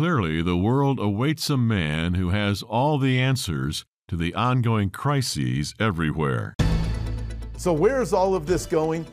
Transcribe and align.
clearly, 0.00 0.40
the 0.40 0.56
world 0.56 0.98
awaits 0.98 1.50
a 1.50 1.58
man 1.58 2.14
who 2.14 2.30
has 2.30 2.62
all 2.62 2.96
the 2.96 3.20
answers 3.20 3.84
to 4.08 4.16
the 4.16 4.34
ongoing 4.34 4.88
crises 4.88 5.74
everywhere. 5.78 6.54
So, 7.58 7.74
where 7.74 8.00
is 8.00 8.14
all 8.14 8.34
of 8.34 8.46
this 8.46 8.64
going? 8.64 9.04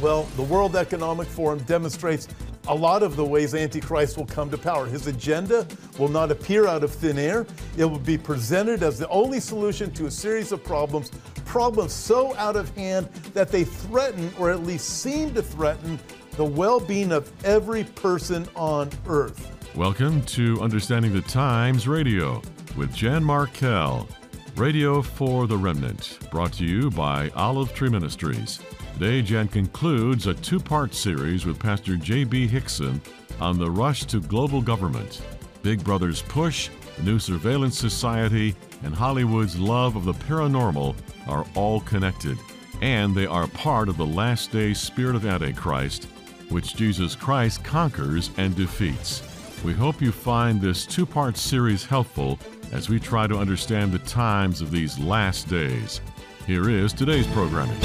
Well, 0.00 0.22
the 0.36 0.42
World 0.42 0.74
Economic 0.74 1.28
Forum 1.28 1.58
demonstrates 1.64 2.28
a 2.66 2.74
lot 2.74 3.02
of 3.02 3.14
the 3.14 3.24
ways 3.26 3.54
Antichrist 3.54 4.16
will 4.16 4.24
come 4.24 4.48
to 4.48 4.56
power. 4.56 4.86
His 4.86 5.06
agenda 5.06 5.66
will 5.98 6.08
not 6.08 6.30
appear 6.30 6.66
out 6.66 6.82
of 6.82 6.92
thin 6.92 7.18
air. 7.18 7.44
It 7.76 7.84
will 7.84 7.98
be 7.98 8.16
presented 8.16 8.82
as 8.82 8.98
the 8.98 9.10
only 9.10 9.38
solution 9.38 9.90
to 9.92 10.06
a 10.06 10.10
series 10.10 10.50
of 10.50 10.64
problems, 10.64 11.10
problems 11.44 11.92
so 11.92 12.34
out 12.36 12.56
of 12.56 12.74
hand 12.74 13.06
that 13.34 13.52
they 13.52 13.64
threaten, 13.64 14.32
or 14.38 14.50
at 14.50 14.62
least 14.62 15.02
seem 15.02 15.34
to 15.34 15.42
threaten, 15.42 16.00
the 16.38 16.44
well 16.44 16.80
being 16.80 17.12
of 17.12 17.30
every 17.44 17.84
person 17.84 18.48
on 18.56 18.88
earth. 19.08 19.55
Welcome 19.76 20.22
to 20.22 20.58
Understanding 20.62 21.12
the 21.12 21.20
Times 21.20 21.86
Radio 21.86 22.40
with 22.78 22.94
Jan 22.94 23.22
Markell, 23.22 24.08
Radio 24.54 25.02
for 25.02 25.46
the 25.46 25.58
Remnant, 25.58 26.18
brought 26.30 26.54
to 26.54 26.64
you 26.64 26.90
by 26.90 27.28
Olive 27.36 27.74
Tree 27.74 27.90
Ministries. 27.90 28.58
Today, 28.94 29.20
Jan 29.20 29.48
concludes 29.48 30.28
a 30.28 30.32
two 30.32 30.58
part 30.58 30.94
series 30.94 31.44
with 31.44 31.58
Pastor 31.58 31.98
J.B. 31.98 32.46
Hickson 32.46 33.02
on 33.38 33.58
the 33.58 33.70
rush 33.70 34.04
to 34.04 34.22
global 34.22 34.62
government. 34.62 35.20
Big 35.62 35.84
Brother's 35.84 36.22
push, 36.22 36.70
the 36.96 37.02
new 37.02 37.18
surveillance 37.18 37.78
society, 37.78 38.56
and 38.82 38.94
Hollywood's 38.94 39.58
love 39.58 39.94
of 39.94 40.06
the 40.06 40.14
paranormal 40.14 40.96
are 41.28 41.44
all 41.54 41.80
connected, 41.80 42.38
and 42.80 43.14
they 43.14 43.26
are 43.26 43.46
part 43.48 43.90
of 43.90 43.98
the 43.98 44.06
last 44.06 44.50
day 44.52 44.72
spirit 44.72 45.14
of 45.14 45.26
Antichrist, 45.26 46.04
which 46.48 46.76
Jesus 46.76 47.14
Christ 47.14 47.62
conquers 47.62 48.30
and 48.38 48.56
defeats. 48.56 49.35
We 49.66 49.72
hope 49.72 50.00
you 50.00 50.12
find 50.12 50.60
this 50.60 50.86
two 50.86 51.04
part 51.04 51.36
series 51.36 51.84
helpful 51.84 52.38
as 52.70 52.88
we 52.88 53.00
try 53.00 53.26
to 53.26 53.36
understand 53.36 53.90
the 53.90 53.98
times 53.98 54.60
of 54.60 54.70
these 54.70 54.96
last 54.96 55.48
days. 55.48 56.00
Here 56.46 56.70
is 56.70 56.92
today's 56.92 57.26
programming. 57.26 57.76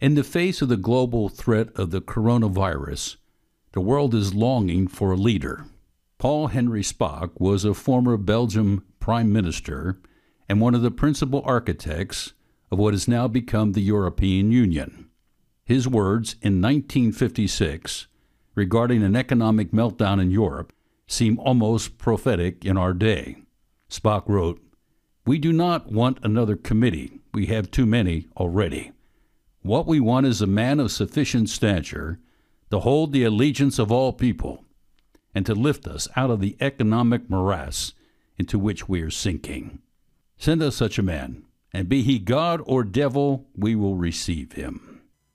In 0.00 0.14
the 0.14 0.24
face 0.24 0.62
of 0.62 0.70
the 0.70 0.78
global 0.78 1.28
threat 1.28 1.68
of 1.76 1.90
the 1.90 2.00
coronavirus, 2.00 3.16
the 3.72 3.82
world 3.82 4.14
is 4.14 4.32
longing 4.32 4.88
for 4.88 5.12
a 5.12 5.16
leader. 5.16 5.66
Paul-Henri 6.16 6.82
Spaak 6.82 7.38
was 7.38 7.66
a 7.66 7.74
former 7.74 8.16
Belgium 8.16 8.82
prime 8.98 9.30
minister 9.30 9.98
and 10.48 10.58
one 10.58 10.74
of 10.74 10.80
the 10.80 10.90
principal 10.90 11.42
architects 11.44 12.32
of 12.70 12.78
what 12.78 12.94
has 12.94 13.06
now 13.06 13.28
become 13.28 13.72
the 13.72 13.82
European 13.82 14.50
Union. 14.50 15.10
His 15.66 15.86
words 15.86 16.36
in 16.40 16.62
1956 16.62 18.06
regarding 18.54 19.02
an 19.02 19.16
economic 19.16 19.72
meltdown 19.72 20.20
in 20.20 20.30
Europe 20.30 20.72
seem 21.06 21.38
almost 21.38 21.98
prophetic 21.98 22.64
in 22.64 22.76
our 22.76 22.92
day. 22.92 23.36
Spaak 23.88 24.24
wrote, 24.26 24.60
We 25.26 25.38
do 25.38 25.52
not 25.52 25.90
want 25.90 26.18
another 26.22 26.56
committee. 26.56 27.20
We 27.32 27.46
have 27.46 27.70
too 27.70 27.86
many 27.86 28.28
already. 28.36 28.92
What 29.62 29.86
we 29.86 30.00
want 30.00 30.26
is 30.26 30.42
a 30.42 30.46
man 30.46 30.80
of 30.80 30.92
sufficient 30.92 31.48
stature 31.48 32.20
to 32.70 32.80
hold 32.80 33.12
the 33.12 33.24
allegiance 33.24 33.78
of 33.78 33.90
all 33.90 34.12
people 34.12 34.64
and 35.34 35.44
to 35.46 35.54
lift 35.54 35.86
us 35.86 36.08
out 36.16 36.30
of 36.30 36.40
the 36.40 36.56
economic 36.60 37.28
morass 37.28 37.92
into 38.38 38.58
which 38.58 38.88
we 38.88 39.02
are 39.02 39.10
sinking. 39.10 39.80
Send 40.36 40.62
us 40.62 40.76
such 40.76 40.98
a 40.98 41.02
man, 41.02 41.44
and 41.72 41.88
be 41.88 42.02
he 42.02 42.18
God 42.18 42.60
or 42.66 42.84
devil, 42.84 43.46
we 43.56 43.74
will 43.74 43.96
receive 43.96 44.52
him. 44.52 44.93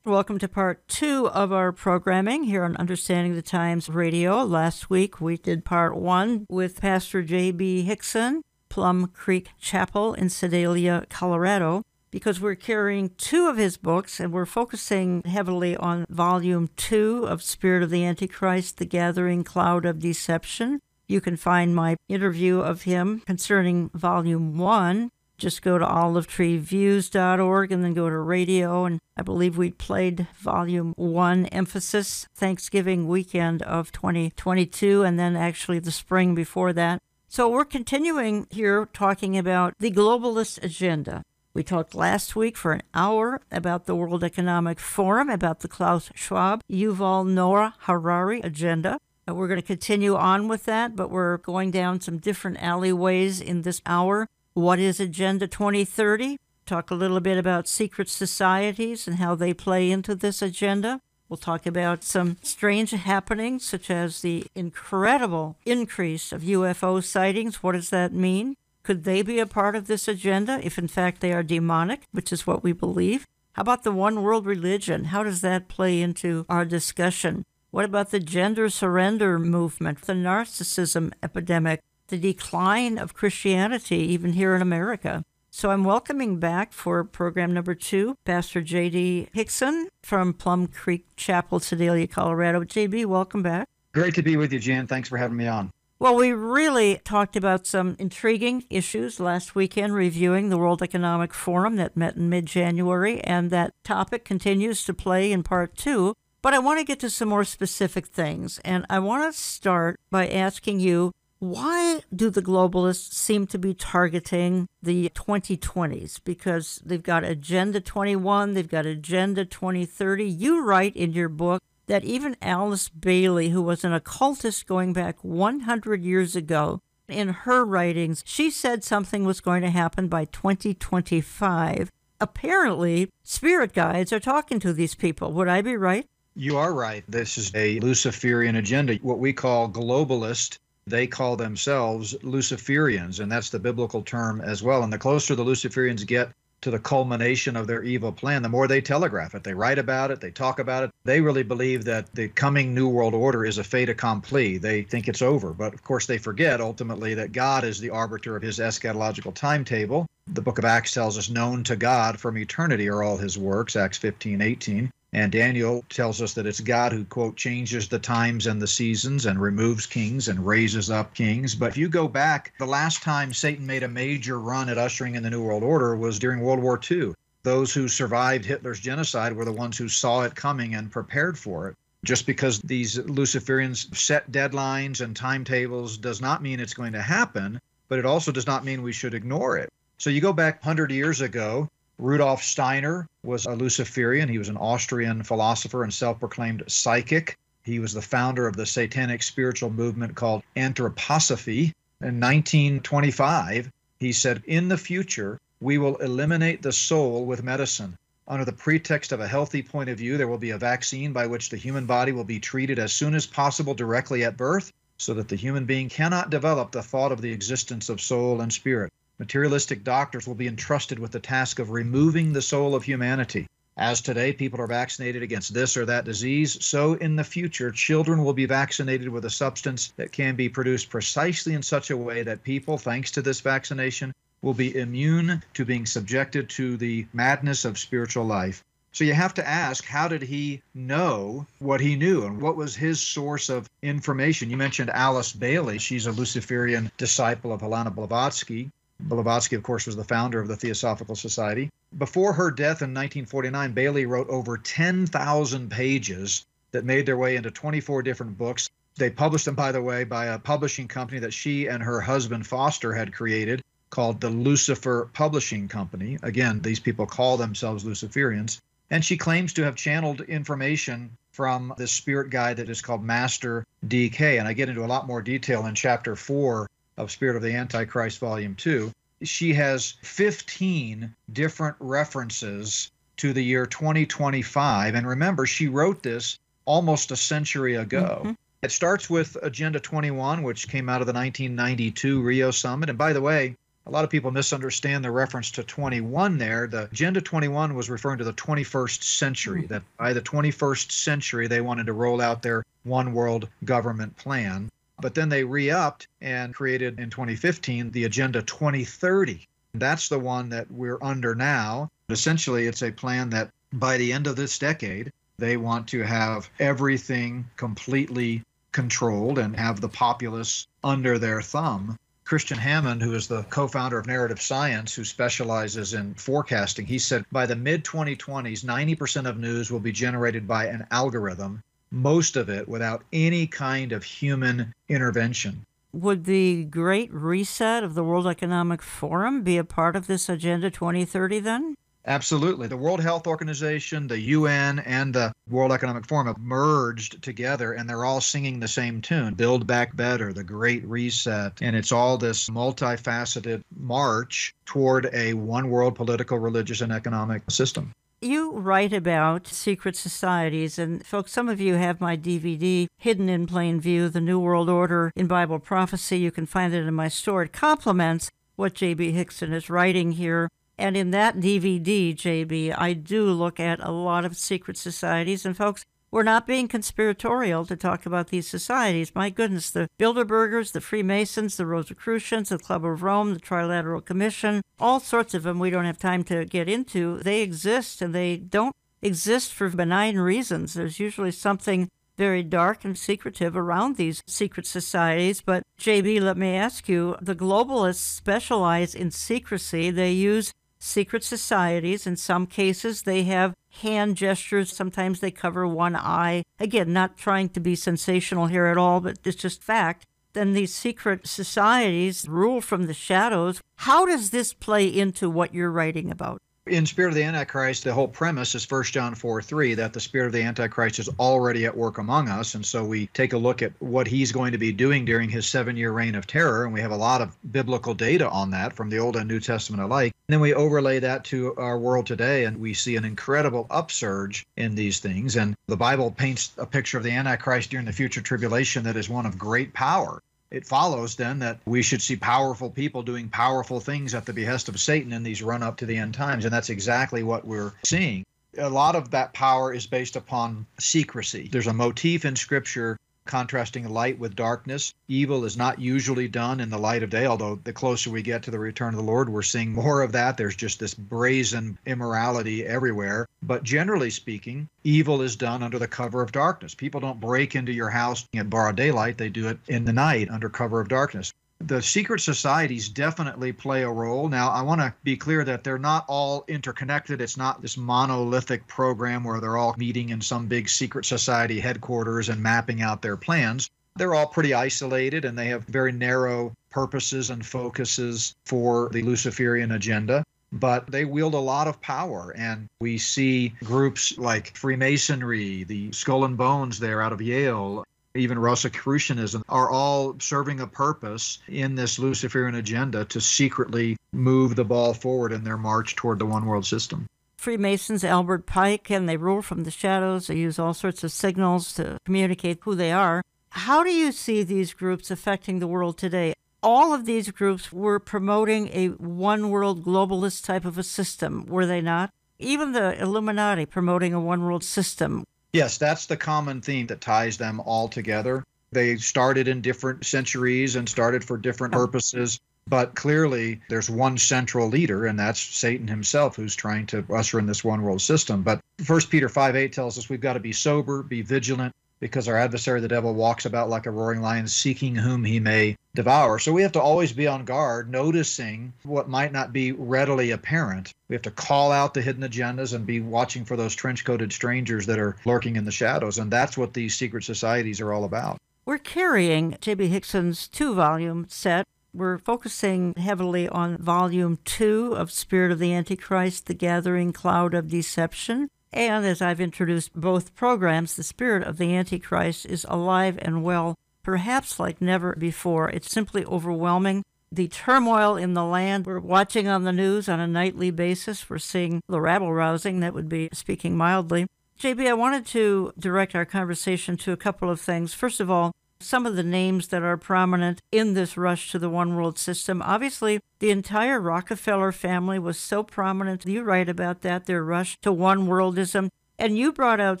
Welcome 0.08 0.38
to 0.38 0.48
part 0.48 0.88
two 0.88 1.28
of 1.28 1.52
our 1.52 1.70
programming 1.70 2.44
here 2.44 2.64
on 2.64 2.76
Understanding 2.76 3.34
the 3.34 3.42
Times 3.42 3.90
Radio. 3.90 4.42
Last 4.42 4.88
week 4.88 5.20
we 5.20 5.36
did 5.36 5.66
part 5.66 5.98
one 5.98 6.46
with 6.48 6.80
Pastor 6.80 7.22
J.B. 7.22 7.82
Hickson, 7.82 8.40
Plum 8.70 9.08
Creek 9.08 9.50
Chapel 9.60 10.14
in 10.14 10.30
Sedalia, 10.30 11.04
Colorado 11.10 11.84
because 12.10 12.40
we're 12.40 12.54
carrying 12.54 13.10
two 13.18 13.48
of 13.48 13.58
his 13.58 13.76
books 13.76 14.18
and 14.18 14.32
we're 14.32 14.46
focusing 14.46 15.22
heavily 15.26 15.76
on 15.76 16.06
volume 16.08 16.70
two 16.74 17.26
of 17.28 17.42
Spirit 17.42 17.82
of 17.82 17.90
the 17.90 18.06
Antichrist, 18.06 18.78
The 18.78 18.86
Gathering 18.86 19.44
Cloud 19.44 19.84
of 19.84 19.98
Deception. 19.98 20.80
You 21.06 21.20
can 21.20 21.36
find 21.36 21.76
my 21.76 21.96
interview 22.08 22.60
of 22.60 22.84
him 22.84 23.20
concerning 23.26 23.90
volume 23.92 24.56
one. 24.56 25.10
Just 25.38 25.62
go 25.62 25.78
to 25.78 25.84
olivetreeviews.org 25.86 27.72
and 27.72 27.84
then 27.84 27.94
go 27.94 28.10
to 28.10 28.18
radio. 28.18 28.84
And 28.84 29.00
I 29.16 29.22
believe 29.22 29.56
we 29.56 29.70
played 29.70 30.26
volume 30.36 30.92
one 30.96 31.46
emphasis 31.46 32.26
Thanksgiving 32.34 33.06
weekend 33.06 33.62
of 33.62 33.92
2022 33.92 35.04
and 35.04 35.18
then 35.18 35.36
actually 35.36 35.78
the 35.78 35.92
spring 35.92 36.34
before 36.34 36.72
that. 36.72 37.00
So 37.28 37.48
we're 37.48 37.64
continuing 37.64 38.46
here 38.50 38.88
talking 38.92 39.38
about 39.38 39.74
the 39.78 39.90
globalist 39.92 40.62
agenda. 40.62 41.22
We 41.54 41.62
talked 41.62 41.94
last 41.94 42.34
week 42.36 42.56
for 42.56 42.72
an 42.72 42.82
hour 42.94 43.40
about 43.50 43.86
the 43.86 43.94
World 43.94 44.24
Economic 44.24 44.80
Forum, 44.80 45.28
about 45.28 45.60
the 45.60 45.68
Klaus 45.68 46.10
Schwab, 46.14 46.62
Yuval 46.70 47.26
Noah 47.26 47.74
Harari 47.80 48.40
agenda. 48.40 48.98
We're 49.26 49.48
going 49.48 49.60
to 49.60 49.66
continue 49.66 50.16
on 50.16 50.48
with 50.48 50.64
that, 50.64 50.96
but 50.96 51.10
we're 51.10 51.36
going 51.38 51.70
down 51.70 52.00
some 52.00 52.18
different 52.18 52.62
alleyways 52.62 53.40
in 53.40 53.62
this 53.62 53.82
hour. 53.84 54.26
What 54.58 54.80
is 54.80 54.98
Agenda 54.98 55.46
2030? 55.46 56.36
Talk 56.66 56.90
a 56.90 56.96
little 56.96 57.20
bit 57.20 57.38
about 57.38 57.68
secret 57.68 58.08
societies 58.08 59.06
and 59.06 59.18
how 59.18 59.36
they 59.36 59.54
play 59.54 59.88
into 59.88 60.16
this 60.16 60.42
agenda. 60.42 61.00
We'll 61.28 61.36
talk 61.36 61.64
about 61.64 62.02
some 62.02 62.38
strange 62.42 62.90
happenings, 62.90 63.64
such 63.64 63.88
as 63.88 64.20
the 64.20 64.46
incredible 64.56 65.58
increase 65.64 66.32
of 66.32 66.42
UFO 66.42 67.04
sightings. 67.04 67.62
What 67.62 67.76
does 67.76 67.90
that 67.90 68.12
mean? 68.12 68.56
Could 68.82 69.04
they 69.04 69.22
be 69.22 69.38
a 69.38 69.46
part 69.46 69.76
of 69.76 69.86
this 69.86 70.08
agenda 70.08 70.58
if, 70.60 70.76
in 70.76 70.88
fact, 70.88 71.20
they 71.20 71.32
are 71.32 71.44
demonic, 71.44 72.00
which 72.10 72.32
is 72.32 72.44
what 72.44 72.64
we 72.64 72.72
believe? 72.72 73.28
How 73.52 73.62
about 73.62 73.84
the 73.84 73.92
one 73.92 74.24
world 74.24 74.44
religion? 74.44 75.04
How 75.04 75.22
does 75.22 75.40
that 75.42 75.68
play 75.68 76.02
into 76.02 76.44
our 76.48 76.64
discussion? 76.64 77.44
What 77.70 77.84
about 77.84 78.10
the 78.10 78.18
gender 78.18 78.70
surrender 78.70 79.38
movement, 79.38 80.02
the 80.02 80.14
narcissism 80.14 81.12
epidemic, 81.22 81.80
the 82.08 82.18
decline 82.18 82.98
of 82.98 83.14
Christianity, 83.14 83.98
even 83.98 84.32
here 84.32 84.54
in 84.54 84.62
America? 84.62 85.24
So 85.50 85.70
I'm 85.70 85.84
welcoming 85.84 86.38
back 86.38 86.72
for 86.72 87.02
program 87.04 87.52
number 87.52 87.74
two 87.74 88.16
Pastor 88.24 88.60
J.B. 88.60 89.28
Hickson 89.32 89.88
from 90.02 90.32
Plum 90.34 90.66
Creek 90.66 91.06
Chapel, 91.16 91.60
Sedalia, 91.60 92.06
Colorado. 92.06 92.64
JB, 92.64 93.06
welcome 93.06 93.42
back. 93.42 93.68
Great 93.92 94.14
to 94.14 94.22
be 94.22 94.36
with 94.36 94.52
you, 94.52 94.58
Jan. 94.58 94.86
Thanks 94.86 95.08
for 95.08 95.16
having 95.16 95.36
me 95.36 95.46
on. 95.46 95.72
Well, 95.98 96.14
we 96.14 96.32
really 96.32 97.00
talked 97.04 97.34
about 97.34 97.66
some 97.66 97.96
intriguing 97.98 98.64
issues 98.70 99.18
last 99.18 99.56
weekend, 99.56 99.94
reviewing 99.94 100.48
the 100.48 100.58
World 100.58 100.82
Economic 100.82 101.34
Forum 101.34 101.76
that 101.76 101.96
met 101.96 102.16
in 102.16 102.28
mid 102.28 102.46
January, 102.46 103.20
and 103.22 103.50
that 103.50 103.74
topic 103.82 104.24
continues 104.24 104.84
to 104.84 104.94
play 104.94 105.32
in 105.32 105.42
part 105.42 105.76
two. 105.76 106.14
But 106.40 106.54
I 106.54 106.60
want 106.60 106.78
to 106.78 106.84
get 106.84 107.00
to 107.00 107.10
some 107.10 107.28
more 107.30 107.42
specific 107.42 108.06
things, 108.06 108.60
and 108.64 108.86
I 108.88 109.00
want 109.00 109.32
to 109.32 109.36
start 109.36 109.98
by 110.08 110.28
asking 110.28 110.78
you 110.78 111.14
why 111.38 112.02
do 112.14 112.30
the 112.30 112.42
globalists 112.42 113.12
seem 113.12 113.46
to 113.48 113.58
be 113.58 113.74
targeting 113.74 114.66
the 114.82 115.10
2020s? 115.10 116.20
Because 116.24 116.82
they've 116.84 117.02
got 117.02 117.24
Agenda 117.24 117.80
21, 117.80 118.54
they've 118.54 118.68
got 118.68 118.86
Agenda 118.86 119.44
2030. 119.44 120.24
You 120.24 120.64
write 120.64 120.96
in 120.96 121.12
your 121.12 121.28
book 121.28 121.62
that 121.86 122.04
even 122.04 122.36
Alice 122.42 122.88
Bailey, 122.88 123.50
who 123.50 123.62
was 123.62 123.84
an 123.84 123.92
occultist 123.92 124.66
going 124.66 124.92
back 124.92 125.22
100 125.22 126.02
years 126.02 126.34
ago, 126.34 126.80
in 127.08 127.28
her 127.28 127.64
writings, 127.64 128.22
she 128.26 128.50
said 128.50 128.84
something 128.84 129.24
was 129.24 129.40
going 129.40 129.62
to 129.62 129.70
happen 129.70 130.08
by 130.08 130.26
2025. 130.26 131.90
Apparently, 132.20 133.10
spirit 133.22 133.72
guides 133.72 134.12
are 134.12 134.20
talking 134.20 134.60
to 134.60 134.72
these 134.72 134.94
people. 134.94 135.32
Would 135.32 135.48
I 135.48 135.62
be 135.62 135.76
right? 135.76 136.06
You 136.34 136.58
are 136.58 136.72
right. 136.72 137.04
This 137.08 137.38
is 137.38 137.52
a 137.54 137.80
Luciferian 137.80 138.56
agenda, 138.56 138.94
what 138.96 139.18
we 139.18 139.32
call 139.32 139.70
globalist. 139.70 140.58
They 140.88 141.06
call 141.06 141.36
themselves 141.36 142.14
Luciferians, 142.22 143.20
and 143.20 143.30
that's 143.30 143.50
the 143.50 143.58
biblical 143.58 144.02
term 144.02 144.40
as 144.40 144.62
well. 144.62 144.82
And 144.82 144.92
the 144.92 144.98
closer 144.98 145.34
the 145.34 145.44
Luciferians 145.44 146.06
get 146.06 146.32
to 146.60 146.70
the 146.70 146.78
culmination 146.78 147.56
of 147.56 147.66
their 147.66 147.82
evil 147.82 148.10
plan, 148.10 148.42
the 148.42 148.48
more 148.48 148.66
they 148.66 148.80
telegraph 148.80 149.34
it. 149.34 149.44
They 149.44 149.54
write 149.54 149.78
about 149.78 150.10
it, 150.10 150.20
they 150.20 150.30
talk 150.30 150.58
about 150.58 150.84
it. 150.84 150.90
They 151.04 151.20
really 151.20 151.44
believe 151.44 151.84
that 151.84 152.12
the 152.14 152.28
coming 152.28 152.74
New 152.74 152.88
World 152.88 153.14
Order 153.14 153.44
is 153.44 153.58
a 153.58 153.64
fait 153.64 153.88
accompli. 153.88 154.58
They 154.58 154.82
think 154.82 155.08
it's 155.08 155.22
over. 155.22 155.52
But 155.52 155.74
of 155.74 155.84
course, 155.84 156.06
they 156.06 156.18
forget 156.18 156.60
ultimately 156.60 157.14
that 157.14 157.32
God 157.32 157.64
is 157.64 157.78
the 157.78 157.90
arbiter 157.90 158.34
of 158.34 158.42
his 158.42 158.58
eschatological 158.58 159.34
timetable. 159.34 160.06
The 160.26 160.42
book 160.42 160.58
of 160.58 160.64
Acts 160.64 160.92
tells 160.92 161.16
us, 161.16 161.30
known 161.30 161.62
to 161.64 161.76
God 161.76 162.18
from 162.18 162.36
eternity 162.36 162.88
are 162.88 163.02
all 163.02 163.16
his 163.16 163.38
works, 163.38 163.76
Acts 163.76 163.98
15, 163.98 164.42
18. 164.42 164.90
And 165.12 165.32
Daniel 165.32 165.84
tells 165.88 166.20
us 166.20 166.34
that 166.34 166.46
it's 166.46 166.60
God 166.60 166.92
who, 166.92 167.04
quote, 167.04 167.36
changes 167.36 167.88
the 167.88 167.98
times 167.98 168.46
and 168.46 168.60
the 168.60 168.66
seasons 168.66 169.24
and 169.24 169.40
removes 169.40 169.86
kings 169.86 170.28
and 170.28 170.46
raises 170.46 170.90
up 170.90 171.14
kings. 171.14 171.54
But 171.54 171.70
if 171.70 171.76
you 171.78 171.88
go 171.88 172.08
back, 172.08 172.52
the 172.58 172.66
last 172.66 173.02
time 173.02 173.32
Satan 173.32 173.64
made 173.64 173.82
a 173.82 173.88
major 173.88 174.38
run 174.38 174.68
at 174.68 174.76
ushering 174.76 175.14
in 175.14 175.22
the 175.22 175.30
New 175.30 175.42
World 175.42 175.62
Order 175.62 175.96
was 175.96 176.18
during 176.18 176.40
World 176.40 176.60
War 176.60 176.78
II. 176.90 177.14
Those 177.42 177.72
who 177.72 177.88
survived 177.88 178.44
Hitler's 178.44 178.80
genocide 178.80 179.32
were 179.32 179.46
the 179.46 179.52
ones 179.52 179.78
who 179.78 179.88
saw 179.88 180.22
it 180.22 180.34
coming 180.34 180.74
and 180.74 180.90
prepared 180.90 181.38
for 181.38 181.68
it. 181.68 181.76
Just 182.04 182.26
because 182.26 182.60
these 182.60 182.98
Luciferians 182.98 183.96
set 183.96 184.30
deadlines 184.30 185.00
and 185.00 185.16
timetables 185.16 185.96
does 185.96 186.20
not 186.20 186.42
mean 186.42 186.60
it's 186.60 186.74
going 186.74 186.92
to 186.92 187.02
happen, 187.02 187.60
but 187.88 187.98
it 187.98 188.04
also 188.04 188.30
does 188.30 188.46
not 188.46 188.64
mean 188.64 188.82
we 188.82 188.92
should 188.92 189.14
ignore 189.14 189.56
it. 189.56 189.72
So 189.96 190.10
you 190.10 190.20
go 190.20 190.32
back 190.32 190.56
100 190.56 190.90
years 190.90 191.22
ago, 191.22 191.68
Rudolf 191.98 192.44
Steiner 192.44 193.08
was 193.24 193.44
a 193.46 193.56
Luciferian. 193.56 194.28
He 194.28 194.38
was 194.38 194.48
an 194.48 194.56
Austrian 194.56 195.24
philosopher 195.24 195.82
and 195.82 195.92
self 195.92 196.20
proclaimed 196.20 196.62
psychic. 196.68 197.36
He 197.64 197.80
was 197.80 197.92
the 197.92 198.00
founder 198.00 198.46
of 198.46 198.54
the 198.54 198.66
satanic 198.66 199.22
spiritual 199.22 199.70
movement 199.70 200.14
called 200.14 200.44
Anthroposophy. 200.54 201.74
In 202.00 202.20
1925, 202.20 203.72
he 203.98 204.12
said, 204.12 204.44
In 204.46 204.68
the 204.68 204.78
future, 204.78 205.40
we 205.60 205.76
will 205.78 205.96
eliminate 205.96 206.62
the 206.62 206.72
soul 206.72 207.26
with 207.26 207.42
medicine. 207.42 207.98
Under 208.28 208.44
the 208.44 208.52
pretext 208.52 209.10
of 209.10 209.18
a 209.18 209.26
healthy 209.26 209.62
point 209.62 209.90
of 209.90 209.98
view, 209.98 210.16
there 210.16 210.28
will 210.28 210.38
be 210.38 210.50
a 210.50 210.58
vaccine 210.58 211.12
by 211.12 211.26
which 211.26 211.50
the 211.50 211.56
human 211.56 211.86
body 211.86 212.12
will 212.12 212.22
be 212.22 212.38
treated 212.38 212.78
as 212.78 212.92
soon 212.92 213.16
as 213.16 213.26
possible 213.26 213.74
directly 213.74 214.22
at 214.22 214.36
birth, 214.36 214.72
so 214.98 215.14
that 215.14 215.26
the 215.26 215.34
human 215.34 215.64
being 215.64 215.88
cannot 215.88 216.30
develop 216.30 216.70
the 216.70 216.82
thought 216.82 217.10
of 217.10 217.22
the 217.22 217.32
existence 217.32 217.88
of 217.88 218.00
soul 218.00 218.40
and 218.40 218.52
spirit. 218.52 218.92
Materialistic 219.18 219.82
doctors 219.82 220.28
will 220.28 220.36
be 220.36 220.46
entrusted 220.46 220.98
with 221.00 221.10
the 221.10 221.18
task 221.18 221.58
of 221.58 221.70
removing 221.70 222.32
the 222.32 222.40
soul 222.40 222.76
of 222.76 222.84
humanity. 222.84 223.48
As 223.76 224.00
today 224.00 224.32
people 224.32 224.60
are 224.60 224.68
vaccinated 224.68 225.24
against 225.24 225.52
this 225.52 225.76
or 225.76 225.84
that 225.86 226.04
disease, 226.04 226.64
so 226.64 226.94
in 226.94 227.16
the 227.16 227.24
future 227.24 227.72
children 227.72 228.22
will 228.22 228.32
be 228.32 228.46
vaccinated 228.46 229.08
with 229.08 229.24
a 229.24 229.30
substance 229.30 229.92
that 229.96 230.12
can 230.12 230.36
be 230.36 230.48
produced 230.48 230.88
precisely 230.88 231.54
in 231.54 231.62
such 231.62 231.90
a 231.90 231.96
way 231.96 232.22
that 232.22 232.44
people, 232.44 232.78
thanks 232.78 233.10
to 233.10 233.22
this 233.22 233.40
vaccination, 233.40 234.14
will 234.40 234.54
be 234.54 234.76
immune 234.76 235.42
to 235.54 235.64
being 235.64 235.84
subjected 235.84 236.48
to 236.50 236.76
the 236.76 237.04
madness 237.12 237.64
of 237.64 237.76
spiritual 237.76 238.24
life. 238.24 238.62
So 238.92 239.02
you 239.02 239.14
have 239.14 239.34
to 239.34 239.48
ask, 239.48 239.84
how 239.84 240.06
did 240.06 240.22
he 240.22 240.62
know 240.74 241.44
what 241.58 241.80
he 241.80 241.96
knew 241.96 242.24
and 242.24 242.40
what 242.40 242.56
was 242.56 242.76
his 242.76 243.00
source 243.00 243.48
of 243.48 243.68
information? 243.82 244.48
You 244.48 244.56
mentioned 244.56 244.90
Alice 244.90 245.32
Bailey. 245.32 245.78
She's 245.78 246.06
a 246.06 246.12
Luciferian 246.12 246.90
disciple 246.96 247.52
of 247.52 247.60
Helena 247.60 247.90
Blavatsky. 247.90 248.70
Blavatsky, 249.00 249.56
of 249.56 249.62
course, 249.62 249.86
was 249.86 249.96
the 249.96 250.04
founder 250.04 250.40
of 250.40 250.48
the 250.48 250.56
Theosophical 250.56 251.14
Society. 251.14 251.70
Before 251.96 252.32
her 252.32 252.50
death 252.50 252.82
in 252.82 252.92
1949, 252.92 253.72
Bailey 253.72 254.06
wrote 254.06 254.28
over 254.28 254.58
10,000 254.58 255.70
pages 255.70 256.44
that 256.72 256.84
made 256.84 257.06
their 257.06 257.16
way 257.16 257.36
into 257.36 257.50
24 257.50 258.02
different 258.02 258.36
books. 258.36 258.68
They 258.96 259.10
published 259.10 259.44
them, 259.44 259.54
by 259.54 259.72
the 259.72 259.80
way, 259.80 260.04
by 260.04 260.26
a 260.26 260.38
publishing 260.38 260.88
company 260.88 261.20
that 261.20 261.32
she 261.32 261.68
and 261.68 261.82
her 261.82 262.00
husband 262.00 262.46
Foster 262.46 262.92
had 262.92 263.14
created 263.14 263.62
called 263.90 264.20
the 264.20 264.30
Lucifer 264.30 265.08
Publishing 265.12 265.68
Company. 265.68 266.18
Again, 266.22 266.60
these 266.60 266.80
people 266.80 267.06
call 267.06 267.36
themselves 267.36 267.84
Luciferians. 267.84 268.60
And 268.90 269.04
she 269.04 269.16
claims 269.16 269.52
to 269.54 269.64
have 269.64 269.76
channeled 269.76 270.22
information 270.22 271.16
from 271.32 271.74
this 271.78 271.92
spirit 271.92 272.30
guide 272.30 272.56
that 272.56 272.68
is 272.68 272.82
called 272.82 273.04
Master 273.04 273.64
DK. 273.86 274.38
And 274.38 274.48
I 274.48 274.52
get 274.52 274.68
into 274.68 274.84
a 274.84 274.86
lot 274.86 275.06
more 275.06 275.22
detail 275.22 275.66
in 275.66 275.74
chapter 275.74 276.16
four 276.16 276.68
of 276.98 277.10
Spirit 277.10 277.36
of 277.36 277.42
the 277.42 277.54
Antichrist, 277.54 278.18
Volume 278.18 278.54
2, 278.54 278.92
she 279.22 279.54
has 279.54 279.94
15 280.02 281.14
different 281.32 281.76
references 281.80 282.90
to 283.16 283.32
the 283.32 283.42
year 283.42 283.66
2025. 283.66 284.94
And 284.94 285.06
remember, 285.06 285.46
she 285.46 285.68
wrote 285.68 286.02
this 286.02 286.38
almost 286.64 287.10
a 287.10 287.16
century 287.16 287.76
ago. 287.76 288.20
Mm-hmm. 288.24 288.32
It 288.62 288.72
starts 288.72 289.08
with 289.08 289.36
Agenda 289.42 289.80
21, 289.80 290.42
which 290.42 290.68
came 290.68 290.88
out 290.88 291.00
of 291.00 291.06
the 291.06 291.12
1992 291.12 292.20
Rio 292.20 292.50
Summit. 292.50 292.88
And 292.88 292.98
by 292.98 293.12
the 293.12 293.20
way, 293.20 293.56
a 293.86 293.90
lot 293.90 294.04
of 294.04 294.10
people 294.10 294.30
misunderstand 294.30 295.04
the 295.04 295.10
reference 295.10 295.50
to 295.52 295.62
21 295.62 296.38
there. 296.38 296.66
The 296.66 296.84
Agenda 296.84 297.20
21 297.20 297.74
was 297.74 297.88
referring 297.88 298.18
to 298.18 298.24
the 298.24 298.34
21st 298.34 299.02
century, 299.02 299.62
mm-hmm. 299.62 299.72
that 299.72 299.82
by 299.96 300.12
the 300.12 300.20
21st 300.20 300.92
century, 300.92 301.46
they 301.46 301.60
wanted 301.60 301.86
to 301.86 301.92
roll 301.92 302.20
out 302.20 302.42
their 302.42 302.64
one 302.84 303.14
world 303.14 303.48
government 303.64 304.16
plan. 304.16 304.70
But 305.00 305.14
then 305.14 305.28
they 305.28 305.44
re 305.44 305.70
upped 305.70 306.08
and 306.20 306.54
created 306.54 306.98
in 306.98 307.08
2015 307.10 307.92
the 307.92 308.04
Agenda 308.04 308.42
2030. 308.42 309.46
That's 309.74 310.08
the 310.08 310.18
one 310.18 310.48
that 310.48 310.70
we're 310.70 310.98
under 311.00 311.34
now. 311.34 311.90
Essentially, 312.08 312.66
it's 312.66 312.82
a 312.82 312.90
plan 312.90 313.30
that 313.30 313.52
by 313.72 313.96
the 313.96 314.12
end 314.12 314.26
of 314.26 314.34
this 314.34 314.58
decade, 314.58 315.12
they 315.38 315.56
want 315.56 315.86
to 315.88 316.02
have 316.02 316.50
everything 316.58 317.48
completely 317.56 318.42
controlled 318.72 319.38
and 319.38 319.54
have 319.54 319.80
the 319.80 319.88
populace 319.88 320.66
under 320.82 321.18
their 321.18 321.42
thumb. 321.42 321.96
Kristian 322.24 322.58
Hammond, 322.58 323.00
who 323.00 323.14
is 323.14 323.28
the 323.28 323.44
co 323.44 323.68
founder 323.68 323.98
of 323.98 324.06
Narrative 324.06 324.42
Science, 324.42 324.94
who 324.94 325.04
specializes 325.04 325.94
in 325.94 326.14
forecasting, 326.14 326.86
he 326.86 326.98
said 326.98 327.24
by 327.30 327.46
the 327.46 327.56
mid 327.56 327.84
2020s, 327.84 328.64
90% 328.64 329.26
of 329.26 329.38
news 329.38 329.70
will 329.70 329.80
be 329.80 329.92
generated 329.92 330.48
by 330.48 330.66
an 330.66 330.86
algorithm 330.90 331.62
most 331.90 332.36
of 332.36 332.48
it 332.48 332.68
without 332.68 333.02
any 333.12 333.46
kind 333.46 333.92
of 333.92 334.04
human 334.04 334.74
intervention. 334.88 335.64
Would 335.92 336.24
the 336.24 336.64
Great 336.64 337.12
Reset 337.12 337.82
of 337.82 337.94
the 337.94 338.04
World 338.04 338.26
Economic 338.26 338.82
Forum 338.82 339.42
be 339.42 339.56
a 339.56 339.64
part 339.64 339.96
of 339.96 340.06
this 340.06 340.28
Agenda 340.28 340.70
2030 340.70 341.40
then? 341.40 341.74
Absolutely. 342.08 342.68
The 342.68 342.76
World 342.76 343.00
Health 343.00 343.26
Organization, 343.26 344.06
the 344.06 344.18
UN, 344.18 344.78
and 344.78 345.14
the 345.14 345.30
World 345.50 345.72
Economic 345.72 346.06
Forum 346.06 346.26
have 346.26 346.38
merged 346.38 347.22
together 347.22 347.74
and 347.74 347.88
they're 347.88 348.06
all 348.06 348.22
singing 348.22 348.58
the 348.58 348.68
same 348.68 349.02
tune 349.02 349.34
Build 349.34 349.66
Back 349.66 349.94
Better, 349.94 350.32
the 350.32 350.42
Great 350.42 350.86
Reset. 350.86 351.52
And 351.60 351.76
it's 351.76 351.92
all 351.92 352.16
this 352.16 352.48
multifaceted 352.48 353.62
march 353.76 354.54
toward 354.64 355.10
a 355.12 355.34
one 355.34 355.68
world 355.68 355.96
political, 355.96 356.38
religious, 356.38 356.80
and 356.80 356.92
economic 356.92 357.42
system. 357.50 357.92
You 358.20 358.50
write 358.50 358.92
about 358.92 359.46
secret 359.46 359.94
societies, 359.94 360.76
and 360.76 361.06
folks, 361.06 361.30
some 361.30 361.48
of 361.48 361.60
you 361.60 361.74
have 361.74 362.00
my 362.00 362.16
DVD, 362.16 362.88
Hidden 362.98 363.28
in 363.28 363.46
Plain 363.46 363.80
View 363.80 364.08
The 364.08 364.20
New 364.20 364.40
World 364.40 364.68
Order 364.68 365.12
in 365.14 365.28
Bible 365.28 365.60
Prophecy. 365.60 366.18
You 366.18 366.32
can 366.32 366.44
find 366.44 366.74
it 366.74 366.84
in 366.84 366.94
my 366.94 367.06
store. 367.06 367.44
It 367.44 367.52
complements 367.52 368.32
what 368.56 368.74
J.B. 368.74 369.12
Hickson 369.12 369.52
is 369.52 369.70
writing 369.70 370.12
here. 370.12 370.50
And 370.76 370.96
in 370.96 371.12
that 371.12 371.36
DVD, 371.36 372.12
JB, 372.12 372.74
I 372.76 372.92
do 372.92 373.26
look 373.26 373.60
at 373.60 373.78
a 373.78 373.92
lot 373.92 374.24
of 374.24 374.36
secret 374.36 374.76
societies. 374.76 375.46
And 375.46 375.56
folks, 375.56 375.84
we're 376.10 376.22
not 376.22 376.46
being 376.46 376.68
conspiratorial 376.68 377.66
to 377.66 377.76
talk 377.76 378.06
about 378.06 378.28
these 378.28 378.48
societies. 378.48 379.14
My 379.14 379.30
goodness, 379.30 379.70
the 379.70 379.88
Bilderbergers, 379.98 380.72
the 380.72 380.80
Freemasons, 380.80 381.56
the 381.56 381.66
Rosicrucians, 381.66 382.48
the 382.48 382.58
Club 382.58 382.84
of 382.84 383.02
Rome, 383.02 383.34
the 383.34 383.40
Trilateral 383.40 384.04
Commission, 384.04 384.62
all 384.78 385.00
sorts 385.00 385.34
of 385.34 385.42
them 385.42 385.58
we 385.58 385.70
don't 385.70 385.84
have 385.84 385.98
time 385.98 386.24
to 386.24 386.44
get 386.44 386.68
into. 386.68 387.18
They 387.18 387.42
exist 387.42 388.00
and 388.00 388.14
they 388.14 388.36
don't 388.36 388.74
exist 389.02 389.52
for 389.52 389.68
benign 389.68 390.18
reasons. 390.18 390.74
There's 390.74 390.98
usually 390.98 391.30
something 391.30 391.88
very 392.16 392.42
dark 392.42 392.84
and 392.84 392.98
secretive 392.98 393.56
around 393.56 393.96
these 393.96 394.22
secret 394.26 394.66
societies. 394.66 395.40
But, 395.40 395.62
JB, 395.78 396.20
let 396.20 396.36
me 396.36 396.56
ask 396.56 396.88
you 396.88 397.16
the 397.22 397.36
globalists 397.36 397.96
specialize 397.96 398.94
in 398.94 399.12
secrecy. 399.12 399.90
They 399.90 400.10
use 400.10 400.52
secret 400.78 401.24
societies. 401.24 402.06
In 402.06 402.16
some 402.16 402.46
cases, 402.46 403.02
they 403.02 403.24
have 403.24 403.54
hand 403.82 404.16
gestures. 404.16 404.74
Sometimes 404.74 405.20
they 405.20 405.30
cover 405.30 405.66
one 405.66 405.96
eye. 405.96 406.44
Again, 406.58 406.92
not 406.92 407.16
trying 407.16 407.48
to 407.50 407.60
be 407.60 407.74
sensational 407.74 408.46
here 408.46 408.66
at 408.66 408.78
all, 408.78 409.00
but 409.00 409.18
it's 409.24 409.36
just 409.36 409.62
fact. 409.62 410.06
Then 410.32 410.52
these 410.52 410.74
secret 410.74 411.26
societies 411.26 412.28
rule 412.28 412.60
from 412.60 412.86
the 412.86 412.94
shadows. 412.94 413.60
How 413.76 414.06
does 414.06 414.30
this 414.30 414.52
play 414.52 414.86
into 414.86 415.30
what 415.30 415.54
you're 415.54 415.70
writing 415.70 416.10
about? 416.10 416.40
In 416.68 416.86
Spirit 416.86 417.08
of 417.08 417.14
the 417.14 417.22
Antichrist, 417.22 417.84
the 417.84 417.92
whole 417.92 418.08
premise 418.08 418.54
is 418.54 418.70
1 418.70 418.84
John 418.84 419.14
4 419.14 419.42
3, 419.42 419.74
that 419.74 419.92
the 419.92 420.00
Spirit 420.00 420.26
of 420.26 420.32
the 420.32 420.42
Antichrist 420.42 420.98
is 420.98 421.08
already 421.18 421.66
at 421.66 421.76
work 421.76 421.98
among 421.98 422.28
us. 422.28 422.54
And 422.54 422.64
so 422.64 422.84
we 422.84 423.06
take 423.08 423.32
a 423.32 423.38
look 423.38 423.62
at 423.62 423.72
what 423.80 424.06
he's 424.06 424.32
going 424.32 424.52
to 424.52 424.58
be 424.58 424.72
doing 424.72 425.04
during 425.04 425.28
his 425.28 425.46
seven 425.46 425.76
year 425.76 425.92
reign 425.92 426.14
of 426.14 426.26
terror. 426.26 426.64
And 426.64 426.72
we 426.72 426.80
have 426.80 426.90
a 426.90 426.96
lot 426.96 427.20
of 427.20 427.36
biblical 427.52 427.94
data 427.94 428.28
on 428.28 428.50
that 428.50 428.72
from 428.72 428.90
the 428.90 428.98
Old 428.98 429.16
and 429.16 429.28
New 429.28 429.40
Testament 429.40 429.82
alike. 429.82 430.14
And 430.28 430.34
then 430.34 430.40
we 430.40 430.54
overlay 430.54 430.98
that 431.00 431.24
to 431.24 431.54
our 431.56 431.78
world 431.78 432.06
today, 432.06 432.44
and 432.44 432.58
we 432.58 432.74
see 432.74 432.96
an 432.96 433.04
incredible 433.04 433.66
upsurge 433.70 434.46
in 434.56 434.74
these 434.74 434.98
things. 434.98 435.36
And 435.36 435.56
the 435.66 435.76
Bible 435.76 436.10
paints 436.10 436.52
a 436.58 436.66
picture 436.66 436.98
of 436.98 437.04
the 437.04 437.12
Antichrist 437.12 437.70
during 437.70 437.86
the 437.86 437.92
future 437.92 438.20
tribulation 438.20 438.84
that 438.84 438.96
is 438.96 439.08
one 439.08 439.26
of 439.26 439.38
great 439.38 439.72
power. 439.72 440.22
It 440.50 440.66
follows 440.66 441.16
then 441.16 441.40
that 441.40 441.60
we 441.66 441.82
should 441.82 442.00
see 442.00 442.16
powerful 442.16 442.70
people 442.70 443.02
doing 443.02 443.28
powerful 443.28 443.80
things 443.80 444.14
at 444.14 444.24
the 444.24 444.32
behest 444.32 444.68
of 444.68 444.80
Satan 444.80 445.12
in 445.12 445.22
these 445.22 445.42
run 445.42 445.62
up 445.62 445.76
to 445.78 445.86
the 445.86 445.96
end 445.96 446.14
times. 446.14 446.44
And 446.44 446.52
that's 446.52 446.70
exactly 446.70 447.22
what 447.22 447.46
we're 447.46 447.72
seeing. 447.84 448.24
A 448.56 448.70
lot 448.70 448.96
of 448.96 449.10
that 449.10 449.34
power 449.34 449.74
is 449.74 449.86
based 449.86 450.16
upon 450.16 450.66
secrecy. 450.78 451.48
There's 451.52 451.66
a 451.66 451.72
motif 451.72 452.24
in 452.24 452.34
Scripture 452.34 452.96
contrasting 453.28 453.88
light 453.88 454.18
with 454.18 454.34
darkness. 454.34 454.92
Evil 455.06 455.44
is 455.44 455.56
not 455.56 455.78
usually 455.78 456.26
done 456.26 456.58
in 456.58 456.70
the 456.70 456.78
light 456.78 457.04
of 457.04 457.10
day, 457.10 457.26
although 457.26 457.60
the 457.62 457.72
closer 457.72 458.10
we 458.10 458.22
get 458.22 458.42
to 458.42 458.50
the 458.50 458.58
return 458.58 458.94
of 458.94 458.96
the 458.96 459.02
Lord, 459.02 459.28
we're 459.28 459.42
seeing 459.42 459.72
more 459.72 460.02
of 460.02 460.10
that. 460.12 460.36
There's 460.36 460.56
just 460.56 460.80
this 460.80 460.94
brazen 460.94 461.78
immorality 461.86 462.66
everywhere. 462.66 463.28
But 463.42 463.62
generally 463.62 464.10
speaking, 464.10 464.68
evil 464.82 465.22
is 465.22 465.36
done 465.36 465.62
under 465.62 465.78
the 465.78 465.86
cover 465.86 466.22
of 466.22 466.32
darkness. 466.32 466.74
People 466.74 467.00
don't 467.00 467.20
break 467.20 467.54
into 467.54 467.72
your 467.72 467.90
house 467.90 468.26
at 468.34 468.50
broad 468.50 468.74
daylight, 468.74 469.18
they 469.18 469.28
do 469.28 469.48
it 469.48 469.58
in 469.68 469.84
the 469.84 469.92
night 469.92 470.28
under 470.28 470.48
cover 470.48 470.80
of 470.80 470.88
darkness. 470.88 471.32
The 471.60 471.82
secret 471.82 472.20
societies 472.20 472.88
definitely 472.88 473.52
play 473.52 473.82
a 473.82 473.90
role. 473.90 474.28
Now, 474.28 474.50
I 474.50 474.62
want 474.62 474.80
to 474.80 474.94
be 475.02 475.16
clear 475.16 475.44
that 475.44 475.64
they're 475.64 475.78
not 475.78 476.04
all 476.08 476.44
interconnected. 476.46 477.20
It's 477.20 477.36
not 477.36 477.60
this 477.60 477.76
monolithic 477.76 478.66
program 478.68 479.24
where 479.24 479.40
they're 479.40 479.56
all 479.56 479.74
meeting 479.76 480.10
in 480.10 480.20
some 480.20 480.46
big 480.46 480.68
secret 480.68 481.04
society 481.04 481.58
headquarters 481.58 482.28
and 482.28 482.42
mapping 482.42 482.80
out 482.80 483.02
their 483.02 483.16
plans. 483.16 483.68
They're 483.96 484.14
all 484.14 484.28
pretty 484.28 484.54
isolated 484.54 485.24
and 485.24 485.36
they 485.36 485.48
have 485.48 485.64
very 485.64 485.90
narrow 485.90 486.54
purposes 486.70 487.30
and 487.30 487.44
focuses 487.44 488.36
for 488.44 488.88
the 488.90 489.02
Luciferian 489.02 489.72
agenda 489.72 490.24
but 490.52 490.90
they 490.90 491.04
wield 491.04 491.34
a 491.34 491.38
lot 491.38 491.68
of 491.68 491.80
power. 491.82 492.34
And 492.36 492.68
we 492.80 492.96
see 492.96 493.52
groups 493.64 494.16
like 494.16 494.56
Freemasonry, 494.56 495.64
the 495.64 495.92
Skull 495.92 496.24
and 496.24 496.36
Bones 496.36 496.78
there 496.78 497.02
out 497.02 497.12
of 497.12 497.20
Yale, 497.20 497.84
even 498.18 498.38
Rosicrucianism 498.38 499.42
are 499.48 499.70
all 499.70 500.18
serving 500.20 500.60
a 500.60 500.66
purpose 500.66 501.38
in 501.48 501.74
this 501.74 501.98
Luciferian 501.98 502.56
agenda 502.56 503.04
to 503.06 503.20
secretly 503.20 503.96
move 504.12 504.56
the 504.56 504.64
ball 504.64 504.94
forward 504.94 505.32
in 505.32 505.44
their 505.44 505.56
march 505.56 505.96
toward 505.96 506.18
the 506.18 506.26
one 506.26 506.46
world 506.46 506.66
system. 506.66 507.06
Freemasons, 507.36 508.02
Albert 508.02 508.46
Pike, 508.46 508.90
and 508.90 509.08
they 509.08 509.16
rule 509.16 509.42
from 509.42 509.62
the 509.62 509.70
shadows. 509.70 510.26
They 510.26 510.36
use 510.36 510.58
all 510.58 510.74
sorts 510.74 511.04
of 511.04 511.12
signals 511.12 511.72
to 511.74 511.98
communicate 512.04 512.58
who 512.62 512.74
they 512.74 512.90
are. 512.90 513.22
How 513.50 513.84
do 513.84 513.90
you 513.90 514.12
see 514.12 514.42
these 514.42 514.74
groups 514.74 515.10
affecting 515.10 515.58
the 515.58 515.68
world 515.68 515.96
today? 515.96 516.34
All 516.62 516.92
of 516.92 517.06
these 517.06 517.30
groups 517.30 517.72
were 517.72 518.00
promoting 518.00 518.68
a 518.72 518.88
one 518.88 519.50
world 519.50 519.84
globalist 519.84 520.44
type 520.44 520.64
of 520.64 520.76
a 520.76 520.82
system, 520.82 521.46
were 521.46 521.64
they 521.64 521.80
not? 521.80 522.10
Even 522.40 522.72
the 522.72 523.00
Illuminati 523.00 523.66
promoting 523.66 524.12
a 524.12 524.20
one 524.20 524.42
world 524.42 524.64
system. 524.64 525.24
Yes, 525.52 525.78
that's 525.78 526.06
the 526.06 526.16
common 526.16 526.60
theme 526.60 526.86
that 526.88 527.00
ties 527.00 527.38
them 527.38 527.60
all 527.60 527.88
together. 527.88 528.44
They 528.70 528.96
started 528.96 529.48
in 529.48 529.62
different 529.62 530.04
centuries 530.04 530.76
and 530.76 530.88
started 530.88 531.24
for 531.24 531.38
different 531.38 531.72
purposes, 531.72 532.38
but 532.66 532.94
clearly 532.94 533.62
there's 533.70 533.88
one 533.88 534.18
central 534.18 534.68
leader, 534.68 535.06
and 535.06 535.18
that's 535.18 535.40
Satan 535.40 535.88
himself 535.88 536.36
who's 536.36 536.54
trying 536.54 536.86
to 536.88 537.04
usher 537.10 537.38
in 537.38 537.46
this 537.46 537.64
one 537.64 537.82
world 537.82 538.02
system. 538.02 538.42
But 538.42 538.60
First 538.84 539.08
Peter 539.08 539.28
5 539.28 539.56
8 539.56 539.72
tells 539.72 539.96
us 539.96 540.10
we've 540.10 540.20
got 540.20 540.34
to 540.34 540.40
be 540.40 540.52
sober, 540.52 541.02
be 541.02 541.22
vigilant, 541.22 541.74
because 542.00 542.28
our 542.28 542.36
adversary, 542.36 542.80
the 542.80 542.88
devil, 542.88 543.14
walks 543.14 543.44
about 543.44 543.68
like 543.68 543.86
a 543.86 543.90
roaring 543.90 544.20
lion, 544.20 544.46
seeking 544.46 544.94
whom 544.94 545.24
he 545.24 545.40
may 545.40 545.76
devour. 545.94 546.38
So 546.38 546.52
we 546.52 546.62
have 546.62 546.72
to 546.72 546.80
always 546.80 547.12
be 547.12 547.26
on 547.26 547.44
guard, 547.44 547.90
noticing 547.90 548.72
what 548.82 549.08
might 549.08 549.32
not 549.32 549.52
be 549.52 549.72
readily 549.72 550.30
apparent. 550.30 550.92
We 551.08 551.14
have 551.14 551.22
to 551.22 551.30
call 551.30 551.72
out 551.72 551.94
the 551.94 552.02
hidden 552.02 552.22
agendas 552.22 552.74
and 552.74 552.86
be 552.86 553.00
watching 553.00 553.44
for 553.44 553.56
those 553.56 553.74
trench 553.74 554.04
coated 554.04 554.32
strangers 554.32 554.86
that 554.86 554.98
are 554.98 555.16
lurking 555.24 555.56
in 555.56 555.64
the 555.64 555.70
shadows. 555.70 556.18
And 556.18 556.30
that's 556.30 556.56
what 556.56 556.74
these 556.74 556.94
secret 556.96 557.24
societies 557.24 557.80
are 557.80 557.92
all 557.92 558.04
about. 558.04 558.38
We're 558.64 558.78
carrying 558.78 559.56
J.B. 559.60 559.88
Hickson's 559.88 560.46
two 560.46 560.74
volume 560.74 561.26
set. 561.28 561.66
We're 561.94 562.18
focusing 562.18 562.94
heavily 562.98 563.48
on 563.48 563.78
volume 563.78 564.38
two 564.44 564.92
of 564.94 565.10
Spirit 565.10 565.50
of 565.50 565.58
the 565.58 565.72
Antichrist, 565.72 566.46
The 566.46 566.54
Gathering 566.54 567.12
Cloud 567.12 567.54
of 567.54 567.68
Deception. 567.68 568.50
And 568.72 569.04
as 569.06 569.22
I've 569.22 569.40
introduced 569.40 569.94
both 569.94 570.34
programs, 570.34 570.94
the 570.94 571.02
spirit 571.02 571.42
of 571.42 571.58
the 571.58 571.74
Antichrist 571.74 572.46
is 572.46 572.66
alive 572.68 573.18
and 573.22 573.42
well, 573.42 573.76
perhaps 574.02 574.60
like 574.60 574.80
never 574.80 575.14
before. 575.14 575.70
It's 575.70 575.90
simply 575.90 576.24
overwhelming. 576.26 577.04
The 577.30 577.48
turmoil 577.48 578.16
in 578.16 578.34
the 578.34 578.44
land, 578.44 578.86
we're 578.86 579.00
watching 579.00 579.48
on 579.48 579.64
the 579.64 579.72
news 579.72 580.08
on 580.08 580.20
a 580.20 580.26
nightly 580.26 580.70
basis. 580.70 581.28
We're 581.28 581.38
seeing 581.38 581.82
the 581.88 582.00
rabble 582.00 582.32
rousing, 582.32 582.80
that 582.80 582.94
would 582.94 583.08
be 583.08 583.28
speaking 583.32 583.76
mildly. 583.76 584.26
JB, 584.58 584.88
I 584.88 584.94
wanted 584.94 585.24
to 585.26 585.72
direct 585.78 586.14
our 586.14 586.24
conversation 586.24 586.96
to 586.98 587.12
a 587.12 587.16
couple 587.16 587.50
of 587.50 587.60
things. 587.60 587.94
First 587.94 588.18
of 588.18 588.30
all, 588.30 588.54
some 588.80 589.06
of 589.06 589.16
the 589.16 589.22
names 589.22 589.68
that 589.68 589.82
are 589.82 589.96
prominent 589.96 590.60
in 590.70 590.94
this 590.94 591.16
rush 591.16 591.50
to 591.50 591.58
the 591.58 591.70
one 591.70 591.96
world 591.96 592.18
system. 592.18 592.62
Obviously, 592.62 593.20
the 593.40 593.50
entire 593.50 594.00
Rockefeller 594.00 594.72
family 594.72 595.18
was 595.18 595.38
so 595.38 595.62
prominent. 595.62 596.26
You 596.26 596.42
write 596.42 596.68
about 596.68 597.02
that, 597.02 597.26
their 597.26 597.42
rush 597.42 597.78
to 597.82 597.92
one 597.92 598.26
worldism. 598.26 598.90
And 599.18 599.36
you 599.36 599.52
brought 599.52 599.80
out 599.80 600.00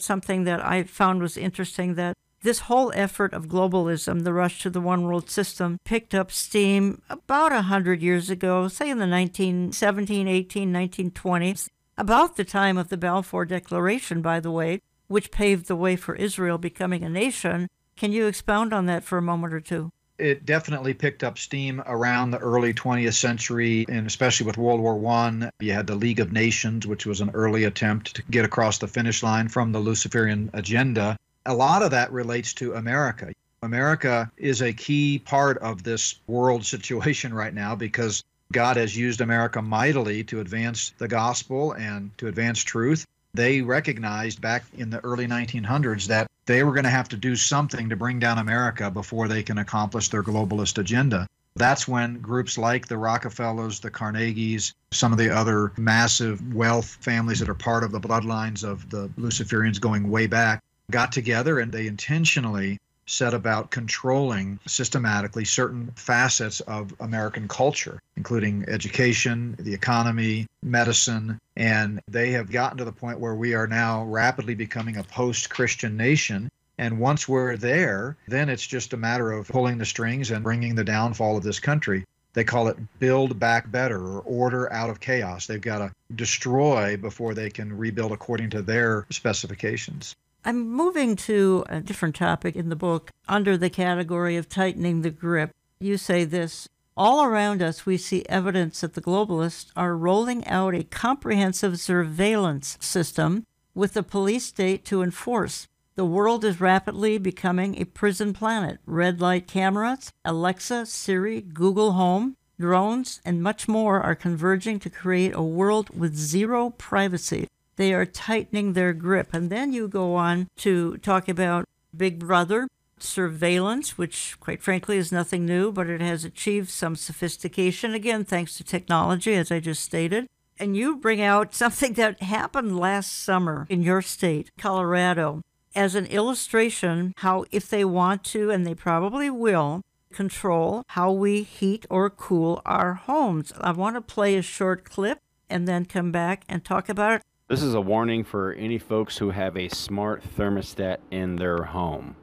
something 0.00 0.44
that 0.44 0.64
I 0.64 0.84
found 0.84 1.20
was 1.20 1.36
interesting 1.36 1.94
that 1.96 2.16
this 2.42 2.60
whole 2.60 2.92
effort 2.94 3.32
of 3.32 3.48
globalism, 3.48 4.22
the 4.22 4.32
rush 4.32 4.62
to 4.62 4.70
the 4.70 4.80
one 4.80 5.02
world 5.02 5.28
system, 5.28 5.78
picked 5.84 6.14
up 6.14 6.30
steam 6.30 7.02
about 7.10 7.52
a 7.52 7.62
hundred 7.62 8.00
years 8.00 8.30
ago, 8.30 8.68
say 8.68 8.88
in 8.88 8.98
the 8.98 9.08
1917, 9.08 10.28
18, 10.28 10.72
1920s, 10.72 11.68
about 11.96 12.36
the 12.36 12.44
time 12.44 12.78
of 12.78 12.88
the 12.88 12.96
Balfour 12.96 13.44
Declaration, 13.44 14.22
by 14.22 14.38
the 14.38 14.52
way, 14.52 14.80
which 15.08 15.32
paved 15.32 15.66
the 15.66 15.74
way 15.74 15.96
for 15.96 16.14
Israel 16.14 16.58
becoming 16.58 17.02
a 17.02 17.08
nation. 17.08 17.66
Can 17.98 18.12
you 18.12 18.28
expound 18.28 18.72
on 18.72 18.86
that 18.86 19.02
for 19.02 19.18
a 19.18 19.22
moment 19.22 19.52
or 19.52 19.60
two? 19.60 19.90
It 20.18 20.46
definitely 20.46 20.94
picked 20.94 21.24
up 21.24 21.36
steam 21.36 21.82
around 21.84 22.30
the 22.30 22.38
early 22.38 22.72
20th 22.72 23.14
century, 23.14 23.86
and 23.88 24.06
especially 24.06 24.46
with 24.46 24.56
World 24.56 24.80
War 24.80 24.96
One. 24.96 25.50
You 25.58 25.72
had 25.72 25.88
the 25.88 25.96
League 25.96 26.20
of 26.20 26.32
Nations, 26.32 26.86
which 26.86 27.06
was 27.06 27.20
an 27.20 27.30
early 27.34 27.64
attempt 27.64 28.14
to 28.14 28.22
get 28.30 28.44
across 28.44 28.78
the 28.78 28.86
finish 28.86 29.24
line 29.24 29.48
from 29.48 29.72
the 29.72 29.80
Luciferian 29.80 30.48
agenda. 30.52 31.16
A 31.44 31.54
lot 31.54 31.82
of 31.82 31.90
that 31.90 32.12
relates 32.12 32.54
to 32.54 32.74
America. 32.74 33.32
America 33.64 34.30
is 34.36 34.62
a 34.62 34.72
key 34.72 35.18
part 35.18 35.58
of 35.58 35.82
this 35.82 36.20
world 36.28 36.64
situation 36.64 37.34
right 37.34 37.54
now 37.54 37.74
because 37.74 38.22
God 38.52 38.76
has 38.76 38.96
used 38.96 39.20
America 39.20 39.60
mightily 39.60 40.22
to 40.24 40.38
advance 40.38 40.92
the 40.98 41.08
gospel 41.08 41.72
and 41.72 42.16
to 42.18 42.28
advance 42.28 42.62
truth 42.62 43.06
they 43.34 43.60
recognized 43.60 44.40
back 44.40 44.64
in 44.76 44.90
the 44.90 44.98
early 45.04 45.26
1900s 45.26 46.06
that 46.06 46.26
they 46.48 46.64
were 46.64 46.72
going 46.72 46.84
to 46.84 46.90
have 46.90 47.10
to 47.10 47.16
do 47.16 47.36
something 47.36 47.90
to 47.90 47.96
bring 47.96 48.18
down 48.18 48.38
America 48.38 48.90
before 48.90 49.28
they 49.28 49.42
can 49.42 49.58
accomplish 49.58 50.08
their 50.08 50.22
globalist 50.22 50.78
agenda. 50.78 51.28
That's 51.56 51.86
when 51.86 52.20
groups 52.20 52.56
like 52.56 52.88
the 52.88 52.96
Rockefellers, 52.96 53.80
the 53.80 53.90
Carnegies, 53.90 54.72
some 54.90 55.12
of 55.12 55.18
the 55.18 55.28
other 55.28 55.72
massive 55.76 56.54
wealth 56.54 56.96
families 57.02 57.40
that 57.40 57.50
are 57.50 57.54
part 57.54 57.84
of 57.84 57.92
the 57.92 58.00
bloodlines 58.00 58.64
of 58.64 58.88
the 58.88 59.08
Luciferians 59.18 59.78
going 59.78 60.10
way 60.10 60.26
back 60.26 60.62
got 60.90 61.12
together 61.12 61.60
and 61.60 61.70
they 61.70 61.86
intentionally 61.86 62.78
set 63.08 63.34
about 63.34 63.70
controlling 63.70 64.58
systematically 64.66 65.44
certain 65.44 65.90
facets 65.96 66.60
of 66.60 66.94
American 67.00 67.48
culture, 67.48 68.00
including 68.16 68.64
education, 68.68 69.56
the 69.58 69.72
economy, 69.74 70.46
medicine. 70.62 71.40
And 71.56 72.00
they 72.06 72.32
have 72.32 72.50
gotten 72.50 72.78
to 72.78 72.84
the 72.84 72.92
point 72.92 73.20
where 73.20 73.34
we 73.34 73.54
are 73.54 73.66
now 73.66 74.04
rapidly 74.04 74.54
becoming 74.54 74.96
a 74.96 75.04
post 75.04 75.50
Christian 75.50 75.96
nation. 75.96 76.50
And 76.76 77.00
once 77.00 77.26
we're 77.26 77.56
there, 77.56 78.16
then 78.28 78.48
it's 78.48 78.66
just 78.66 78.92
a 78.92 78.96
matter 78.98 79.32
of 79.32 79.48
pulling 79.48 79.78
the 79.78 79.86
strings 79.86 80.30
and 80.30 80.44
bringing 80.44 80.74
the 80.74 80.84
downfall 80.84 81.36
of 81.36 81.42
this 81.42 81.60
country. 81.60 82.04
They 82.34 82.44
call 82.44 82.68
it 82.68 82.76
build 83.00 83.40
back 83.40 83.70
better 83.70 83.98
or 83.98 84.20
order 84.20 84.72
out 84.72 84.90
of 84.90 85.00
chaos. 85.00 85.46
They've 85.46 85.60
got 85.60 85.78
to 85.78 85.92
destroy 86.14 86.96
before 86.96 87.34
they 87.34 87.50
can 87.50 87.76
rebuild 87.76 88.12
according 88.12 88.50
to 88.50 88.62
their 88.62 89.06
specifications. 89.10 90.14
I'm 90.48 90.66
moving 90.66 91.14
to 91.16 91.62
a 91.68 91.80
different 91.80 92.14
topic 92.14 92.56
in 92.56 92.70
the 92.70 92.74
book 92.74 93.10
under 93.28 93.58
the 93.58 93.68
category 93.68 94.34
of 94.38 94.48
tightening 94.48 95.02
the 95.02 95.10
grip. 95.10 95.50
You 95.78 95.98
say 95.98 96.24
this 96.24 96.70
all 96.96 97.22
around 97.22 97.60
us, 97.60 97.84
we 97.84 97.98
see 97.98 98.24
evidence 98.30 98.80
that 98.80 98.94
the 98.94 99.02
globalists 99.02 99.70
are 99.76 99.94
rolling 99.94 100.46
out 100.46 100.74
a 100.74 100.84
comprehensive 100.84 101.78
surveillance 101.78 102.78
system 102.80 103.44
with 103.74 103.92
the 103.92 104.02
police 104.02 104.46
state 104.46 104.86
to 104.86 105.02
enforce. 105.02 105.68
The 105.96 106.06
world 106.06 106.46
is 106.46 106.62
rapidly 106.62 107.18
becoming 107.18 107.76
a 107.78 107.84
prison 107.84 108.32
planet. 108.32 108.78
Red 108.86 109.20
light 109.20 109.46
cameras, 109.48 110.14
Alexa, 110.24 110.86
Siri, 110.86 111.42
Google 111.42 111.92
Home, 111.92 112.38
drones, 112.58 113.20
and 113.22 113.42
much 113.42 113.68
more 113.68 114.00
are 114.00 114.14
converging 114.14 114.78
to 114.78 114.88
create 114.88 115.34
a 115.34 115.42
world 115.42 115.90
with 115.90 116.16
zero 116.16 116.70
privacy. 116.70 117.48
They 117.78 117.94
are 117.94 118.04
tightening 118.04 118.72
their 118.72 118.92
grip. 118.92 119.32
And 119.32 119.50
then 119.50 119.72
you 119.72 119.86
go 119.86 120.16
on 120.16 120.48
to 120.56 120.96
talk 120.98 121.28
about 121.28 121.64
Big 121.96 122.18
Brother, 122.18 122.66
surveillance, 122.98 123.96
which 123.96 124.36
quite 124.40 124.62
frankly 124.62 124.98
is 124.98 125.12
nothing 125.12 125.46
new, 125.46 125.70
but 125.70 125.88
it 125.88 126.00
has 126.00 126.24
achieved 126.24 126.70
some 126.70 126.96
sophistication, 126.96 127.94
again, 127.94 128.24
thanks 128.24 128.56
to 128.56 128.64
technology, 128.64 129.34
as 129.34 129.52
I 129.52 129.60
just 129.60 129.84
stated. 129.84 130.26
And 130.58 130.76
you 130.76 130.96
bring 130.96 131.22
out 131.22 131.54
something 131.54 131.92
that 131.92 132.20
happened 132.20 132.80
last 132.80 133.16
summer 133.16 133.64
in 133.70 133.82
your 133.82 134.02
state, 134.02 134.50
Colorado, 134.58 135.42
as 135.72 135.94
an 135.94 136.06
illustration 136.06 137.14
how, 137.18 137.44
if 137.52 137.68
they 137.68 137.84
want 137.84 138.24
to, 138.24 138.50
and 138.50 138.66
they 138.66 138.74
probably 138.74 139.30
will, 139.30 139.82
control 140.12 140.82
how 140.88 141.12
we 141.12 141.44
heat 141.44 141.86
or 141.88 142.10
cool 142.10 142.60
our 142.66 142.94
homes. 142.94 143.52
I 143.60 143.70
want 143.70 143.94
to 143.94 144.00
play 144.00 144.34
a 144.34 144.42
short 144.42 144.84
clip 144.84 145.20
and 145.48 145.68
then 145.68 145.84
come 145.84 146.10
back 146.10 146.42
and 146.48 146.64
talk 146.64 146.88
about 146.88 147.12
it. 147.12 147.22
This 147.48 147.62
is 147.62 147.72
a 147.72 147.80
warning 147.80 148.24
for 148.24 148.52
any 148.52 148.76
folks 148.76 149.16
who 149.16 149.30
have 149.30 149.56
a 149.56 149.70
smart 149.70 150.22
thermostat 150.36 150.98
in 151.10 151.36
their 151.36 151.62
home. 151.62 152.14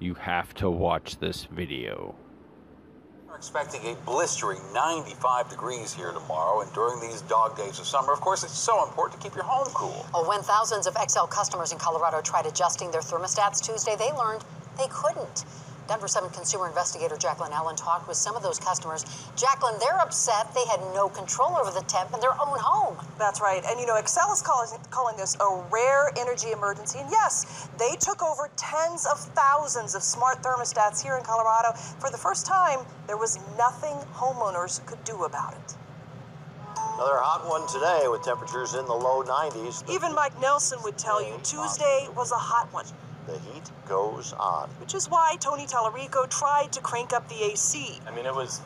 You 0.00 0.14
have 0.14 0.54
to 0.54 0.70
watch 0.70 1.18
this 1.18 1.44
video. 1.44 2.14
We're 3.26 3.36
expecting 3.36 3.82
a 3.92 3.94
blistering 4.06 4.58
95 4.72 5.50
degrees 5.50 5.92
here 5.92 6.12
tomorrow 6.12 6.62
and 6.62 6.72
during 6.72 6.98
these 6.98 7.20
dog 7.20 7.58
days 7.58 7.78
of 7.78 7.84
summer. 7.84 8.14
Of 8.14 8.22
course, 8.22 8.42
it's 8.42 8.56
so 8.56 8.88
important 8.88 9.20
to 9.20 9.28
keep 9.28 9.36
your 9.36 9.44
home 9.44 9.68
cool. 9.74 10.06
Well, 10.14 10.26
when 10.26 10.40
thousands 10.40 10.86
of 10.86 10.94
Xcel 10.94 11.28
customers 11.28 11.72
in 11.72 11.78
Colorado 11.78 12.22
tried 12.22 12.46
adjusting 12.46 12.90
their 12.90 13.02
thermostats 13.02 13.62
Tuesday, 13.62 13.96
they 13.98 14.12
learned 14.12 14.46
they 14.78 14.88
couldn't. 14.88 15.44
Denver 15.88 16.06
7 16.06 16.28
consumer 16.30 16.68
investigator 16.68 17.16
Jaclyn 17.16 17.50
Allen 17.50 17.74
talked 17.74 18.06
with 18.06 18.18
some 18.18 18.36
of 18.36 18.42
those 18.42 18.58
customers. 18.58 19.04
Jaclyn, 19.36 19.80
they're 19.80 19.98
upset 19.98 20.52
they 20.54 20.66
had 20.66 20.80
no 20.94 21.08
control 21.08 21.56
over 21.56 21.70
the 21.70 21.84
temp 21.88 22.12
in 22.12 22.20
their 22.20 22.34
own 22.34 22.58
home. 22.60 22.94
That's 23.18 23.40
right. 23.40 23.64
And 23.64 23.80
you 23.80 23.86
know, 23.86 23.94
Xcel 23.94 24.30
is 24.30 24.42
calling, 24.42 24.68
calling 24.90 25.16
this 25.16 25.34
a 25.40 25.64
rare 25.72 26.12
energy 26.18 26.52
emergency. 26.52 26.98
And 26.98 27.10
yes, 27.10 27.70
they 27.78 27.96
took 27.96 28.22
over 28.22 28.50
tens 28.56 29.06
of 29.06 29.18
thousands 29.18 29.94
of 29.94 30.02
smart 30.02 30.42
thermostats 30.42 31.02
here 31.02 31.16
in 31.16 31.24
Colorado. 31.24 31.72
For 32.00 32.10
the 32.10 32.18
first 32.18 32.44
time, 32.44 32.80
there 33.06 33.16
was 33.16 33.38
nothing 33.56 33.96
homeowners 34.12 34.84
could 34.84 35.02
do 35.04 35.24
about 35.24 35.54
it. 35.54 35.74
Another 36.98 37.16
hot 37.16 37.48
one 37.48 37.66
today 37.66 38.08
with 38.08 38.22
temperatures 38.22 38.74
in 38.74 38.84
the 38.84 38.92
low 38.92 39.22
90s. 39.22 39.88
Even 39.88 40.14
Mike 40.14 40.38
Nelson 40.40 40.78
would 40.82 40.98
tell 40.98 41.24
you 41.24 41.38
Tuesday 41.42 42.08
was 42.14 42.30
a 42.32 42.36
hot 42.36 42.70
one. 42.74 42.84
The 43.28 43.38
heat 43.40 43.70
goes 43.86 44.32
on. 44.32 44.70
Which 44.80 44.94
is 44.94 45.10
why 45.10 45.36
Tony 45.38 45.66
Tallarico 45.66 46.28
tried 46.30 46.72
to 46.72 46.80
crank 46.80 47.12
up 47.12 47.28
the 47.28 47.42
AC. 47.44 48.00
I 48.06 48.14
mean, 48.14 48.24
it 48.24 48.34
was 48.34 48.62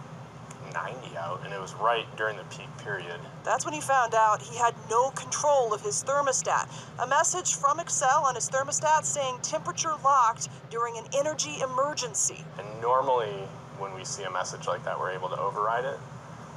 90 0.73 1.17
out, 1.17 1.41
and 1.45 1.53
it 1.53 1.61
was 1.61 1.75
right 1.75 2.07
during 2.17 2.37
the 2.37 2.45
peak 2.45 2.69
period. 2.79 3.19
That's 3.43 3.65
when 3.65 3.75
he 3.75 3.81
found 3.81 4.15
out 4.15 4.41
he 4.41 4.57
had 4.57 4.75
no 4.89 5.11
control 5.11 5.75
of 5.75 5.83
his 5.83 6.05
thermostat. 6.05 6.69
A 7.01 7.07
message 7.09 7.57
from 7.57 7.79
Xcel 7.79 8.23
on 8.23 8.37
his 8.37 8.49
thermostat 8.49 9.05
saying 9.05 9.41
temperature 9.43 9.95
locked 10.05 10.49
during 10.71 10.97
an 10.97 11.07
energy 11.13 11.61
emergency. 11.61 12.45
And 12.57 12.81
normally, 12.81 13.49
when 13.79 13.93
we 13.95 14.05
see 14.05 14.23
a 14.23 14.31
message 14.31 14.69
like 14.69 14.85
that, 14.85 14.99
we're 14.99 15.11
able 15.11 15.29
to 15.29 15.39
override 15.41 15.85
it. 15.85 15.99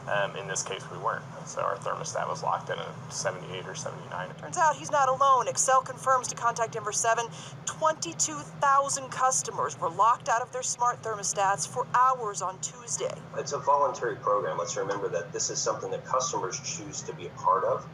Um, 0.08 0.36
in 0.36 0.48
this 0.48 0.62
case, 0.62 0.84
we 0.92 0.98
weren't. 1.00 1.24
So 1.46 1.62
our 1.62 1.78
thermostat 1.78 2.28
was 2.30 2.44
locked 2.44 2.70
in 2.70 2.78
at 2.78 3.14
78 3.14 3.68
or 3.68 3.76
79. 3.76 4.30
Turns 4.40 4.58
out 4.58 4.76
he's 4.76 4.92
not 4.92 5.10
alone. 5.10 5.48
Xcel 5.48 5.84
confirms 5.84 6.28
to 6.28 6.36
Contact 6.36 6.74
Denver 6.74 6.92
7 6.92 7.26
22,000 7.66 9.10
customers 9.10 9.80
were 9.80 9.90
locked 9.90 10.30
out 10.30 10.42
of 10.42 10.52
their 10.52 10.64
smart 10.64 11.02
thermostats 11.02 11.68
for 11.68 11.88
hours 11.94 12.42
on 12.42 12.60
Tuesday. 12.60 13.14
It's 13.38 13.54
a 13.54 13.58
voluntary 13.60 14.16
program. 14.16 14.58
Let's 14.58 14.78
remember 14.78 15.10
that 15.10 15.34
this 15.34 15.50
is 15.50 15.60
something 15.60 15.90
that 15.92 16.06
customers 16.06 16.60
choose 16.60 17.02
to 17.02 17.14
be 17.14 17.26
a 17.28 17.32
part 17.32 17.64
of. 17.64 17.86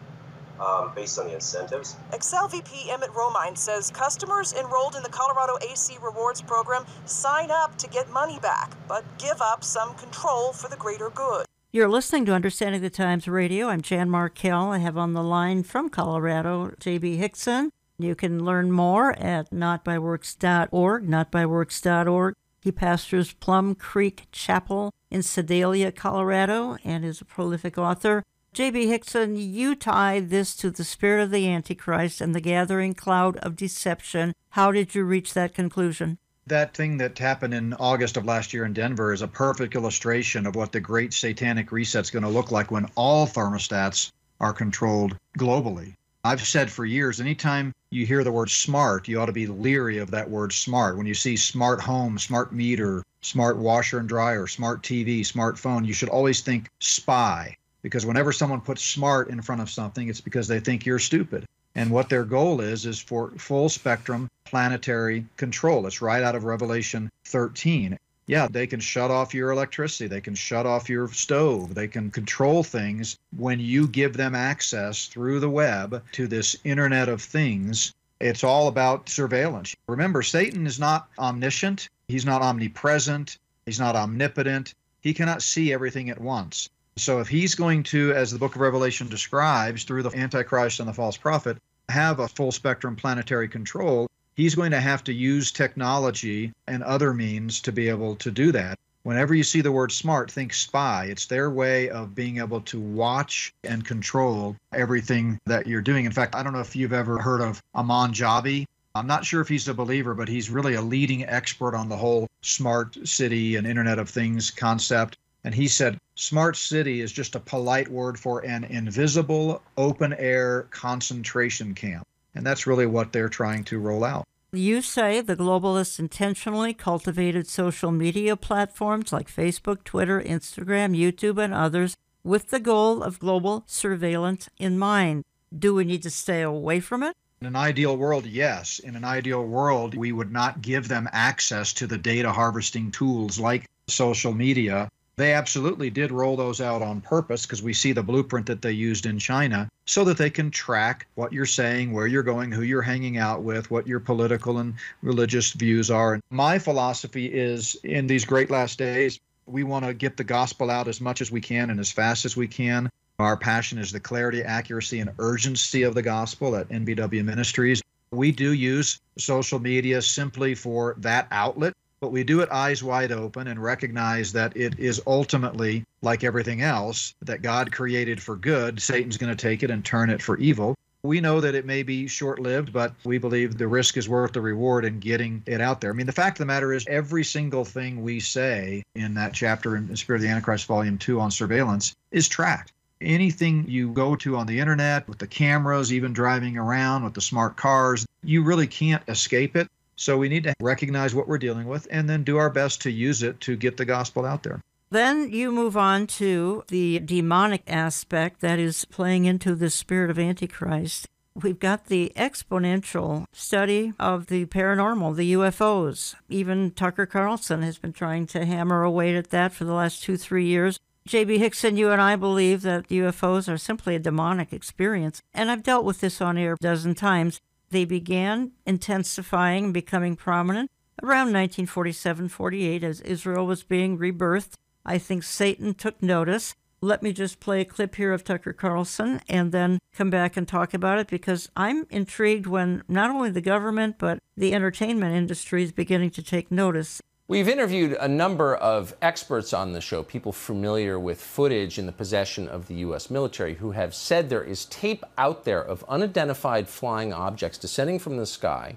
Um, 0.60 0.92
based 0.94 1.18
on 1.18 1.26
the 1.26 1.34
incentives. 1.34 1.96
Xcel 2.12 2.52
VP 2.52 2.92
Emmett 2.92 3.10
Romine 3.14 3.58
says 3.58 3.90
customers 3.90 4.54
enrolled 4.54 4.96
in 4.96 5.02
the 5.02 5.10
Colorado 5.10 5.58
AC 5.68 5.98
Rewards 6.04 6.40
program 6.40 6.86
sign 7.06 7.50
up 7.50 7.76
to 7.80 7.88
get 7.88 8.12
money 8.12 8.38
back, 8.38 8.72
but 8.88 9.04
give 9.18 9.42
up 9.42 9.64
some 9.64 9.96
control 9.96 10.54
for 10.54 10.70
the 10.70 10.76
greater 10.76 11.10
good. 11.10 11.48
You're 11.74 11.88
listening 11.88 12.26
to 12.26 12.34
Understanding 12.34 12.82
the 12.82 12.90
Times 12.90 13.30
Radio. 13.30 13.70
I'm 13.70 13.82
Jan 13.82 14.10
Markell. 14.10 14.74
I 14.74 14.80
have 14.80 14.98
on 14.98 15.14
the 15.14 15.24
line 15.24 15.64
from 15.64 15.88
Colorado 15.88 16.74
J.B. 16.82 17.16
Hickson. 17.16 17.72
You 17.98 18.14
can 18.14 18.44
learn 18.44 18.74
more 18.74 19.18
at 19.18 19.52
notbyworks.org, 19.52 21.08
notbyworks.org. 21.08 22.36
He 22.60 22.72
pastors 22.74 23.32
Plum 23.32 23.76
Creek 23.76 24.28
Chapel 24.34 24.94
in 25.10 25.24
Sedalia, 25.24 25.94
Colorado, 25.94 26.76
and 26.84 27.06
is 27.06 27.22
a 27.22 27.26
prolific 27.26 27.78
author. 27.78 28.26
J.B. 28.52 28.88
Hickson, 28.88 29.38
you 29.38 29.74
tie 29.74 30.20
this 30.20 30.58
to 30.58 30.72
the 30.72 30.84
spirit 30.84 31.24
of 31.24 31.32
the 31.32 31.48
Antichrist 31.48 32.20
and 32.20 32.36
the 32.36 32.42
gathering 32.42 32.94
cloud 32.94 33.38
of 33.38 33.56
deception. 33.56 34.34
How 34.50 34.74
did 34.74 34.94
you 34.94 35.06
reach 35.06 35.34
that 35.36 35.54
conclusion? 35.54 36.18
That 36.48 36.74
thing 36.76 36.98
that 36.98 37.20
happened 37.20 37.54
in 37.54 37.74
August 37.76 38.18
of 38.18 38.26
last 38.26 38.52
year 38.52 38.66
in 38.66 38.74
Denver 38.74 39.14
is 39.14 39.22
a 39.22 39.28
perfect 39.28 39.76
illustration 39.76 40.48
of 40.48 40.56
what 40.56 40.72
the 40.72 40.80
great 40.80 41.14
satanic 41.14 41.72
reset's 41.72 42.10
going 42.10 42.24
to 42.24 42.30
look 42.30 42.52
like 42.52 42.72
when 42.72 42.88
all 42.96 43.28
thermostats 43.28 44.12
are 44.40 44.52
controlled 44.52 45.16
globally. 45.38 45.96
I've 46.24 46.46
said 46.46 46.72
for 46.72 46.86
years, 46.86 47.20
anytime 47.20 47.74
you 47.90 48.06
hear 48.06 48.24
the 48.24 48.32
word 48.32 48.50
smart, 48.50 49.08
you 49.08 49.20
ought 49.20 49.28
to 49.28 49.32
be 49.32 49.48
leery 49.48 49.98
of 49.98 50.12
that 50.12 50.30
word 50.30 50.52
smart. 50.52 50.98
When 50.98 51.06
you 51.06 51.14
see 51.14 51.36
smart 51.38 51.82
home, 51.82 52.20
smart 52.20 52.54
meter, 52.54 53.04
smart 53.22 53.58
washer 53.58 54.00
and 54.00 54.10
dryer, 54.10 54.48
smart 54.48 54.84
TV, 54.84 55.22
smartphone, 55.22 55.86
you 55.86 55.94
should 55.94 56.10
always 56.10 56.42
think 56.42 56.70
spy. 56.80 57.56
Because 57.82 58.06
whenever 58.06 58.32
someone 58.32 58.62
puts 58.62 58.84
smart 58.84 59.30
in 59.30 59.42
front 59.42 59.62
of 59.62 59.70
something, 59.70 60.10
it's 60.10 60.22
because 60.22 60.48
they 60.48 60.60
think 60.60 60.86
you're 60.86 61.00
stupid. 61.00 61.46
And 61.76 61.90
what 61.90 62.10
their 62.10 62.26
goal 62.26 62.62
is, 62.62 62.86
is 62.86 63.00
for 63.00 63.32
full 63.38 63.70
spectrum 63.70 64.30
planetary 64.46 65.26
control. 65.38 65.88
It's 65.88 66.02
right 66.02 66.24
out 66.24 66.36
of 66.36 66.44
Revelation 66.44 67.10
13. 67.26 67.98
Yeah, 68.28 68.48
they 68.50 68.68
can 68.68 68.80
shut 68.80 69.12
off 69.12 69.34
your 69.34 69.52
electricity. 69.52 70.08
They 70.08 70.22
can 70.22 70.36
shut 70.36 70.66
off 70.66 70.90
your 70.90 71.08
stove. 71.12 71.74
They 71.74 71.88
can 71.88 72.12
control 72.12 72.64
things 72.64 73.18
when 73.36 73.60
you 73.60 73.88
give 73.88 74.16
them 74.16 74.36
access 74.36 75.08
through 75.08 75.40
the 75.40 75.50
web 75.50 76.04
to 76.14 76.28
this 76.28 76.56
Internet 76.64 77.10
of 77.10 77.22
Things. 77.22 77.94
It's 78.20 78.44
all 78.44 78.68
about 78.68 79.10
surveillance. 79.10 79.76
Remember, 79.88 80.22
Satan 80.22 80.68
is 80.68 80.80
not 80.80 81.08
omniscient, 81.18 81.90
he's 82.08 82.26
not 82.26 82.42
omnipresent, 82.42 83.38
he's 83.66 83.80
not 83.80 83.96
omnipotent. 83.96 84.76
He 85.02 85.16
cannot 85.16 85.42
see 85.42 85.74
everything 85.74 86.12
at 86.12 86.22
once. 86.22 86.70
So 86.98 87.20
if 87.20 87.28
he's 87.28 87.56
going 87.56 87.84
to, 87.84 88.14
as 88.14 88.32
the 88.32 88.40
book 88.40 88.56
of 88.56 88.62
Revelation 88.62 89.08
describes, 89.08 89.84
through 89.84 90.04
the 90.04 90.16
Antichrist 90.16 90.80
and 90.80 90.90
the 90.90 90.94
false 90.94 91.18
prophet, 91.18 91.58
have 91.90 92.20
a 92.20 92.28
full 92.28 92.52
spectrum 92.52 92.96
planetary 92.96 93.48
control, 93.48 94.08
he's 94.36 94.56
going 94.56 94.72
to 94.72 94.82
have 94.82 95.04
to 95.06 95.14
use 95.14 95.52
technology 95.52 96.52
and 96.68 96.84
other 96.84 97.14
means 97.14 97.62
to 97.62 97.72
be 97.72 97.90
able 97.90 98.16
to 98.18 98.32
do 98.32 98.52
that. 98.52 98.78
Whenever 99.04 99.34
you 99.34 99.44
see 99.44 99.62
the 99.62 99.72
word 99.72 99.92
smart, 99.92 100.30
think 100.30 100.54
spy. 100.54 101.06
It's 101.06 101.26
their 101.26 101.50
way 101.50 101.90
of 101.90 102.14
being 102.14 102.38
able 102.38 102.62
to 102.62 102.80
watch 102.80 103.52
and 103.64 103.84
control 103.84 104.56
everything 104.74 105.40
that 105.46 105.66
you're 105.66 105.82
doing. 105.82 106.06
In 106.06 106.12
fact, 106.12 106.36
I 106.36 106.44
don't 106.44 106.54
know 106.54 106.60
if 106.60 106.76
you've 106.76 106.94
ever 106.94 107.18
heard 107.18 107.42
of 107.42 107.64
Aman 107.74 108.14
Jabbi. 108.14 108.68
I'm 108.94 109.08
not 109.08 109.26
sure 109.26 109.42
if 109.42 109.48
he's 109.48 109.68
a 109.68 109.74
believer, 109.74 110.14
but 110.14 110.28
he's 110.28 110.52
really 110.52 110.76
a 110.76 110.82
leading 110.82 111.26
expert 111.26 111.74
on 111.74 111.90
the 111.90 111.98
whole 111.98 112.28
smart 112.42 112.96
city 113.08 113.56
and 113.56 113.66
Internet 113.66 113.98
of 113.98 114.10
Things 114.10 114.52
concept. 114.52 115.18
And 115.44 115.56
he 115.56 115.68
said, 115.68 115.98
smart 116.16 116.56
city 116.56 117.02
is 117.02 117.12
just 117.12 117.36
a 117.36 117.40
polite 117.40 117.88
word 117.88 118.20
for 118.20 118.46
an 118.46 118.64
invisible 118.66 119.62
open 119.78 120.14
air 120.14 120.68
concentration 120.70 121.74
camp. 121.74 122.06
And 122.36 122.46
that's 122.46 122.68
really 122.68 122.86
what 122.86 123.12
they're 123.12 123.30
trying 123.30 123.64
to 123.66 123.80
roll 123.80 124.04
out. 124.04 124.28
You 124.54 124.82
say 124.82 125.22
the 125.22 125.36
globalists 125.36 125.98
intentionally 125.98 126.74
cultivated 126.74 127.48
social 127.48 127.92
media 127.92 128.36
platforms 128.36 129.14
like 129.14 129.34
Facebook, 129.34 129.84
Twitter, 129.84 130.22
Instagram, 130.22 130.96
YouTube, 130.96 131.42
and 131.42 131.54
others 131.54 131.96
with 132.24 132.50
the 132.50 132.60
goal 132.60 133.02
of 133.02 133.20
global 133.20 133.64
surveillance 133.66 134.50
in 134.58 134.78
mind. 134.78 135.24
Do 135.58 135.74
we 135.74 135.86
need 135.86 136.04
to 136.04 136.10
stay 136.10 136.42
away 136.42 136.80
from 136.82 137.02
it? 137.02 137.16
In 137.42 137.48
an 137.48 137.56
ideal 137.56 137.98
world, 137.98 138.26
yes. 138.26 138.80
In 138.80 138.96
an 138.96 139.04
ideal 139.04 139.44
world, 139.44 139.96
we 139.96 140.12
would 140.12 140.32
not 140.32 140.62
give 140.62 140.88
them 140.88 141.10
access 141.12 141.74
to 141.74 141.88
the 141.88 141.98
data 141.98 142.32
harvesting 142.32 142.92
tools 142.92 143.40
like 143.40 143.68
social 143.88 144.34
media 144.34 144.90
they 145.22 145.34
absolutely 145.34 145.92
did 145.92 146.12
roll 146.12 146.36
those 146.36 146.60
out 146.60 146.82
on 146.82 147.00
purpose 147.00 147.46
because 147.46 147.62
we 147.62 147.74
see 147.74 147.92
the 147.92 148.02
blueprint 148.02 148.48
that 148.48 148.62
they 148.64 148.72
used 148.72 149.06
in 149.06 149.20
China 149.20 149.70
so 149.86 150.04
that 150.04 150.18
they 150.18 150.32
can 150.32 150.50
track 150.50 151.06
what 151.14 151.32
you're 151.32 151.46
saying, 151.46 151.92
where 151.92 152.08
you're 152.08 152.24
going, 152.24 152.52
who 152.52 152.64
you're 152.64 152.82
hanging 152.82 153.18
out 153.18 153.44
with, 153.44 153.70
what 153.70 153.86
your 153.86 154.00
political 154.00 154.58
and 154.58 154.74
religious 155.04 155.52
views 155.52 155.92
are. 155.92 156.16
And 156.16 156.24
my 156.32 156.58
philosophy 156.58 157.28
is 157.28 157.76
in 157.84 158.08
these 158.08 158.26
great 158.26 158.50
last 158.50 158.80
days, 158.80 159.20
we 159.46 159.64
want 159.64 159.86
to 159.86 159.94
get 159.94 160.18
the 160.18 160.24
gospel 160.24 160.72
out 160.72 160.88
as 160.88 161.00
much 161.00 161.22
as 161.22 161.32
we 161.32 161.42
can 161.42 161.70
and 161.70 161.80
as 161.80 161.92
fast 161.92 162.26
as 162.26 162.36
we 162.36 162.48
can. 162.48 162.90
Our 163.20 163.38
passion 163.38 163.78
is 163.78 163.92
the 163.92 164.00
clarity, 164.00 164.42
accuracy, 164.42 165.02
and 165.02 165.12
urgency 165.20 165.84
of 165.84 165.94
the 165.94 166.02
gospel 166.02 166.56
at 166.56 166.70
NBW 166.70 167.24
Ministries. 167.24 167.84
We 168.10 168.32
do 168.32 168.54
use 168.54 169.00
social 169.20 169.60
media 169.60 170.02
simply 170.02 170.56
for 170.56 170.96
that 170.98 171.28
outlet 171.30 171.74
but 172.02 172.12
we 172.12 172.24
do 172.24 172.42
it 172.42 172.52
eyes 172.52 172.84
wide 172.84 173.12
open 173.12 173.48
and 173.48 173.62
recognize 173.62 174.34
that 174.34 174.58
it 174.58 174.78
is 174.80 175.02
ultimately, 175.06 175.86
like 176.02 176.24
everything 176.24 176.62
else, 176.62 177.14
that 177.22 177.44
God 177.44 177.72
created 177.72 178.22
for 178.22 178.36
good. 178.36 178.82
Satan's 178.82 179.18
going 179.18 179.36
to 179.36 179.42
take 179.42 179.62
it 179.62 179.70
and 179.70 179.86
turn 179.86 180.10
it 180.10 180.22
for 180.22 180.38
evil. 180.40 180.76
We 181.04 181.22
know 181.22 181.40
that 181.42 181.56
it 181.56 181.66
may 181.66 181.84
be 181.84 182.08
short 182.08 182.40
lived, 182.40 182.74
but 182.74 182.94
we 183.04 183.18
believe 183.18 183.58
the 183.58 183.68
risk 183.68 183.98
is 183.98 184.10
worth 184.10 184.34
the 184.34 184.42
reward 184.42 184.84
in 184.84 185.00
getting 185.00 185.44
it 185.46 185.62
out 185.62 185.80
there. 185.80 185.92
I 185.92 185.94
mean, 185.94 186.06
the 186.06 186.12
fact 186.12 186.36
of 186.36 186.40
the 186.40 186.46
matter 186.46 186.74
is, 186.74 186.86
every 186.88 187.24
single 187.24 187.66
thing 187.66 188.04
we 188.04 188.20
say 188.20 188.84
in 188.96 189.14
that 189.16 189.34
chapter 189.34 189.76
in 189.76 189.88
the 189.88 189.98
Spirit 189.98 190.18
of 190.18 190.24
the 190.24 190.30
Antichrist, 190.30 190.66
Volume 190.66 190.98
2 190.98 191.20
on 191.20 191.32
surveillance 191.32 191.96
is 192.12 192.28
tracked 192.28 192.74
anything 193.02 193.66
you 193.68 193.90
go 193.90 194.16
to 194.16 194.38
on 194.38 194.46
the 194.46 194.60
internet 194.60 195.08
with 195.08 195.18
the 195.18 195.28
cameras, 195.28 195.92
even 195.92 196.14
driving 196.14 196.58
around 196.58 197.04
with 197.04 197.14
the 197.14 197.22
smart 197.22 197.58
cars, 197.58 198.06
you 198.24 198.44
really 198.44 198.68
can't 198.68 199.02
escape 199.08 199.56
it. 199.56 199.68
So 200.02 200.18
we 200.18 200.30
need 200.30 200.46
to 200.46 200.56
recognize 200.60 201.14
what 201.14 201.28
we're 201.28 201.38
dealing 201.38 201.68
with 201.68 201.88
and 201.92 202.10
then 202.10 202.24
do 202.24 202.38
our 202.38 202.50
best 202.50 202.82
to 202.82 202.92
use 202.92 203.22
it 203.22 203.40
to 203.42 203.56
get 203.56 203.78
the 203.78 203.86
gospel 203.86 204.26
out 204.26 204.42
there. 204.42 204.60
Then 204.90 205.30
you 205.32 205.52
move 205.52 205.78
on 205.78 206.08
to 206.08 206.64
the 206.70 206.98
demonic 207.00 207.62
aspect 207.68 208.42
that 208.42 208.58
is 208.58 208.84
playing 208.86 209.26
into 209.26 209.54
the 209.54 209.70
spirit 209.70 210.10
of 210.10 210.18
Antichrist. 210.18 211.08
We've 211.36 211.60
got 211.60 211.86
the 211.86 212.12
exponential 212.16 213.26
study 213.32 213.94
of 214.00 214.26
the 214.26 214.48
paranormal, 214.48 215.16
the 215.16 215.34
UFOs. 215.34 216.16
Even 216.30 216.72
Tucker 216.72 217.06
Carlson 217.06 217.62
has 217.62 217.78
been 217.78 217.94
trying 217.94 218.26
to 218.28 218.44
hammer 218.44 218.82
away 218.82 219.16
at 219.16 219.30
that 219.30 219.54
for 219.54 219.66
the 219.66 219.74
last 219.74 220.02
two, 220.02 220.18
three 220.18 220.46
years. 220.46 220.80
J.B. 221.08 221.38
Hickson, 221.38 221.78
you 221.78 221.92
and 221.92 222.02
I 222.02 222.16
believe 222.16 222.64
that 222.64 222.90
UFOs 222.90 223.52
are 223.52 223.58
simply 223.58 223.96
a 223.96 224.00
demonic 224.00 224.52
experience. 224.52 225.22
And 225.32 225.52
I've 225.52 225.64
dealt 225.64 225.86
with 225.86 226.02
this 226.02 226.22
on 226.22 226.40
air 226.40 226.54
a 226.54 226.58
dozen 226.58 226.96
times. 226.96 227.40
They 227.72 227.86
began 227.86 228.52
intensifying, 228.66 229.66
and 229.66 229.74
becoming 229.74 230.16
prominent 230.16 230.70
around 231.02 231.28
1947 231.28 232.28
48 232.28 232.84
as 232.84 233.02
Israel 233.02 233.46
was 233.46 233.64
being 233.64 233.98
rebirthed. 233.98 234.54
I 234.86 234.98
think 234.98 235.24
Satan 235.24 235.74
took 235.74 236.02
notice. 236.04 236.54
Let 236.82 237.04
me 237.04 237.14
just 237.14 237.40
play 237.40 237.62
a 237.62 237.66
clip 237.66 237.96
here 237.96 238.12
of 238.12 238.24
Tucker 238.24 238.54
Carlson 238.54 239.22
and 239.30 239.52
then 239.52 239.80
come 239.94 240.10
back 240.10 240.36
and 240.36 240.48
talk 240.48 240.74
about 240.74 240.98
it 240.98 241.08
because 241.08 241.50
I'm 241.56 241.86
intrigued 241.92 242.48
when 242.48 242.84
not 242.88 243.12
only 243.12 243.30
the 243.30 243.42
government 243.42 243.98
but 244.00 244.20
the 244.36 244.54
entertainment 244.54 245.16
industry 245.16 245.64
is 245.64 245.72
beginning 245.72 246.10
to 246.12 246.24
take 246.24 246.52
notice. 246.52 247.00
We've 247.32 247.48
interviewed 247.48 247.94
a 247.94 248.10
number 248.10 248.56
of 248.56 248.94
experts 249.02 249.54
on 249.54 249.72
the 249.72 249.80
show, 249.80 250.04
people 250.04 250.34
familiar 250.34 251.00
with 251.00 251.22
footage 251.22 251.80
in 251.80 251.86
the 251.86 251.94
possession 251.94 252.50
of 252.50 252.68
the 252.68 252.74
U.S. 252.84 253.10
military, 253.10 253.54
who 253.54 253.72
have 253.72 253.96
said 253.96 254.28
there 254.28 254.44
is 254.44 254.66
tape 254.66 255.06
out 255.18 255.46
there 255.46 255.64
of 255.64 255.86
unidentified 255.88 256.68
flying 256.68 257.14
objects 257.14 257.58
descending 257.58 258.00
from 258.00 258.18
the 258.18 258.26
sky 258.26 258.76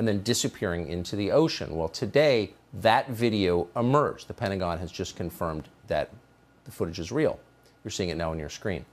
and 0.00 0.08
then 0.08 0.24
disappearing 0.24 0.88
into 0.88 1.14
the 1.14 1.30
ocean. 1.30 1.76
Well, 1.76 1.86
today, 1.86 2.54
that 2.74 3.08
video 3.10 3.68
emerged. 3.76 4.26
The 4.26 4.34
Pentagon 4.34 4.78
has 4.78 4.90
just 4.90 5.14
confirmed 5.14 5.68
that 5.86 6.10
the 6.64 6.72
footage 6.72 6.98
is 6.98 7.12
real. 7.12 7.38
You're 7.84 7.92
seeing 7.92 8.08
it 8.08 8.16
now 8.16 8.32
on 8.32 8.38
your 8.40 8.48
screen. 8.48 8.84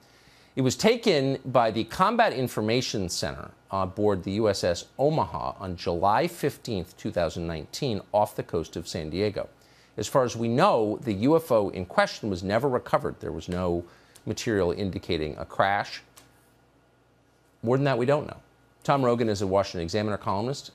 It 0.56 0.62
was 0.62 0.76
taken 0.76 1.40
by 1.46 1.72
the 1.72 1.86
Combat 1.86 2.32
Information 2.32 3.10
Center 3.10 3.50
aboard 3.82 4.24
the 4.24 4.38
USS 4.38 4.86
Omaha 5.00 5.56
on 5.60 5.76
July 5.76 6.28
15, 6.28 6.86
2019, 6.96 8.02
off 8.12 8.36
the 8.36 8.44
coast 8.44 8.76
of 8.76 8.88
San 8.88 9.10
Diego. 9.10 9.50
As 9.98 10.08
far 10.08 10.24
as 10.24 10.36
we 10.36 10.48
know, 10.48 11.00
the 11.02 11.26
UFO 11.26 11.72
in 11.74 11.86
question 11.86 12.30
was 12.30 12.44
never 12.44 12.70
recovered. 12.70 13.20
There 13.20 13.32
was 13.32 13.50
no 13.50 13.84
material 14.26 14.72
indicating 14.72 15.36
a 15.38 15.46
crash. 15.46 16.02
More 17.64 17.78
than 17.78 17.86
that, 17.86 17.98
we 17.98 18.06
don't 18.06 18.28
know. 18.28 18.38
Tom 18.84 19.04
Rogan 19.04 19.30
is 19.30 19.42
a 19.42 19.48
Washington 19.48 19.82
Examiner 19.82 20.18
columnist, 20.18 20.72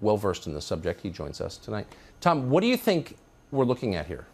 well 0.00 0.16
versed 0.16 0.46
in 0.46 0.54
the 0.54 0.60
subject. 0.60 1.00
He 1.00 1.10
joins 1.10 1.40
us 1.40 1.56
tonight. 1.56 1.86
Tom, 2.20 2.50
what 2.50 2.60
do 2.60 2.66
you 2.66 2.76
think 2.76 3.16
we're 3.50 3.64
looking 3.64 3.94
at 3.94 4.06
here? 4.06 4.26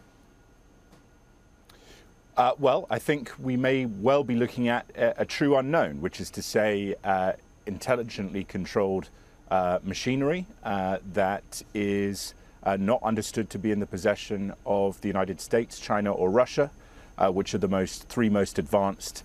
Uh, 2.35 2.51
well, 2.59 2.85
I 2.89 2.99
think 2.99 3.31
we 3.39 3.57
may 3.57 3.85
well 3.85 4.23
be 4.23 4.35
looking 4.35 4.67
at 4.67 4.85
a, 4.95 5.21
a 5.21 5.25
true 5.25 5.55
unknown, 5.55 6.01
which 6.01 6.21
is 6.21 6.29
to 6.31 6.43
say, 6.43 6.93
uh, 7.03 7.33
intelligently 7.67 8.43
controlled 8.43 9.09
uh, 9.51 9.79
machinery 9.83 10.45
uh, 10.63 10.97
that 11.13 11.61
is 11.73 12.33
uh, 12.63 12.75
not 12.77 13.01
understood 13.03 13.49
to 13.49 13.59
be 13.59 13.71
in 13.71 13.79
the 13.79 13.85
possession 13.85 14.53
of 14.65 14.99
the 15.01 15.07
United 15.07 15.39
States, 15.39 15.79
China, 15.79 16.11
or 16.11 16.29
Russia, 16.29 16.69
uh, 17.17 17.29
which 17.29 17.53
are 17.53 17.59
the 17.59 17.67
most 17.67 18.07
three 18.09 18.29
most 18.29 18.59
advanced 18.59 19.23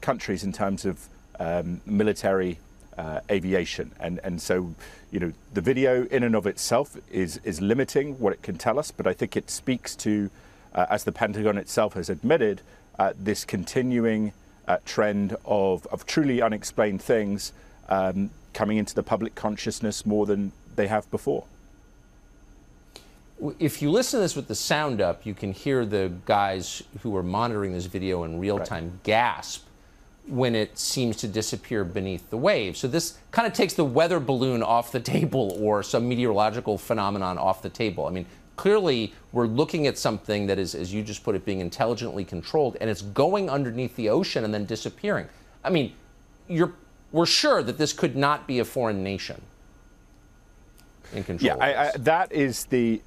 countries 0.00 0.44
in 0.44 0.52
terms 0.52 0.84
of 0.84 1.08
um, 1.40 1.80
military 1.84 2.58
aviation. 3.28 3.90
And 3.98 4.20
and 4.22 4.40
so, 4.40 4.74
you 5.10 5.18
know, 5.18 5.32
the 5.52 5.60
video 5.60 6.04
in 6.06 6.22
and 6.22 6.36
of 6.36 6.46
itself 6.46 6.96
is 7.10 7.40
is 7.42 7.60
limiting 7.60 8.18
what 8.20 8.32
it 8.32 8.42
can 8.42 8.56
tell 8.56 8.78
us, 8.78 8.92
but 8.92 9.06
I 9.06 9.12
think 9.14 9.36
it 9.36 9.50
speaks 9.50 9.96
to 9.96 10.30
uh, 10.74 10.86
as 10.90 11.04
the 11.04 11.12
Pentagon 11.12 11.56
itself 11.56 11.94
has 11.94 12.10
admitted, 12.10 12.60
uh, 12.98 13.12
this 13.18 13.44
continuing 13.44 14.32
uh, 14.66 14.78
trend 14.84 15.36
of, 15.44 15.86
of 15.86 16.06
truly 16.06 16.42
unexplained 16.42 17.00
things 17.00 17.52
um, 17.88 18.30
coming 18.52 18.78
into 18.78 18.94
the 18.94 19.02
public 19.02 19.34
consciousness 19.34 20.06
more 20.06 20.26
than 20.26 20.52
they 20.76 20.86
have 20.86 21.10
before. 21.10 21.44
If 23.58 23.82
you 23.82 23.90
listen 23.90 24.18
to 24.18 24.22
this 24.22 24.36
with 24.36 24.48
the 24.48 24.54
sound 24.54 25.00
up, 25.00 25.26
you 25.26 25.34
can 25.34 25.52
hear 25.52 25.84
the 25.84 26.12
guys 26.24 26.82
who 27.02 27.16
are 27.16 27.22
monitoring 27.22 27.72
this 27.72 27.86
video 27.86 28.24
in 28.24 28.38
real 28.38 28.58
time 28.58 28.84
right. 28.84 29.02
gasp 29.02 29.66
when 30.26 30.54
it 30.54 30.78
seems 30.78 31.16
to 31.18 31.28
disappear 31.28 31.84
beneath 31.84 32.30
the 32.30 32.36
waves. 32.36 32.78
So 32.78 32.88
this 32.88 33.18
kind 33.30 33.46
of 33.46 33.52
takes 33.52 33.74
the 33.74 33.84
weather 33.84 34.20
balloon 34.20 34.62
off 34.62 34.92
the 34.92 35.00
table 35.14 35.56
or 35.60 35.82
some 35.82 36.08
meteorological 36.08 36.78
phenomenon 36.78 37.36
off 37.36 37.60
the 37.60 37.68
table. 37.68 38.06
I 38.06 38.10
mean, 38.10 38.26
clearly 38.56 39.12
we're 39.32 39.46
looking 39.46 39.86
at 39.86 39.98
something 39.98 40.46
that 40.46 40.58
is, 40.58 40.74
as 40.74 40.94
you 40.94 41.02
just 41.02 41.24
put 41.24 41.34
it, 41.34 41.44
being 41.44 41.60
intelligently 41.60 42.24
controlled, 42.24 42.76
and 42.80 42.88
it's 42.88 43.02
going 43.02 43.50
underneath 43.50 43.94
the 43.96 44.08
ocean 44.08 44.44
and 44.44 44.54
then 44.54 44.64
disappearing. 44.64 45.26
I 45.62 45.70
mean, 45.70 45.92
you're, 46.48 46.72
we're 47.14 47.26
sure 47.26 47.62
that 47.62 47.78
this 47.78 47.92
could 47.92 48.16
not 48.16 48.48
be 48.48 48.58
a 48.58 48.64
foreign 48.64 49.04
nation 49.04 49.40
in 51.12 51.22
control. 51.22 51.56
Yeah, 51.56 51.64
I, 51.64 51.88
I, 51.88 51.92
that 51.98 52.32
is 52.32 52.64
the 52.64 53.00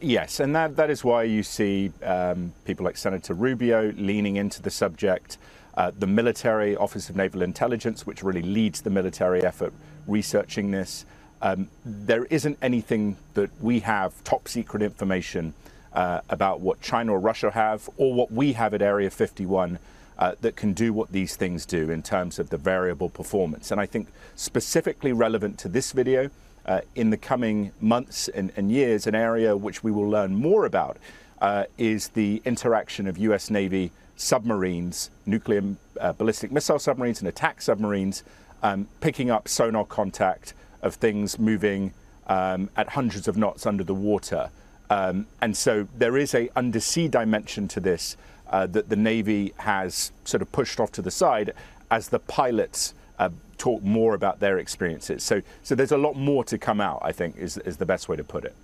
yes, 0.00 0.40
and 0.40 0.54
that 0.56 0.74
that 0.74 0.90
is 0.90 1.04
why 1.04 1.22
you 1.22 1.44
see 1.44 1.92
um, 2.02 2.52
people 2.64 2.84
like 2.84 2.96
Senator 2.96 3.32
Rubio 3.32 3.92
leaning 3.92 4.36
into 4.36 4.60
the 4.60 4.70
subject. 4.70 5.38
Uh, 5.76 5.92
the 5.96 6.06
military 6.06 6.76
Office 6.76 7.08
of 7.08 7.16
Naval 7.16 7.42
Intelligence, 7.42 8.06
which 8.06 8.22
really 8.22 8.42
leads 8.42 8.82
the 8.82 8.90
military 8.90 9.42
effort 9.42 9.72
researching 10.06 10.70
this. 10.72 11.04
Um, 11.40 11.68
there 11.84 12.24
isn't 12.26 12.58
anything 12.60 13.16
that 13.34 13.50
we 13.60 13.80
have 13.80 14.22
top 14.24 14.48
secret 14.48 14.82
information 14.82 15.52
uh, 15.92 16.20
about 16.28 16.60
what 16.60 16.80
China 16.80 17.12
or 17.12 17.20
Russia 17.20 17.50
have 17.50 17.88
or 17.96 18.14
what 18.14 18.30
we 18.30 18.52
have 18.52 18.72
at 18.74 18.82
Area 18.82 19.10
51 19.10 19.78
uh, 20.18 20.34
that 20.40 20.56
can 20.56 20.72
do 20.72 20.92
what 20.92 21.12
these 21.12 21.36
things 21.36 21.66
do 21.66 21.90
in 21.90 22.02
terms 22.02 22.38
of 22.38 22.50
the 22.50 22.56
variable 22.56 23.08
performance. 23.08 23.70
And 23.70 23.80
I 23.80 23.86
think 23.86 24.08
specifically 24.36 25.12
relevant 25.12 25.58
to 25.60 25.68
this 25.68 25.92
video, 25.92 26.30
uh, 26.66 26.80
in 26.94 27.10
the 27.10 27.16
coming 27.16 27.72
months 27.80 28.28
and, 28.28 28.52
and, 28.56 28.72
years, 28.72 29.06
an 29.06 29.14
area 29.14 29.56
which 29.56 29.84
we 29.84 29.90
will 29.90 30.08
learn 30.08 30.34
more 30.34 30.64
about 30.64 30.96
uh, 31.40 31.64
is 31.76 32.08
the 32.08 32.40
interaction 32.44 33.06
of 33.06 33.18
US 33.18 33.50
Navy 33.50 33.92
submarines, 34.16 35.10
nuclear 35.26 35.62
uh, 36.00 36.12
ballistic 36.12 36.50
missile 36.50 36.78
submarines, 36.78 37.20
and 37.20 37.28
attack 37.28 37.60
submarines, 37.60 38.22
um, 38.62 38.88
picking 39.00 39.30
up 39.30 39.48
sonar 39.48 39.84
contact 39.84 40.54
of 40.80 40.94
things 40.94 41.38
moving 41.38 41.92
um, 42.28 42.70
at 42.76 42.90
hundreds 42.90 43.28
of 43.28 43.36
knots 43.36 43.66
under 43.66 43.84
the 43.84 43.94
water. 43.94 44.50
Um, 44.88 45.26
and 45.40 45.56
so 45.56 45.88
there 45.96 46.16
is 46.16 46.34
a 46.34 46.50
undersea 46.56 47.08
dimension 47.08 47.68
to 47.68 47.80
this 47.80 48.16
uh, 48.50 48.66
that 48.66 48.88
the 48.88 48.96
Navy 48.96 49.52
has 49.58 50.12
sort 50.24 50.42
of 50.42 50.50
pushed 50.52 50.80
off 50.80 50.92
to 50.92 51.02
the 51.02 51.10
side 51.10 51.52
as 51.90 52.08
the 52.08 52.18
pilots 52.18 52.94
uh, 53.18 53.30
talk 53.58 53.82
more 53.82 54.14
about 54.14 54.40
their 54.40 54.58
experiences. 54.58 55.22
So, 55.22 55.42
so 55.62 55.74
there's 55.74 55.92
a 55.92 55.98
lot 55.98 56.16
more 56.16 56.44
to 56.44 56.58
come 56.58 56.80
out, 56.80 57.00
I 57.02 57.12
think, 57.12 57.36
is, 57.36 57.58
is 57.58 57.76
the 57.76 57.86
best 57.86 58.08
way 58.08 58.16
to 58.16 58.24
put 58.24 58.44
it. 58.44 58.54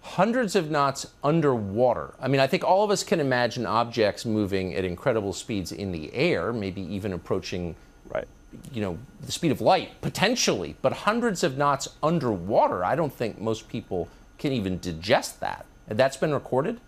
Hundreds 0.00 0.56
of 0.56 0.70
knots 0.70 1.06
underwater. 1.22 2.14
I 2.20 2.26
mean, 2.28 2.40
I 2.40 2.46
think 2.46 2.64
all 2.64 2.82
of 2.82 2.90
us 2.90 3.04
can 3.04 3.20
imagine 3.20 3.66
objects 3.66 4.24
moving 4.24 4.74
at 4.74 4.84
incredible 4.84 5.32
speeds 5.32 5.70
in 5.70 5.92
the 5.92 6.12
air, 6.12 6.52
maybe 6.52 6.82
even 6.82 7.12
approaching 7.12 7.76
right 8.08 8.26
you 8.72 8.80
know, 8.80 8.98
the 9.20 9.32
speed 9.32 9.52
of 9.52 9.60
light, 9.60 10.00
potentially, 10.00 10.76
but 10.82 10.92
hundreds 10.92 11.42
of 11.42 11.56
knots 11.56 11.88
underwater, 12.02 12.84
I 12.84 12.94
don't 12.94 13.12
think 13.12 13.40
most 13.40 13.68
people 13.68 14.08
can 14.38 14.52
even 14.52 14.78
digest 14.78 15.40
that. 15.40 15.66
That's 15.88 16.16
been 16.16 16.32
recorded? 16.32 16.80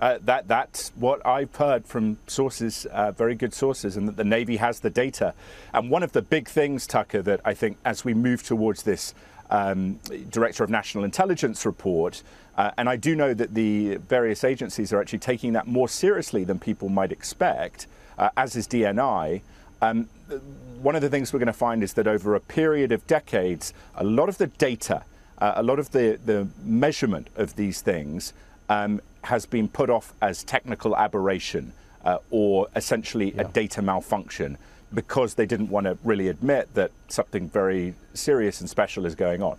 Uh, 0.00 0.18
that 0.22 0.46
that's 0.46 0.90
what 0.94 1.24
I've 1.26 1.54
heard 1.56 1.84
from 1.84 2.18
sources, 2.26 2.86
uh, 2.86 3.10
very 3.10 3.34
good 3.34 3.52
sources, 3.52 3.96
and 3.96 4.06
that 4.06 4.16
the 4.16 4.24
Navy 4.24 4.56
has 4.56 4.80
the 4.80 4.90
data. 4.90 5.34
And 5.74 5.90
one 5.90 6.02
of 6.02 6.12
the 6.12 6.22
big 6.22 6.48
things, 6.48 6.86
Tucker, 6.86 7.20
that 7.22 7.40
I 7.44 7.54
think 7.54 7.78
as 7.84 8.04
we 8.04 8.14
move 8.14 8.42
towards 8.42 8.84
this 8.84 9.14
um, 9.50 9.98
Director 10.30 10.62
of 10.62 10.70
National 10.70 11.02
Intelligence 11.04 11.66
report, 11.66 12.22
uh, 12.56 12.70
and 12.76 12.88
I 12.88 12.96
do 12.96 13.16
know 13.16 13.34
that 13.34 13.54
the 13.54 13.96
various 13.96 14.44
agencies 14.44 14.92
are 14.92 15.00
actually 15.00 15.20
taking 15.20 15.52
that 15.54 15.66
more 15.66 15.88
seriously 15.88 16.44
than 16.44 16.58
people 16.58 16.88
might 16.88 17.10
expect, 17.10 17.86
uh, 18.18 18.30
as 18.36 18.54
is 18.54 18.68
DNI. 18.68 19.42
Um, 19.80 20.08
one 20.80 20.94
of 20.94 21.02
the 21.02 21.08
things 21.08 21.32
we're 21.32 21.38
going 21.38 21.46
to 21.46 21.52
find 21.52 21.82
is 21.82 21.94
that 21.94 22.06
over 22.06 22.34
a 22.34 22.40
period 22.40 22.92
of 22.92 23.06
decades, 23.06 23.72
a 23.96 24.04
lot 24.04 24.28
of 24.28 24.38
the 24.38 24.46
data, 24.46 25.04
uh, 25.38 25.54
a 25.56 25.62
lot 25.62 25.78
of 25.78 25.90
the, 25.90 26.18
the 26.24 26.48
measurement 26.62 27.28
of 27.36 27.56
these 27.56 27.80
things 27.80 28.32
um, 28.68 29.00
has 29.24 29.46
been 29.46 29.68
put 29.68 29.90
off 29.90 30.12
as 30.20 30.42
technical 30.44 30.96
aberration 30.96 31.72
uh, 32.04 32.18
or 32.30 32.68
essentially 32.76 33.34
yeah. 33.34 33.42
a 33.42 33.44
data 33.44 33.82
malfunction 33.82 34.56
because 34.94 35.34
they 35.34 35.46
didn't 35.46 35.68
want 35.68 35.84
to 35.84 35.98
really 36.02 36.28
admit 36.28 36.72
that 36.74 36.90
something 37.08 37.48
very 37.48 37.94
serious 38.14 38.60
and 38.60 38.70
special 38.70 39.04
is 39.04 39.14
going 39.14 39.42
on. 39.42 39.56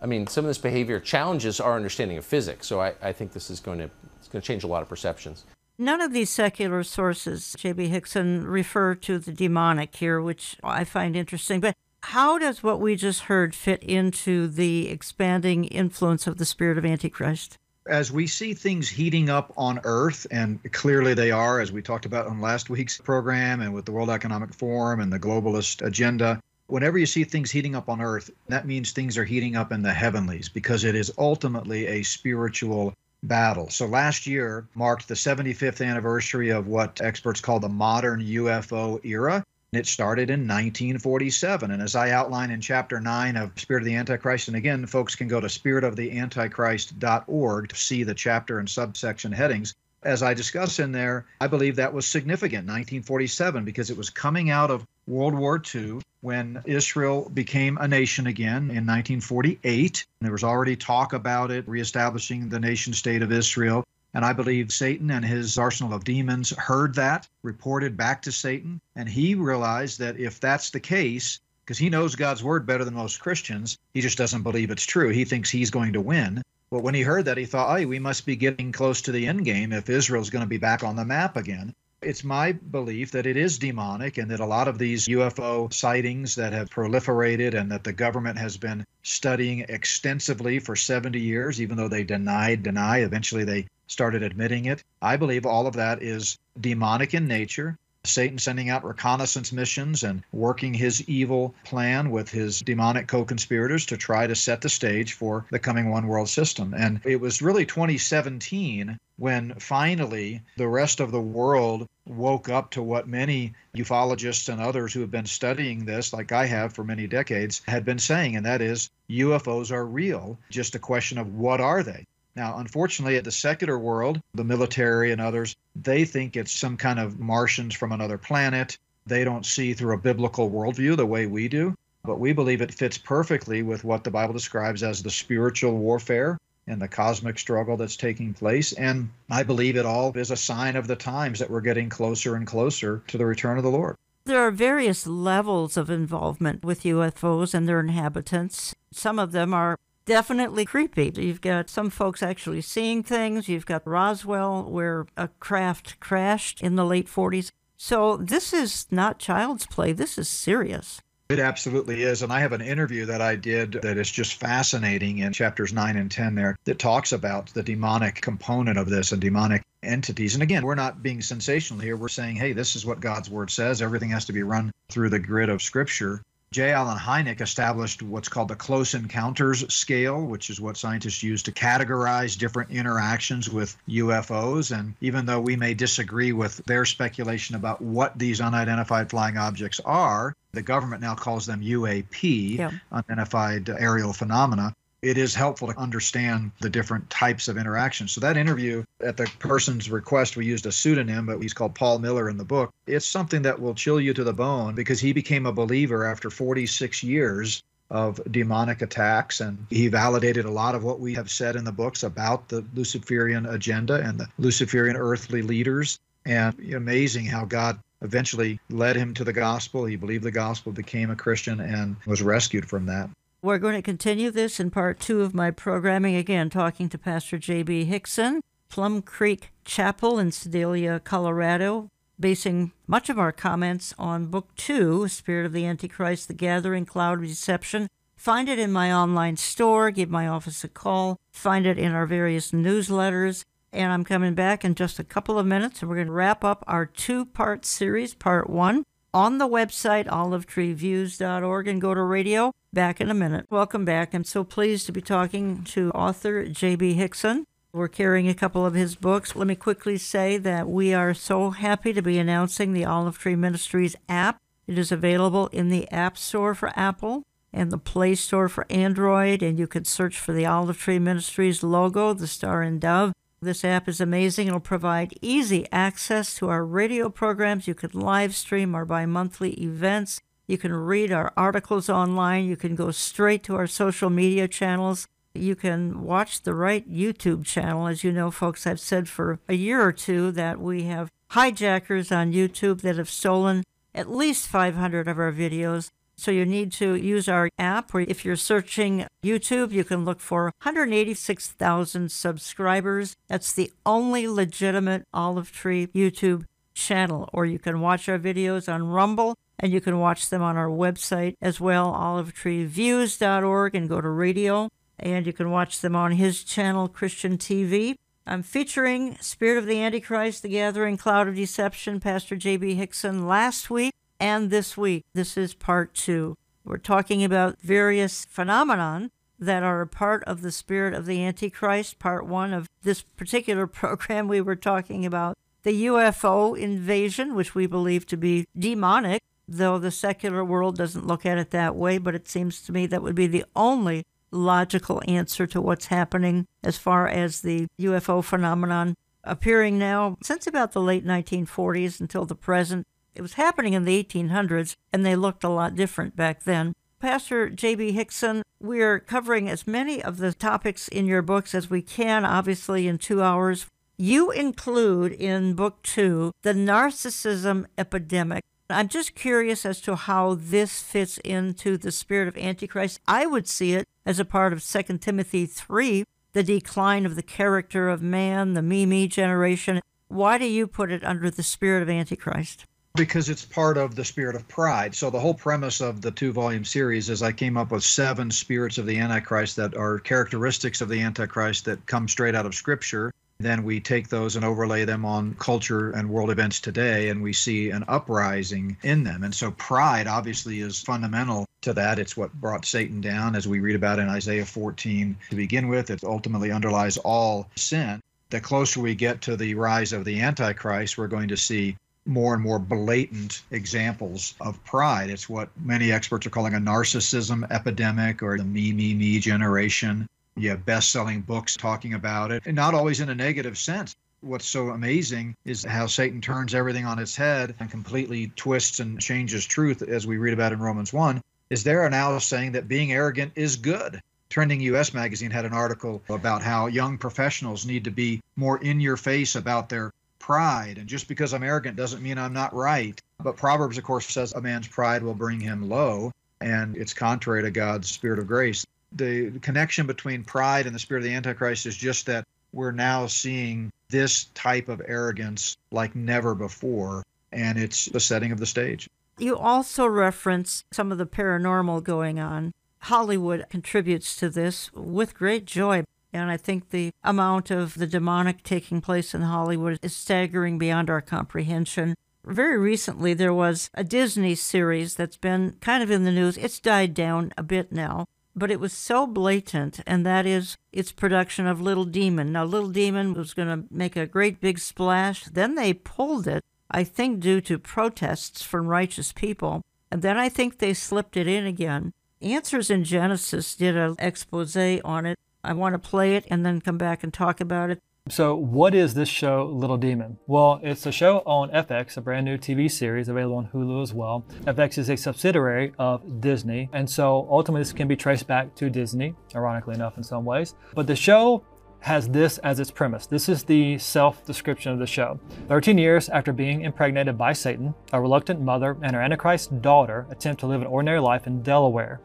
I 0.00 0.06
mean, 0.06 0.26
some 0.26 0.44
of 0.44 0.48
this 0.48 0.58
behavior 0.58 0.98
challenges 1.00 1.60
our 1.60 1.74
understanding 1.74 2.18
of 2.18 2.24
physics, 2.24 2.66
so 2.66 2.80
I, 2.80 2.94
I 3.00 3.12
think 3.12 3.32
this 3.32 3.50
is 3.50 3.60
going 3.60 3.78
to, 3.78 3.90
it's 4.18 4.28
going 4.28 4.42
to 4.42 4.46
change 4.46 4.64
a 4.64 4.66
lot 4.66 4.82
of 4.82 4.88
perceptions. 4.88 5.44
None 5.78 6.00
of 6.00 6.12
these 6.12 6.30
secular 6.30 6.82
sources, 6.82 7.56
J.B. 7.58 7.88
Hickson, 7.88 8.46
refer 8.46 8.94
to 8.96 9.18
the 9.18 9.32
demonic 9.32 9.94
here, 9.96 10.20
which 10.20 10.56
I 10.62 10.84
find 10.84 11.16
interesting. 11.16 11.60
But 11.60 11.76
how 12.02 12.36
does 12.38 12.62
what 12.62 12.80
we 12.80 12.96
just 12.96 13.22
heard 13.22 13.54
fit 13.54 13.82
into 13.82 14.46
the 14.46 14.90
expanding 14.90 15.64
influence 15.64 16.26
of 16.26 16.38
the 16.38 16.44
spirit 16.44 16.78
of 16.78 16.84
Antichrist? 16.84 17.58
As 17.88 18.12
we 18.12 18.26
see 18.26 18.54
things 18.54 18.88
heating 18.88 19.28
up 19.28 19.52
on 19.56 19.80
Earth, 19.84 20.26
and 20.30 20.60
clearly 20.72 21.14
they 21.14 21.30
are, 21.30 21.60
as 21.60 21.72
we 21.72 21.82
talked 21.82 22.06
about 22.06 22.26
on 22.26 22.40
last 22.40 22.70
week's 22.70 22.98
program 22.98 23.60
and 23.60 23.72
with 23.72 23.86
the 23.86 23.92
World 23.92 24.10
Economic 24.10 24.52
Forum 24.54 25.00
and 25.00 25.12
the 25.12 25.18
globalist 25.18 25.84
agenda, 25.84 26.40
whenever 26.66 26.98
you 26.98 27.06
see 27.06 27.24
things 27.24 27.50
heating 27.50 27.74
up 27.74 27.88
on 27.88 28.00
Earth, 28.00 28.30
that 28.48 28.66
means 28.66 28.92
things 28.92 29.18
are 29.18 29.24
heating 29.24 29.56
up 29.56 29.72
in 29.72 29.82
the 29.82 29.92
heavenlies 29.92 30.48
because 30.48 30.84
it 30.84 30.94
is 30.94 31.12
ultimately 31.18 31.86
a 31.86 32.02
spiritual 32.02 32.94
battle. 33.24 33.68
So 33.70 33.86
last 33.86 34.26
year 34.26 34.66
marked 34.74 35.08
the 35.08 35.14
75th 35.14 35.86
anniversary 35.86 36.50
of 36.50 36.66
what 36.66 37.00
experts 37.02 37.40
call 37.40 37.60
the 37.60 37.68
modern 37.68 38.20
UFO 38.20 39.04
era. 39.04 39.44
It 39.72 39.86
started 39.86 40.28
in 40.28 40.40
1947. 40.40 41.70
And 41.70 41.82
as 41.82 41.96
I 41.96 42.10
outline 42.10 42.50
in 42.50 42.60
chapter 42.60 43.00
9 43.00 43.38
of 43.38 43.58
Spirit 43.58 43.80
of 43.80 43.86
the 43.86 43.96
Antichrist, 43.96 44.48
and 44.48 44.56
again, 44.56 44.84
folks 44.84 45.14
can 45.14 45.28
go 45.28 45.40
to 45.40 45.46
spiritoftheantichrist.org 45.46 47.68
to 47.70 47.74
see 47.74 48.02
the 48.02 48.12
chapter 48.12 48.58
and 48.58 48.68
subsection 48.68 49.32
headings. 49.32 49.74
As 50.02 50.22
I 50.22 50.34
discuss 50.34 50.78
in 50.78 50.92
there, 50.92 51.24
I 51.40 51.46
believe 51.46 51.76
that 51.76 51.94
was 51.94 52.06
significant, 52.06 52.66
1947, 52.66 53.64
because 53.64 53.88
it 53.88 53.96
was 53.96 54.10
coming 54.10 54.50
out 54.50 54.70
of 54.70 54.86
World 55.06 55.34
War 55.34 55.62
II 55.74 56.00
when 56.20 56.60
Israel 56.66 57.30
became 57.32 57.78
a 57.78 57.88
nation 57.88 58.26
again 58.26 58.64
in 58.64 58.84
1948. 58.84 60.04
There 60.20 60.32
was 60.32 60.44
already 60.44 60.76
talk 60.76 61.14
about 61.14 61.50
it, 61.50 61.66
reestablishing 61.66 62.50
the 62.50 62.60
nation 62.60 62.92
state 62.92 63.22
of 63.22 63.32
Israel. 63.32 63.86
And 64.14 64.24
I 64.24 64.34
believe 64.34 64.70
Satan 64.70 65.10
and 65.10 65.24
his 65.24 65.56
arsenal 65.56 65.94
of 65.94 66.04
demons 66.04 66.50
heard 66.50 66.94
that, 66.96 67.26
reported 67.42 67.96
back 67.96 68.22
to 68.22 68.32
Satan, 68.32 68.80
and 68.94 69.08
he 69.08 69.34
realized 69.34 69.98
that 70.00 70.20
if 70.20 70.38
that's 70.38 70.70
the 70.70 70.80
case, 70.80 71.40
because 71.64 71.78
he 71.78 71.88
knows 71.88 72.14
God's 72.14 72.44
word 72.44 72.66
better 72.66 72.84
than 72.84 72.94
most 72.94 73.20
Christians, 73.20 73.78
he 73.94 74.02
just 74.02 74.18
doesn't 74.18 74.42
believe 74.42 74.70
it's 74.70 74.84
true. 74.84 75.08
He 75.08 75.24
thinks 75.24 75.48
he's 75.48 75.70
going 75.70 75.94
to 75.94 76.00
win. 76.00 76.42
But 76.70 76.82
when 76.82 76.94
he 76.94 77.02
heard 77.02 77.26
that, 77.26 77.38
he 77.38 77.46
thought, 77.46 77.80
oh, 77.80 77.86
we 77.86 77.98
must 77.98 78.26
be 78.26 78.36
getting 78.36 78.72
close 78.72 79.02
to 79.02 79.12
the 79.12 79.26
end 79.26 79.44
game 79.44 79.72
if 79.72 79.88
Israel's 79.88 80.30
going 80.30 80.44
to 80.44 80.48
be 80.48 80.58
back 80.58 80.82
on 80.82 80.96
the 80.96 81.04
map 81.04 81.36
again. 81.36 81.74
It's 82.02 82.24
my 82.24 82.52
belief 82.52 83.12
that 83.12 83.26
it 83.26 83.36
is 83.36 83.58
demonic 83.58 84.18
and 84.18 84.30
that 84.30 84.40
a 84.40 84.46
lot 84.46 84.68
of 84.68 84.76
these 84.76 85.06
UFO 85.06 85.72
sightings 85.72 86.34
that 86.34 86.52
have 86.52 86.68
proliferated 86.68 87.54
and 87.54 87.70
that 87.70 87.84
the 87.84 87.92
government 87.92 88.38
has 88.38 88.56
been 88.56 88.84
studying 89.02 89.60
extensively 89.68 90.58
for 90.58 90.74
70 90.74 91.20
years, 91.20 91.60
even 91.60 91.76
though 91.76 91.88
they 91.88 92.02
denied, 92.02 92.62
deny, 92.62 92.98
eventually 92.98 93.44
they 93.44 93.66
started 93.86 94.22
admitting 94.22 94.66
it. 94.66 94.82
I 95.00 95.16
believe 95.16 95.46
all 95.46 95.66
of 95.66 95.74
that 95.74 96.02
is 96.02 96.38
demonic 96.60 97.14
in 97.14 97.26
nature. 97.26 97.78
Satan 98.04 98.36
sending 98.36 98.68
out 98.68 98.84
reconnaissance 98.84 99.52
missions 99.52 100.02
and 100.02 100.24
working 100.32 100.74
his 100.74 101.08
evil 101.08 101.54
plan 101.64 102.10
with 102.10 102.28
his 102.28 102.60
demonic 102.60 103.06
co 103.06 103.24
conspirators 103.24 103.86
to 103.86 103.96
try 103.96 104.26
to 104.26 104.34
set 104.34 104.60
the 104.60 104.68
stage 104.68 105.12
for 105.12 105.46
the 105.52 105.58
coming 105.60 105.88
one 105.88 106.08
world 106.08 106.28
system. 106.28 106.74
And 106.74 107.00
it 107.04 107.20
was 107.20 107.40
really 107.40 107.64
2017 107.64 108.98
when 109.18 109.54
finally 109.54 110.42
the 110.56 110.66
rest 110.66 110.98
of 110.98 111.12
the 111.12 111.20
world 111.20 111.88
woke 112.04 112.48
up 112.48 112.72
to 112.72 112.82
what 112.82 113.06
many 113.06 113.54
ufologists 113.76 114.48
and 114.48 114.60
others 114.60 114.92
who 114.92 115.00
have 115.00 115.12
been 115.12 115.26
studying 115.26 115.84
this, 115.84 116.12
like 116.12 116.32
I 116.32 116.46
have 116.46 116.72
for 116.72 116.82
many 116.82 117.06
decades, 117.06 117.62
had 117.68 117.84
been 117.84 118.00
saying, 118.00 118.34
and 118.34 118.44
that 118.44 118.60
is 118.60 118.90
UFOs 119.10 119.70
are 119.70 119.86
real, 119.86 120.38
just 120.50 120.74
a 120.74 120.80
question 120.80 121.18
of 121.18 121.36
what 121.36 121.60
are 121.60 121.84
they? 121.84 122.06
Now, 122.34 122.58
unfortunately, 122.58 123.16
at 123.16 123.24
the 123.24 123.30
secular 123.30 123.78
world, 123.78 124.20
the 124.34 124.44
military 124.44 125.12
and 125.12 125.20
others, 125.20 125.54
they 125.76 126.04
think 126.04 126.36
it's 126.36 126.52
some 126.52 126.76
kind 126.76 126.98
of 126.98 127.20
Martians 127.20 127.74
from 127.74 127.92
another 127.92 128.16
planet. 128.16 128.78
They 129.06 129.24
don't 129.24 129.44
see 129.44 129.74
through 129.74 129.94
a 129.94 129.98
biblical 129.98 130.50
worldview 130.50 130.96
the 130.96 131.06
way 131.06 131.26
we 131.26 131.48
do. 131.48 131.74
But 132.04 132.18
we 132.18 132.32
believe 132.32 132.62
it 132.62 132.74
fits 132.74 132.98
perfectly 132.98 133.62
with 133.62 133.84
what 133.84 134.02
the 134.02 134.10
Bible 134.10 134.32
describes 134.32 134.82
as 134.82 135.02
the 135.02 135.10
spiritual 135.10 135.76
warfare 135.76 136.38
and 136.66 136.80
the 136.80 136.88
cosmic 136.88 137.38
struggle 137.38 137.76
that's 137.76 137.96
taking 137.96 138.34
place. 138.34 138.72
And 138.72 139.10
I 139.30 139.42
believe 139.42 139.76
it 139.76 139.86
all 139.86 140.16
is 140.16 140.30
a 140.30 140.36
sign 140.36 140.76
of 140.76 140.86
the 140.86 140.96
times 140.96 141.38
that 141.38 141.50
we're 141.50 141.60
getting 141.60 141.88
closer 141.88 142.34
and 142.34 142.46
closer 142.46 143.02
to 143.08 143.18
the 143.18 143.26
return 143.26 143.56
of 143.58 143.64
the 143.64 143.70
Lord. 143.70 143.96
There 144.24 144.40
are 144.40 144.52
various 144.52 145.06
levels 145.06 145.76
of 145.76 145.90
involvement 145.90 146.64
with 146.64 146.84
UFOs 146.84 147.54
and 147.54 147.68
their 147.68 147.80
inhabitants. 147.80 148.74
Some 148.92 149.18
of 149.18 149.32
them 149.32 149.52
are 149.52 149.76
definitely 150.04 150.64
creepy. 150.64 151.12
You've 151.16 151.40
got 151.40 151.70
some 151.70 151.90
folks 151.90 152.22
actually 152.22 152.60
seeing 152.60 153.02
things. 153.02 153.48
You've 153.48 153.66
got 153.66 153.86
Roswell, 153.86 154.64
where 154.64 155.06
a 155.16 155.28
craft 155.40 156.00
crashed 156.00 156.60
in 156.60 156.76
the 156.76 156.84
late 156.84 157.06
40s. 157.08 157.50
So 157.76 158.16
this 158.16 158.52
is 158.52 158.86
not 158.90 159.18
child's 159.18 159.66
play. 159.66 159.92
This 159.92 160.16
is 160.18 160.28
serious. 160.28 161.00
It 161.28 161.38
absolutely 161.38 162.02
is. 162.02 162.22
And 162.22 162.30
I 162.30 162.40
have 162.40 162.52
an 162.52 162.60
interview 162.60 163.06
that 163.06 163.22
I 163.22 163.36
did 163.36 163.72
that 163.82 163.96
is 163.96 164.10
just 164.10 164.34
fascinating 164.34 165.18
in 165.18 165.32
chapters 165.32 165.72
9 165.72 165.96
and 165.96 166.10
10 166.10 166.34
there 166.34 166.56
that 166.64 166.78
talks 166.78 167.12
about 167.12 167.46
the 167.54 167.62
demonic 167.62 168.20
component 168.20 168.76
of 168.76 168.90
this 168.90 169.12
and 169.12 169.20
demonic 169.20 169.62
entities. 169.82 170.34
And 170.34 170.42
again, 170.42 170.64
we're 170.64 170.74
not 170.74 171.02
being 171.02 171.22
sensational 171.22 171.80
here. 171.80 171.96
We're 171.96 172.08
saying, 172.08 172.36
hey, 172.36 172.52
this 172.52 172.76
is 172.76 172.84
what 172.84 173.00
God's 173.00 173.30
word 173.30 173.50
says. 173.50 173.80
Everything 173.80 174.10
has 174.10 174.26
to 174.26 174.32
be 174.32 174.42
run 174.42 174.70
through 174.90 175.08
the 175.08 175.18
grid 175.18 175.48
of 175.48 175.62
scripture. 175.62 176.22
J. 176.52 176.72
Allen 176.72 176.98
Hynek 176.98 177.40
established 177.40 178.02
what's 178.02 178.28
called 178.28 178.48
the 178.48 178.54
close 178.54 178.92
encounters 178.92 179.72
scale, 179.72 180.22
which 180.22 180.50
is 180.50 180.60
what 180.60 180.76
scientists 180.76 181.22
use 181.22 181.42
to 181.44 181.52
categorize 181.52 182.36
different 182.36 182.70
interactions 182.70 183.48
with 183.48 183.74
UFOs. 183.88 184.78
And 184.78 184.94
even 185.00 185.24
though 185.24 185.40
we 185.40 185.56
may 185.56 185.72
disagree 185.72 186.32
with 186.32 186.58
their 186.66 186.84
speculation 186.84 187.56
about 187.56 187.80
what 187.80 188.18
these 188.18 188.42
unidentified 188.42 189.08
flying 189.08 189.38
objects 189.38 189.80
are, 189.86 190.36
the 190.52 190.60
government 190.60 191.00
now 191.00 191.14
calls 191.14 191.46
them 191.46 191.62
UAP, 191.62 192.58
yeah. 192.58 192.70
unidentified 192.92 193.70
aerial 193.70 194.12
phenomena 194.12 194.76
it 195.02 195.18
is 195.18 195.34
helpful 195.34 195.68
to 195.68 195.78
understand 195.78 196.52
the 196.60 196.70
different 196.70 197.10
types 197.10 197.48
of 197.48 197.58
interactions. 197.58 198.12
So 198.12 198.20
that 198.20 198.36
interview, 198.36 198.84
at 199.00 199.16
the 199.16 199.30
person's 199.40 199.90
request, 199.90 200.36
we 200.36 200.46
used 200.46 200.64
a 200.66 200.72
pseudonym, 200.72 201.26
but 201.26 201.40
he's 201.40 201.52
called 201.52 201.74
Paul 201.74 201.98
Miller 201.98 202.30
in 202.30 202.36
the 202.36 202.44
book. 202.44 202.70
It's 202.86 203.06
something 203.06 203.42
that 203.42 203.60
will 203.60 203.74
chill 203.74 204.00
you 204.00 204.14
to 204.14 204.24
the 204.24 204.32
bone 204.32 204.74
because 204.74 205.00
he 205.00 205.12
became 205.12 205.44
a 205.44 205.52
believer 205.52 206.04
after 206.06 206.30
46 206.30 207.02
years 207.02 207.62
of 207.90 208.20
demonic 208.30 208.80
attacks 208.80 209.40
and 209.40 209.66
he 209.68 209.86
validated 209.88 210.46
a 210.46 210.50
lot 210.50 210.74
of 210.74 210.82
what 210.82 210.98
we 210.98 211.12
have 211.12 211.30
said 211.30 211.56
in 211.56 211.64
the 211.64 211.72
books 211.72 212.02
about 212.04 212.48
the 212.48 212.64
Luciferian 212.74 213.44
agenda 213.44 213.96
and 213.96 214.18
the 214.18 214.26
Luciferian 214.38 214.96
earthly 214.96 215.42
leaders. 215.42 215.98
And 216.24 216.56
amazing 216.72 217.26
how 217.26 217.44
God 217.44 217.80
eventually 218.00 218.60
led 218.70 218.96
him 218.96 219.12
to 219.14 219.24
the 219.24 219.32
gospel. 219.32 219.84
He 219.84 219.96
believed 219.96 220.24
the 220.24 220.30
gospel, 220.30 220.72
became 220.72 221.10
a 221.10 221.16
Christian, 221.16 221.60
and 221.60 221.96
was 222.06 222.22
rescued 222.22 222.68
from 222.68 222.86
that. 222.86 223.10
We're 223.44 223.58
going 223.58 223.74
to 223.74 223.82
continue 223.82 224.30
this 224.30 224.60
in 224.60 224.70
part 224.70 225.00
two 225.00 225.22
of 225.22 225.34
my 225.34 225.50
programming, 225.50 226.14
again, 226.14 226.48
talking 226.48 226.88
to 226.88 226.96
Pastor 226.96 227.38
J.B. 227.38 227.86
Hickson, 227.86 228.40
Plum 228.68 229.02
Creek 229.02 229.50
Chapel 229.64 230.20
in 230.20 230.30
Sedalia, 230.30 231.00
Colorado, 231.00 231.90
basing 232.20 232.70
much 232.86 233.10
of 233.10 233.18
our 233.18 233.32
comments 233.32 233.96
on 233.98 234.26
Book 234.26 234.54
Two, 234.54 235.08
Spirit 235.08 235.44
of 235.44 235.52
the 235.52 235.66
Antichrist, 235.66 236.28
The 236.28 236.34
Gathering 236.34 236.86
Cloud 236.86 237.18
Reception. 237.18 237.88
Find 238.14 238.48
it 238.48 238.60
in 238.60 238.70
my 238.70 238.92
online 238.92 239.36
store, 239.36 239.90
give 239.90 240.08
my 240.08 240.28
office 240.28 240.62
a 240.62 240.68
call, 240.68 241.18
find 241.32 241.66
it 241.66 241.80
in 241.80 241.90
our 241.90 242.06
various 242.06 242.52
newsletters. 242.52 243.44
And 243.72 243.90
I'm 243.90 244.04
coming 244.04 244.34
back 244.34 244.64
in 244.64 244.76
just 244.76 245.00
a 245.00 245.04
couple 245.04 245.36
of 245.36 245.46
minutes, 245.46 245.80
and 245.80 245.88
we're 245.88 245.96
going 245.96 246.06
to 246.06 246.12
wrap 246.12 246.44
up 246.44 246.62
our 246.68 246.86
two 246.86 247.24
part 247.24 247.64
series, 247.64 248.14
part 248.14 248.48
one 248.48 248.84
on 249.12 249.38
the 249.38 249.48
website 249.48 250.06
olivetreeviews.org 250.06 251.66
and 251.66 251.80
go 251.80 251.92
to 251.92 252.02
radio. 252.02 252.52
Back 252.74 253.02
in 253.02 253.10
a 253.10 253.14
minute. 253.14 253.46
Welcome 253.50 253.84
back. 253.84 254.14
I'm 254.14 254.24
so 254.24 254.44
pleased 254.44 254.86
to 254.86 254.92
be 254.92 255.02
talking 255.02 255.62
to 255.64 255.90
author 255.90 256.46
J.B. 256.46 256.94
Hickson. 256.94 257.46
We're 257.72 257.88
carrying 257.88 258.28
a 258.28 258.34
couple 258.34 258.64
of 258.64 258.72
his 258.72 258.94
books. 258.94 259.36
Let 259.36 259.46
me 259.46 259.54
quickly 259.54 259.98
say 259.98 260.38
that 260.38 260.68
we 260.68 260.94
are 260.94 261.12
so 261.12 261.50
happy 261.50 261.92
to 261.92 262.00
be 262.00 262.18
announcing 262.18 262.72
the 262.72 262.86
Olive 262.86 263.18
Tree 263.18 263.36
Ministries 263.36 263.94
app. 264.08 264.40
It 264.66 264.78
is 264.78 264.90
available 264.90 265.48
in 265.48 265.68
the 265.68 265.90
App 265.90 266.16
Store 266.16 266.54
for 266.54 266.72
Apple 266.74 267.24
and 267.52 267.70
the 267.70 267.76
Play 267.76 268.14
Store 268.14 268.48
for 268.48 268.66
Android, 268.70 269.42
and 269.42 269.58
you 269.58 269.66
can 269.66 269.84
search 269.84 270.18
for 270.18 270.32
the 270.32 270.46
Olive 270.46 270.78
Tree 270.78 270.98
Ministries 270.98 271.62
logo, 271.62 272.14
the 272.14 272.26
star 272.26 272.62
and 272.62 272.80
dove, 272.80 273.12
this 273.42 273.64
app 273.64 273.88
is 273.88 274.00
amazing. 274.00 274.46
It'll 274.46 274.60
provide 274.60 275.18
easy 275.20 275.66
access 275.72 276.36
to 276.36 276.48
our 276.48 276.64
radio 276.64 277.08
programs. 277.08 277.66
You 277.66 277.74
can 277.74 277.90
live 277.90 278.36
stream 278.36 278.72
our 278.72 278.84
bi 278.84 279.04
monthly 279.04 279.60
events. 279.60 280.20
You 280.46 280.58
can 280.58 280.72
read 280.72 281.12
our 281.12 281.32
articles 281.36 281.88
online. 281.88 282.44
You 282.44 282.56
can 282.56 282.74
go 282.74 282.90
straight 282.90 283.42
to 283.44 283.56
our 283.56 283.66
social 283.66 284.10
media 284.10 284.48
channels. 284.48 285.06
You 285.34 285.56
can 285.56 286.02
watch 286.02 286.42
the 286.42 286.54
right 286.54 286.88
YouTube 286.90 287.46
channel. 287.46 287.86
As 287.86 288.04
you 288.04 288.12
know, 288.12 288.30
folks, 288.30 288.66
I've 288.66 288.80
said 288.80 289.08
for 289.08 289.38
a 289.48 289.54
year 289.54 289.80
or 289.80 289.92
two 289.92 290.30
that 290.32 290.60
we 290.60 290.82
have 290.84 291.10
hijackers 291.30 292.12
on 292.12 292.32
YouTube 292.32 292.82
that 292.82 292.96
have 292.96 293.08
stolen 293.08 293.64
at 293.94 294.10
least 294.10 294.46
500 294.46 295.08
of 295.08 295.18
our 295.18 295.32
videos. 295.32 295.90
So 296.16 296.30
you 296.30 296.44
need 296.44 296.70
to 296.72 296.94
use 296.94 297.28
our 297.28 297.48
app, 297.58 297.94
or 297.94 298.00
if 298.00 298.24
you're 298.24 298.36
searching 298.36 299.06
YouTube, 299.24 299.72
you 299.72 299.82
can 299.82 300.04
look 300.04 300.20
for 300.20 300.44
186,000 300.62 302.12
subscribers. 302.12 303.16
That's 303.28 303.52
the 303.52 303.72
only 303.86 304.28
legitimate 304.28 305.04
Olive 305.12 305.50
Tree 305.50 305.86
YouTube 305.88 306.44
channel. 306.74 307.28
Or 307.32 307.46
you 307.46 307.58
can 307.58 307.80
watch 307.80 308.08
our 308.08 308.18
videos 308.18 308.72
on 308.72 308.88
Rumble, 308.88 309.36
and 309.62 309.72
you 309.72 309.80
can 309.80 310.00
watch 310.00 310.28
them 310.28 310.42
on 310.42 310.56
our 310.56 310.68
website 310.68 311.36
as 311.40 311.60
well, 311.60 311.92
olivetreeviews.org, 311.92 313.74
and 313.76 313.88
go 313.88 314.00
to 314.00 314.08
radio. 314.08 314.68
And 314.98 315.24
you 315.24 315.32
can 315.32 315.50
watch 315.50 315.80
them 315.80 315.94
on 315.94 316.12
his 316.12 316.42
channel, 316.42 316.88
Christian 316.88 317.38
TV. 317.38 317.94
I'm 318.26 318.42
featuring 318.42 319.16
Spirit 319.20 319.58
of 319.58 319.66
the 319.66 319.80
Antichrist, 319.80 320.42
The 320.42 320.48
Gathering 320.48 320.96
Cloud 320.96 321.28
of 321.28 321.36
Deception, 321.36 322.00
Pastor 322.00 322.36
J.B. 322.36 322.74
Hickson 322.74 323.26
last 323.26 323.70
week 323.70 323.94
and 324.20 324.50
this 324.50 324.76
week. 324.76 325.04
This 325.14 325.36
is 325.36 325.54
part 325.54 325.94
two. 325.94 326.36
We're 326.64 326.76
talking 326.76 327.24
about 327.24 327.60
various 327.60 328.24
phenomenon 328.24 329.10
that 329.38 329.64
are 329.64 329.80
a 329.80 329.88
part 329.88 330.22
of 330.24 330.42
the 330.42 330.52
spirit 330.52 330.94
of 330.94 331.06
the 331.06 331.24
Antichrist. 331.24 331.98
Part 331.98 332.26
one 332.26 332.52
of 332.52 332.68
this 332.82 333.02
particular 333.02 333.66
program, 333.68 334.28
we 334.28 334.40
were 334.40 334.56
talking 334.56 335.04
about 335.04 335.36
the 335.64 335.86
UFO 335.86 336.56
invasion, 336.56 337.34
which 337.34 337.54
we 337.54 337.66
believe 337.66 338.06
to 338.06 338.16
be 338.16 338.46
demonic. 338.56 339.22
Though 339.48 339.78
the 339.78 339.90
secular 339.90 340.44
world 340.44 340.76
doesn't 340.76 341.06
look 341.06 341.26
at 341.26 341.38
it 341.38 341.50
that 341.50 341.76
way, 341.76 341.98
but 341.98 342.14
it 342.14 342.28
seems 342.28 342.62
to 342.62 342.72
me 342.72 342.86
that 342.86 343.02
would 343.02 343.14
be 343.14 343.26
the 343.26 343.44
only 343.54 344.04
logical 344.30 345.02
answer 345.06 345.46
to 345.46 345.60
what's 345.60 345.86
happening 345.86 346.46
as 346.64 346.78
far 346.78 347.06
as 347.06 347.40
the 347.40 347.66
UFO 347.78 348.24
phenomenon 348.24 348.96
appearing 349.24 349.78
now 349.78 350.16
since 350.22 350.46
about 350.46 350.72
the 350.72 350.80
late 350.80 351.06
1940s 351.06 352.00
until 352.00 352.24
the 352.24 352.34
present. 352.34 352.86
It 353.14 353.22
was 353.22 353.34
happening 353.34 353.74
in 353.74 353.84
the 353.84 354.02
1800s, 354.02 354.76
and 354.92 355.04
they 355.04 355.16
looked 355.16 355.44
a 355.44 355.48
lot 355.48 355.74
different 355.74 356.16
back 356.16 356.44
then. 356.44 356.74
Pastor 356.98 357.50
J.B. 357.50 357.92
Hickson, 357.92 358.42
we're 358.60 359.00
covering 359.00 359.48
as 359.50 359.66
many 359.66 360.02
of 360.02 360.18
the 360.18 360.32
topics 360.32 360.88
in 360.88 361.06
your 361.06 361.20
books 361.20 361.54
as 361.54 361.68
we 361.68 361.82
can, 361.82 362.24
obviously, 362.24 362.88
in 362.88 362.96
two 362.96 363.20
hours. 363.20 363.66
You 363.98 364.30
include 364.30 365.12
in 365.12 365.54
book 365.54 365.82
two 365.82 366.32
the 366.42 366.54
narcissism 366.54 367.66
epidemic. 367.76 368.44
I'm 368.72 368.88
just 368.88 369.14
curious 369.14 369.66
as 369.66 369.80
to 369.82 369.96
how 369.96 370.34
this 370.34 370.82
fits 370.82 371.18
into 371.18 371.76
the 371.76 371.92
spirit 371.92 372.28
of 372.28 372.36
Antichrist. 372.36 373.00
I 373.06 373.26
would 373.26 373.46
see 373.46 373.74
it 373.74 373.86
as 374.06 374.18
a 374.18 374.24
part 374.24 374.52
of 374.52 374.64
2 374.64 374.98
Timothy 374.98 375.46
3, 375.46 376.04
the 376.32 376.42
decline 376.42 377.06
of 377.06 377.14
the 377.14 377.22
character 377.22 377.88
of 377.88 378.02
man, 378.02 378.54
the 378.54 378.62
me 378.62 378.86
me 378.86 379.08
generation. 379.08 379.80
Why 380.08 380.38
do 380.38 380.46
you 380.46 380.66
put 380.66 380.90
it 380.90 381.04
under 381.04 381.30
the 381.30 381.42
spirit 381.42 381.82
of 381.82 381.90
Antichrist? 381.90 382.66
Because 382.94 383.30
it's 383.30 383.44
part 383.44 383.78
of 383.78 383.94
the 383.94 384.04
spirit 384.04 384.36
of 384.36 384.46
pride. 384.48 384.94
So, 384.94 385.08
the 385.08 385.20
whole 385.20 385.32
premise 385.32 385.80
of 385.80 386.02
the 386.02 386.10
two 386.10 386.30
volume 386.30 386.64
series 386.64 387.08
is 387.08 387.22
I 387.22 387.32
came 387.32 387.56
up 387.56 387.70
with 387.70 387.82
seven 387.82 388.30
spirits 388.30 388.76
of 388.76 388.86
the 388.86 388.98
Antichrist 388.98 389.56
that 389.56 389.74
are 389.74 389.98
characteristics 389.98 390.82
of 390.82 390.90
the 390.90 391.00
Antichrist 391.00 391.64
that 391.64 391.86
come 391.86 392.06
straight 392.06 392.34
out 392.34 392.44
of 392.44 392.54
Scripture. 392.54 393.10
Then 393.42 393.64
we 393.64 393.80
take 393.80 394.08
those 394.08 394.36
and 394.36 394.44
overlay 394.44 394.84
them 394.84 395.04
on 395.04 395.34
culture 395.34 395.90
and 395.90 396.08
world 396.08 396.30
events 396.30 396.60
today, 396.60 397.08
and 397.08 397.22
we 397.22 397.32
see 397.32 397.70
an 397.70 397.84
uprising 397.88 398.76
in 398.82 399.04
them. 399.04 399.24
And 399.24 399.34
so, 399.34 399.50
pride 399.52 400.06
obviously 400.06 400.60
is 400.60 400.80
fundamental 400.80 401.46
to 401.62 401.72
that. 401.74 401.98
It's 401.98 402.16
what 402.16 402.32
brought 402.32 402.64
Satan 402.64 403.00
down, 403.00 403.34
as 403.34 403.48
we 403.48 403.60
read 403.60 403.76
about 403.76 403.98
in 403.98 404.08
Isaiah 404.08 404.46
14 404.46 405.16
to 405.30 405.36
begin 405.36 405.68
with. 405.68 405.90
It 405.90 406.04
ultimately 406.04 406.50
underlies 406.50 406.96
all 406.98 407.50
sin. 407.56 408.00
The 408.30 408.40
closer 408.40 408.80
we 408.80 408.94
get 408.94 409.20
to 409.22 409.36
the 409.36 409.54
rise 409.54 409.92
of 409.92 410.04
the 410.04 410.20
Antichrist, 410.20 410.96
we're 410.96 411.06
going 411.06 411.28
to 411.28 411.36
see 411.36 411.76
more 412.06 412.34
and 412.34 412.42
more 412.42 412.58
blatant 412.58 413.42
examples 413.50 414.34
of 414.40 414.62
pride. 414.64 415.10
It's 415.10 415.28
what 415.28 415.50
many 415.60 415.92
experts 415.92 416.26
are 416.26 416.30
calling 416.30 416.54
a 416.54 416.58
narcissism 416.58 417.48
epidemic 417.50 418.22
or 418.22 418.36
the 418.36 418.44
me, 418.44 418.72
me, 418.72 418.94
me 418.94 419.18
generation. 419.20 420.08
Have 420.40 420.64
best 420.64 420.90
selling 420.90 421.20
books 421.20 421.56
talking 421.56 421.94
about 421.94 422.32
it, 422.32 422.42
and 422.46 422.56
not 422.56 422.74
always 422.74 423.00
in 423.00 423.10
a 423.10 423.14
negative 423.14 423.58
sense. 423.58 423.94
What's 424.22 424.46
so 424.46 424.70
amazing 424.70 425.36
is 425.44 425.62
how 425.62 425.86
Satan 425.86 426.20
turns 426.20 426.54
everything 426.54 426.86
on 426.86 426.98
its 426.98 427.14
head 427.14 427.54
and 427.60 427.70
completely 427.70 428.32
twists 428.34 428.80
and 428.80 429.00
changes 429.00 429.44
truth, 429.44 429.82
as 429.82 430.06
we 430.06 430.16
read 430.16 430.32
about 430.32 430.52
in 430.52 430.58
Romans 430.58 430.92
1. 430.92 431.20
Is 431.50 431.64
there 431.64 431.88
now 431.90 432.18
saying 432.18 432.52
that 432.52 432.66
being 432.66 432.92
arrogant 432.92 433.32
is 433.36 433.56
good. 433.56 434.00
Trending 434.30 434.62
US 434.62 434.94
magazine 434.94 435.30
had 435.30 435.44
an 435.44 435.52
article 435.52 436.02
about 436.08 436.42
how 436.42 436.66
young 436.66 436.98
professionals 436.98 437.66
need 437.66 437.84
to 437.84 437.90
be 437.90 438.22
more 438.34 438.56
in 438.56 438.80
your 438.80 438.96
face 438.96 439.36
about 439.36 439.68
their 439.68 439.92
pride. 440.18 440.78
And 440.78 440.88
just 440.88 441.08
because 441.08 441.34
I'm 441.34 441.42
arrogant 441.42 441.76
doesn't 441.76 442.02
mean 442.02 442.16
I'm 442.16 442.32
not 442.32 442.54
right. 442.54 442.98
But 443.20 443.36
Proverbs, 443.36 443.76
of 443.76 443.84
course, 443.84 444.06
says 444.06 444.32
a 444.32 444.40
man's 444.40 444.66
pride 444.66 445.02
will 445.02 445.14
bring 445.14 445.40
him 445.40 445.68
low. 445.68 446.10
And 446.40 446.76
it's 446.76 446.94
contrary 446.94 447.42
to 447.42 447.50
God's 447.50 447.90
spirit 447.90 448.18
of 448.18 448.26
grace 448.26 448.64
the 448.96 449.30
connection 449.40 449.86
between 449.86 450.24
pride 450.24 450.66
and 450.66 450.74
the 450.74 450.78
spirit 450.78 451.00
of 451.00 451.04
the 451.04 451.14
Antichrist 451.14 451.66
is 451.66 451.76
just 451.76 452.06
that 452.06 452.26
we're 452.52 452.72
now 452.72 453.06
seeing 453.06 453.72
this 453.88 454.24
type 454.34 454.68
of 454.68 454.82
arrogance 454.86 455.56
like 455.70 455.94
never 455.94 456.34
before, 456.34 457.02
and 457.32 457.58
it's 457.58 457.86
the 457.86 458.00
setting 458.00 458.32
of 458.32 458.38
the 458.38 458.46
stage. 458.46 458.88
You 459.18 459.36
also 459.36 459.86
reference 459.86 460.64
some 460.72 460.92
of 460.92 460.98
the 460.98 461.06
paranormal 461.06 461.82
going 461.82 462.18
on. 462.18 462.52
Hollywood 462.80 463.46
contributes 463.48 464.16
to 464.16 464.28
this 464.28 464.72
with 464.72 465.14
great 465.14 465.44
joy. 465.44 465.84
And 466.12 466.30
I 466.30 466.36
think 466.36 466.70
the 466.70 466.90
amount 467.02 467.50
of 467.50 467.74
the 467.74 467.86
demonic 467.86 468.42
taking 468.42 468.80
place 468.80 469.14
in 469.14 469.22
Hollywood 469.22 469.78
is 469.82 469.96
staggering 469.96 470.58
beyond 470.58 470.90
our 470.90 471.00
comprehension. 471.00 471.94
Very 472.24 472.58
recently, 472.58 473.14
there 473.14 473.32
was 473.32 473.70
a 473.74 473.82
Disney 473.82 474.34
series 474.34 474.94
that's 474.94 475.16
been 475.16 475.56
kind 475.60 475.82
of 475.82 475.90
in 475.90 476.04
the 476.04 476.12
news. 476.12 476.36
It's 476.36 476.58
died 476.58 476.92
down 476.92 477.32
a 477.38 477.42
bit 477.42 477.72
now, 477.72 478.06
but 478.34 478.50
it 478.50 478.60
was 478.60 478.72
so 478.72 479.06
blatant, 479.06 479.80
and 479.86 480.06
that 480.06 480.26
is 480.26 480.56
its 480.72 480.92
production 480.92 481.46
of 481.46 481.60
Little 481.60 481.84
Demon. 481.84 482.32
Now, 482.32 482.44
Little 482.44 482.70
Demon 482.70 483.14
was 483.14 483.34
going 483.34 483.48
to 483.48 483.66
make 483.70 483.96
a 483.96 484.06
great 484.06 484.40
big 484.40 484.58
splash. 484.58 485.24
Then 485.24 485.54
they 485.54 485.74
pulled 485.74 486.26
it, 486.26 486.42
I 486.70 486.84
think, 486.84 487.20
due 487.20 487.40
to 487.42 487.58
protests 487.58 488.42
from 488.42 488.66
righteous 488.66 489.12
people. 489.12 489.62
And 489.90 490.02
then 490.02 490.16
I 490.16 490.28
think 490.28 490.58
they 490.58 490.72
slipped 490.72 491.16
it 491.16 491.26
in 491.26 491.46
again. 491.46 491.92
Answers 492.22 492.70
in 492.70 492.84
Genesis 492.84 493.54
did 493.54 493.76
an 493.76 493.96
expose 493.98 494.56
on 494.56 495.06
it. 495.06 495.18
I 495.44 495.52
want 495.52 495.74
to 495.74 495.78
play 495.78 496.16
it 496.16 496.24
and 496.30 496.46
then 496.46 496.60
come 496.60 496.78
back 496.78 497.02
and 497.02 497.12
talk 497.12 497.40
about 497.40 497.70
it. 497.70 497.80
So, 498.08 498.34
what 498.34 498.74
is 498.74 498.94
this 498.94 499.08
show, 499.08 499.46
Little 499.46 499.76
Demon? 499.76 500.18
Well, 500.26 500.58
it's 500.60 500.86
a 500.86 500.92
show 500.92 501.18
on 501.18 501.50
FX, 501.50 501.96
a 501.96 502.00
brand 502.00 502.24
new 502.24 502.36
TV 502.36 502.68
series 502.68 503.08
available 503.08 503.36
on 503.36 503.46
Hulu 503.54 503.80
as 503.80 503.94
well. 503.94 504.26
FX 504.40 504.76
is 504.76 504.90
a 504.90 504.96
subsidiary 504.96 505.72
of 505.78 506.20
Disney, 506.20 506.68
and 506.72 506.90
so 506.90 507.28
ultimately 507.30 507.60
this 507.60 507.72
can 507.72 507.86
be 507.86 507.94
traced 507.94 508.26
back 508.26 508.56
to 508.56 508.68
Disney, 508.68 509.14
ironically 509.36 509.76
enough, 509.76 509.98
in 509.98 510.02
some 510.02 510.24
ways. 510.24 510.56
But 510.74 510.88
the 510.88 510.96
show 510.96 511.44
has 511.78 512.08
this 512.08 512.38
as 512.38 512.58
its 512.58 512.72
premise. 512.72 513.06
This 513.06 513.28
is 513.28 513.44
the 513.44 513.78
self 513.78 514.26
description 514.26 514.72
of 514.72 514.80
the 514.80 514.86
show. 514.86 515.20
13 515.46 515.78
years 515.78 516.08
after 516.08 516.32
being 516.32 516.62
impregnated 516.62 517.16
by 517.16 517.32
Satan, 517.32 517.72
a 517.92 518.00
reluctant 518.00 518.40
mother 518.40 518.76
and 518.82 518.96
her 518.96 519.00
Antichrist 519.00 519.62
daughter 519.62 520.06
attempt 520.10 520.40
to 520.40 520.46
live 520.48 520.60
an 520.60 520.66
ordinary 520.66 521.00
life 521.00 521.28
in 521.28 521.40
Delaware. 521.40 522.00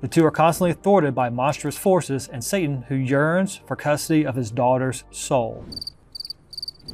The 0.00 0.08
two 0.08 0.24
are 0.26 0.30
constantly 0.30 0.74
thwarted 0.74 1.14
by 1.14 1.30
monstrous 1.30 1.78
forces 1.78 2.28
and 2.28 2.44
Satan, 2.44 2.82
who 2.88 2.94
yearns 2.94 3.60
for 3.66 3.76
custody 3.76 4.26
of 4.26 4.34
his 4.34 4.50
daughter's 4.50 5.04
soul. 5.10 5.64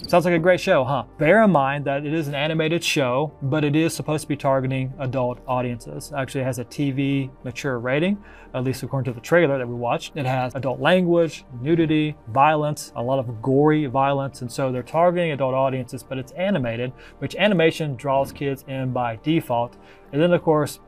Sounds 0.08 0.24
like 0.24 0.34
a 0.34 0.38
great 0.38 0.60
show, 0.60 0.84
huh? 0.84 1.04
Bear 1.18 1.42
in 1.42 1.50
mind 1.50 1.84
that 1.84 2.06
it 2.06 2.14
is 2.14 2.26
an 2.26 2.34
animated 2.34 2.82
show, 2.82 3.32
but 3.42 3.64
it 3.64 3.76
is 3.76 3.94
supposed 3.94 4.22
to 4.22 4.28
be 4.28 4.36
targeting 4.36 4.92
adult 4.98 5.40
audiences. 5.46 6.12
Actually, 6.16 6.42
it 6.42 6.44
has 6.44 6.58
a 6.58 6.64
TV 6.64 7.30
mature 7.44 7.78
rating, 7.78 8.22
at 8.54 8.64
least 8.64 8.82
according 8.82 9.12
to 9.12 9.18
the 9.18 9.24
trailer 9.24 9.58
that 9.58 9.68
we 9.68 9.74
watched. 9.74 10.16
It 10.16 10.26
has 10.26 10.54
adult 10.54 10.80
language, 10.80 11.44
nudity, 11.60 12.16
violence, 12.28 12.92
a 12.96 13.02
lot 13.02 13.18
of 13.18 13.42
gory 13.42 13.86
violence, 13.86 14.42
and 14.42 14.50
so 14.50 14.72
they're 14.72 14.82
targeting 14.82 15.32
adult 15.32 15.54
audiences, 15.54 16.02
but 16.02 16.18
it's 16.18 16.32
animated, 16.32 16.92
which 17.18 17.34
animation 17.36 17.94
draws 17.94 18.32
kids 18.32 18.64
in 18.68 18.92
by 18.92 19.18
default. 19.22 19.76
And 20.12 20.20
then, 20.20 20.32
of 20.32 20.42
course, 20.42 20.80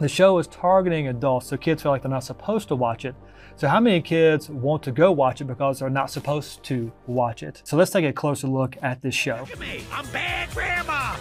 the 0.00 0.08
show 0.08 0.38
is 0.38 0.46
targeting 0.46 1.08
adults, 1.08 1.48
so 1.48 1.58
kids 1.58 1.82
feel 1.82 1.92
like 1.92 2.00
they're 2.02 2.10
not 2.10 2.24
supposed 2.24 2.68
to 2.68 2.74
watch 2.74 3.04
it. 3.04 3.14
So 3.56 3.68
how 3.68 3.80
many 3.80 4.00
kids 4.00 4.48
want 4.48 4.82
to 4.84 4.92
go 4.92 5.12
watch 5.12 5.42
it 5.42 5.44
because 5.44 5.80
they're 5.80 5.90
not 5.90 6.10
supposed 6.10 6.62
to 6.64 6.90
watch 7.06 7.42
it? 7.42 7.60
So 7.64 7.76
let's 7.76 7.90
take 7.90 8.06
a 8.06 8.12
closer 8.12 8.46
look 8.46 8.78
at 8.80 9.02
this 9.02 9.14
show. 9.14 9.46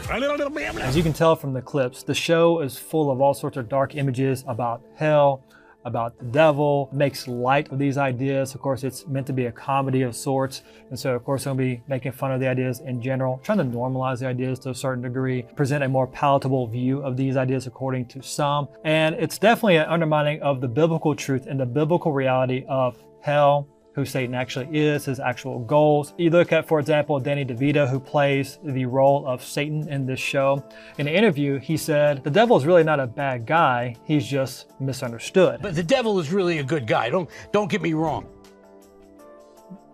As 0.10 0.96
you 0.96 1.04
can 1.04 1.12
tell 1.12 1.36
from 1.36 1.52
the 1.52 1.62
clips, 1.62 2.04
the 2.04 2.14
show 2.14 2.62
is 2.62 2.78
full 2.78 3.12
of 3.12 3.20
all 3.20 3.34
sorts 3.34 3.58
of 3.58 3.68
dark 3.68 3.96
images 3.96 4.46
about 4.48 4.82
hell, 4.96 5.44
about 5.90 6.18
the 6.18 6.26
devil, 6.26 6.90
makes 6.94 7.28
light 7.28 7.70
of 7.72 7.80
these 7.80 7.98
ideas. 7.98 8.56
Of 8.56 8.62
course, 8.62 8.84
it's 8.84 9.06
meant 9.08 9.28
to 9.28 9.34
be 9.34 9.48
a 9.48 9.52
comedy 9.52 10.04
of 10.04 10.16
sorts. 10.16 10.62
And 10.90 10.98
so, 10.98 11.14
of 11.16 11.26
course, 11.26 11.46
I'm 11.46 11.58
going 11.58 11.70
to 11.70 11.76
be 11.78 11.84
making 11.88 12.14
fun 12.14 12.32
of 12.32 12.40
the 12.40 12.48
ideas 12.48 12.80
in 12.80 13.02
general, 13.02 13.42
trying 13.44 13.58
to 13.58 13.66
normalize 13.66 14.20
the 14.20 14.28
ideas 14.28 14.60
to 14.60 14.70
a 14.70 14.76
certain 14.76 15.04
degree, 15.04 15.44
present 15.56 15.84
a 15.84 15.90
more 15.90 16.08
palatable 16.08 16.68
view 16.68 17.02
of 17.02 17.18
these 17.18 17.36
ideas 17.36 17.68
according 17.68 18.06
to 18.08 18.22
some. 18.22 18.68
And 18.86 19.16
it's 19.16 19.38
definitely 19.38 19.78
an 19.78 19.88
undermining 19.88 20.42
of 20.42 20.62
the 20.62 20.68
biblical 20.68 21.16
truth 21.16 21.46
and 21.48 21.60
the 21.60 21.66
biblical 21.66 22.14
reality 22.14 22.66
of 22.70 22.98
hell, 23.22 23.68
who 24.00 24.06
Satan 24.06 24.34
actually 24.34 24.70
is, 24.72 25.06
his 25.06 25.20
actual 25.20 25.60
goals. 25.60 26.14
You 26.18 26.30
look 26.30 26.54
at, 26.54 26.68
for 26.68 26.80
example, 26.80 27.20
Danny 27.20 27.44
DeVito, 27.44 27.88
who 27.88 28.00
plays 28.00 28.58
the 28.64 28.86
role 28.86 29.28
of 29.28 29.44
Satan 29.44 29.90
in 29.90 30.06
this 30.06 30.22
show. 30.22 30.64
In 30.98 31.08
an 31.08 31.14
interview, 31.14 31.60
he 31.60 31.76
said, 31.76 32.24
The 32.24 32.32
devil 32.32 32.56
is 32.56 32.66
really 32.66 32.84
not 32.84 33.02
a 33.02 33.08
bad 33.08 33.46
guy, 33.46 33.96
he's 34.06 34.26
just 34.26 34.80
misunderstood. 34.80 35.62
But 35.62 35.76
the 35.76 35.84
devil 35.84 36.18
is 36.20 36.32
really 36.32 36.60
a 36.60 36.64
good 36.64 36.88
guy. 36.88 37.10
Don't 37.10 37.30
don't 37.52 37.70
get 37.70 37.82
me 37.82 37.94
wrong. 37.94 38.26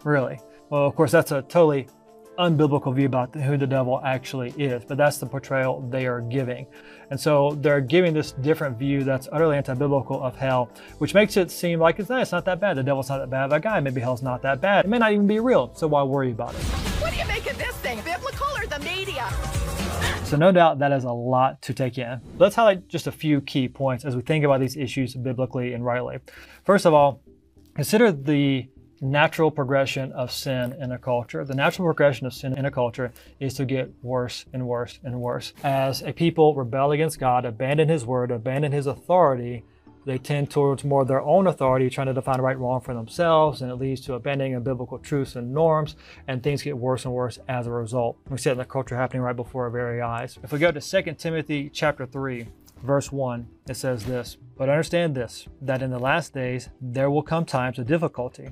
Really? 0.04 0.40
Well, 0.70 0.86
of 0.86 0.96
course, 0.96 1.12
that's 1.12 1.32
a 1.32 1.42
totally 1.42 1.88
unbiblical 2.38 2.94
view 2.94 3.08
about 3.08 3.34
who 3.34 3.58
the 3.58 3.66
devil 3.66 4.02
actually 4.04 4.52
is, 4.52 4.84
but 4.86 4.98
that's 4.98 5.18
the 5.18 5.26
portrayal 5.26 5.82
they 5.90 6.06
are 6.06 6.22
giving. 6.22 6.68
And 7.10 7.20
so 7.20 7.52
they're 7.62 7.82
giving 7.82 8.14
this 8.14 8.32
different 8.34 8.78
view 8.78 9.04
that's 9.04 9.28
utterly 9.32 9.58
anti-biblical 9.58 10.22
of 10.24 10.36
hell, 10.36 10.70
which 10.98 11.14
makes 11.14 11.38
it 11.38 11.52
seem 11.52 11.80
like 11.80 12.00
it's, 12.00 12.10
it's 12.10 12.32
not 12.32 12.46
that 12.46 12.60
bad. 12.60 12.78
The 12.78 12.84
devil's 12.84 13.10
not 13.10 13.20
that 13.20 13.30
bad 13.30 13.46
of 13.46 13.52
a 13.52 13.60
guy. 13.60 13.80
Maybe 13.80 14.02
hell's 14.02 14.24
not 14.24 14.42
that 14.42 14.62
bad. 14.62 14.86
It 14.86 14.88
may 14.90 14.98
not 14.98 15.12
even 15.12 15.28
be 15.28 15.40
real, 15.40 15.72
so 15.76 15.88
why 15.88 16.04
worry 16.04 16.32
about 16.32 16.56
it? 16.56 16.62
What 17.02 17.14
do 17.14 17.20
you 17.20 17.28
make 17.28 17.50
of 17.50 17.58
this 17.58 17.76
thing, 17.78 18.02
biblical 18.04 18.48
or 18.58 18.66
the 18.68 18.80
media? 18.80 19.30
So 20.24 20.38
no 20.38 20.52
doubt 20.52 20.80
that 20.80 20.92
is 20.92 21.04
a 21.04 21.12
lot 21.12 21.62
to 21.62 21.74
take 21.74 22.00
in. 22.00 22.20
Let's 22.40 22.56
highlight 22.56 22.88
just 22.88 23.06
a 23.06 23.12
few 23.12 23.42
key 23.42 23.68
points 23.68 24.06
as 24.06 24.16
we 24.16 24.24
think 24.24 24.44
about 24.44 24.60
these 24.60 24.76
issues 24.76 25.14
biblically 25.14 25.74
and 25.74 25.86
rightly. 25.86 26.18
First 26.64 26.88
of 26.88 26.94
all, 26.96 27.22
consider 27.76 28.12
the 28.12 28.68
natural 29.06 29.52
progression 29.52 30.12
of 30.12 30.32
sin 30.32 30.74
in 30.74 30.92
a 30.92 30.98
culture. 30.98 31.46
The 31.46 31.56
natural 31.56 31.88
progression 31.88 32.28
of 32.28 32.34
sin 32.34 32.58
in 32.58 32.66
a 32.66 32.72
culture 32.72 33.14
is 33.40 33.54
to 33.56 33.66
get 33.66 33.92
worse 34.02 34.46
and 34.54 34.68
worse 34.68 35.00
and 35.04 35.22
worse. 35.22 35.54
As 35.64 36.02
a 36.02 36.12
people 36.12 36.56
rebel 36.56 36.92
against 36.92 37.20
God, 37.20 37.46
abandon 37.46 37.90
His 37.90 38.06
word, 38.06 38.32
abandon 38.32 38.72
His 38.72 38.88
authority, 38.88 39.64
they 40.06 40.18
tend 40.20 40.52
towards 40.52 40.84
more 40.84 41.02
of 41.02 41.08
their 41.08 41.22
own 41.22 41.48
authority, 41.48 41.90
trying 41.90 42.08
to 42.08 42.14
define 42.14 42.40
right 42.40 42.56
and 42.56 42.62
wrong 42.62 42.80
for 42.80 42.94
themselves, 42.94 43.62
and 43.62 43.72
it 43.72 43.76
leads 43.76 44.02
to 44.02 44.14
abandoning 44.14 44.54
of 44.54 44.64
biblical 44.64 45.00
truths 45.00 45.36
and 45.36 45.52
norms, 45.52 45.96
and 46.28 46.44
things 46.44 46.62
get 46.62 46.78
worse 46.78 47.06
and 47.06 47.14
worse 47.14 47.40
as 47.48 47.66
a 47.66 47.72
result. 47.72 48.18
We 48.30 48.38
see 48.38 48.50
that 48.50 48.54
in 48.54 48.58
the 48.60 48.66
culture 48.66 48.96
happening 48.96 49.24
right 49.24 49.36
before 49.36 49.64
our 49.64 49.72
very 49.72 50.02
eyes. 50.02 50.38
If 50.44 50.52
we 50.52 50.60
go 50.60 50.72
to 50.72 50.80
2 50.80 51.14
Timothy 51.14 51.70
chapter 51.74 52.06
3, 52.06 52.48
verse 52.84 53.12
1, 53.12 53.48
it 53.68 53.76
says 53.76 54.06
this, 54.06 54.38
But 54.56 54.70
understand 54.70 55.16
this, 55.16 55.48
that 55.62 55.82
in 55.82 55.90
the 55.90 56.00
last 56.00 56.34
days 56.34 56.70
there 56.80 57.10
will 57.10 57.24
come 57.24 57.46
times 57.46 57.80
of 57.80 57.88
difficulty. 57.88 58.50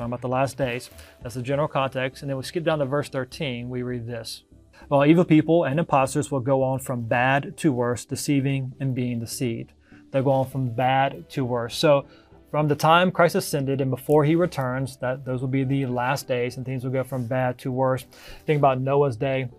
Talking 0.00 0.14
about 0.14 0.22
the 0.22 0.28
last 0.28 0.56
days. 0.56 0.88
That's 1.20 1.34
the 1.34 1.42
general 1.42 1.68
context. 1.68 2.22
And 2.22 2.30
then 2.30 2.38
we 2.38 2.42
skip 2.42 2.64
down 2.64 2.78
to 2.78 2.86
verse 2.86 3.10
13, 3.10 3.68
we 3.68 3.82
read 3.82 4.06
this. 4.06 4.44
While 4.88 5.04
evil 5.04 5.26
people 5.26 5.64
and 5.64 5.78
impostors 5.78 6.30
will 6.30 6.40
go 6.40 6.62
on 6.62 6.78
from 6.78 7.02
bad 7.02 7.54
to 7.58 7.70
worse, 7.70 8.06
deceiving 8.06 8.72
and 8.80 8.94
being 8.94 9.20
deceived. 9.20 9.74
They're 10.10 10.22
going 10.22 10.48
from 10.48 10.70
bad 10.70 11.28
to 11.32 11.44
worse. 11.44 11.76
So 11.76 12.06
from 12.50 12.66
the 12.66 12.74
time 12.74 13.10
Christ 13.10 13.34
ascended 13.34 13.82
and 13.82 13.90
before 13.90 14.24
he 14.24 14.36
returns, 14.36 14.96
that 15.02 15.26
those 15.26 15.42
will 15.42 15.48
be 15.48 15.64
the 15.64 15.84
last 15.84 16.26
days 16.26 16.56
and 16.56 16.64
things 16.64 16.82
will 16.82 16.92
go 16.92 17.04
from 17.04 17.26
bad 17.26 17.58
to 17.58 17.70
worse. 17.70 18.06
Think 18.46 18.56
about 18.56 18.80
Noah's 18.80 19.18
day 19.18 19.50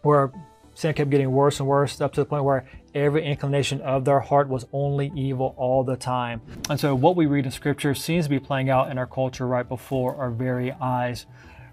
where 0.00 0.32
sin 0.72 0.94
kept 0.94 1.10
getting 1.10 1.30
worse 1.30 1.60
and 1.60 1.68
worse 1.68 2.00
up 2.00 2.14
to 2.14 2.22
the 2.22 2.24
point 2.24 2.44
where 2.44 2.64
every 2.94 3.24
inclination 3.24 3.80
of 3.80 4.04
their 4.04 4.20
heart 4.20 4.48
was 4.48 4.66
only 4.72 5.12
evil 5.14 5.54
all 5.56 5.84
the 5.84 5.96
time. 5.96 6.40
And 6.68 6.78
so 6.78 6.94
what 6.94 7.16
we 7.16 7.26
read 7.26 7.44
in 7.44 7.50
scripture 7.50 7.94
seems 7.94 8.26
to 8.26 8.30
be 8.30 8.38
playing 8.38 8.70
out 8.70 8.90
in 8.90 8.98
our 8.98 9.06
culture 9.06 9.46
right 9.46 9.68
before 9.68 10.16
our 10.16 10.30
very 10.30 10.72
eyes 10.72 11.26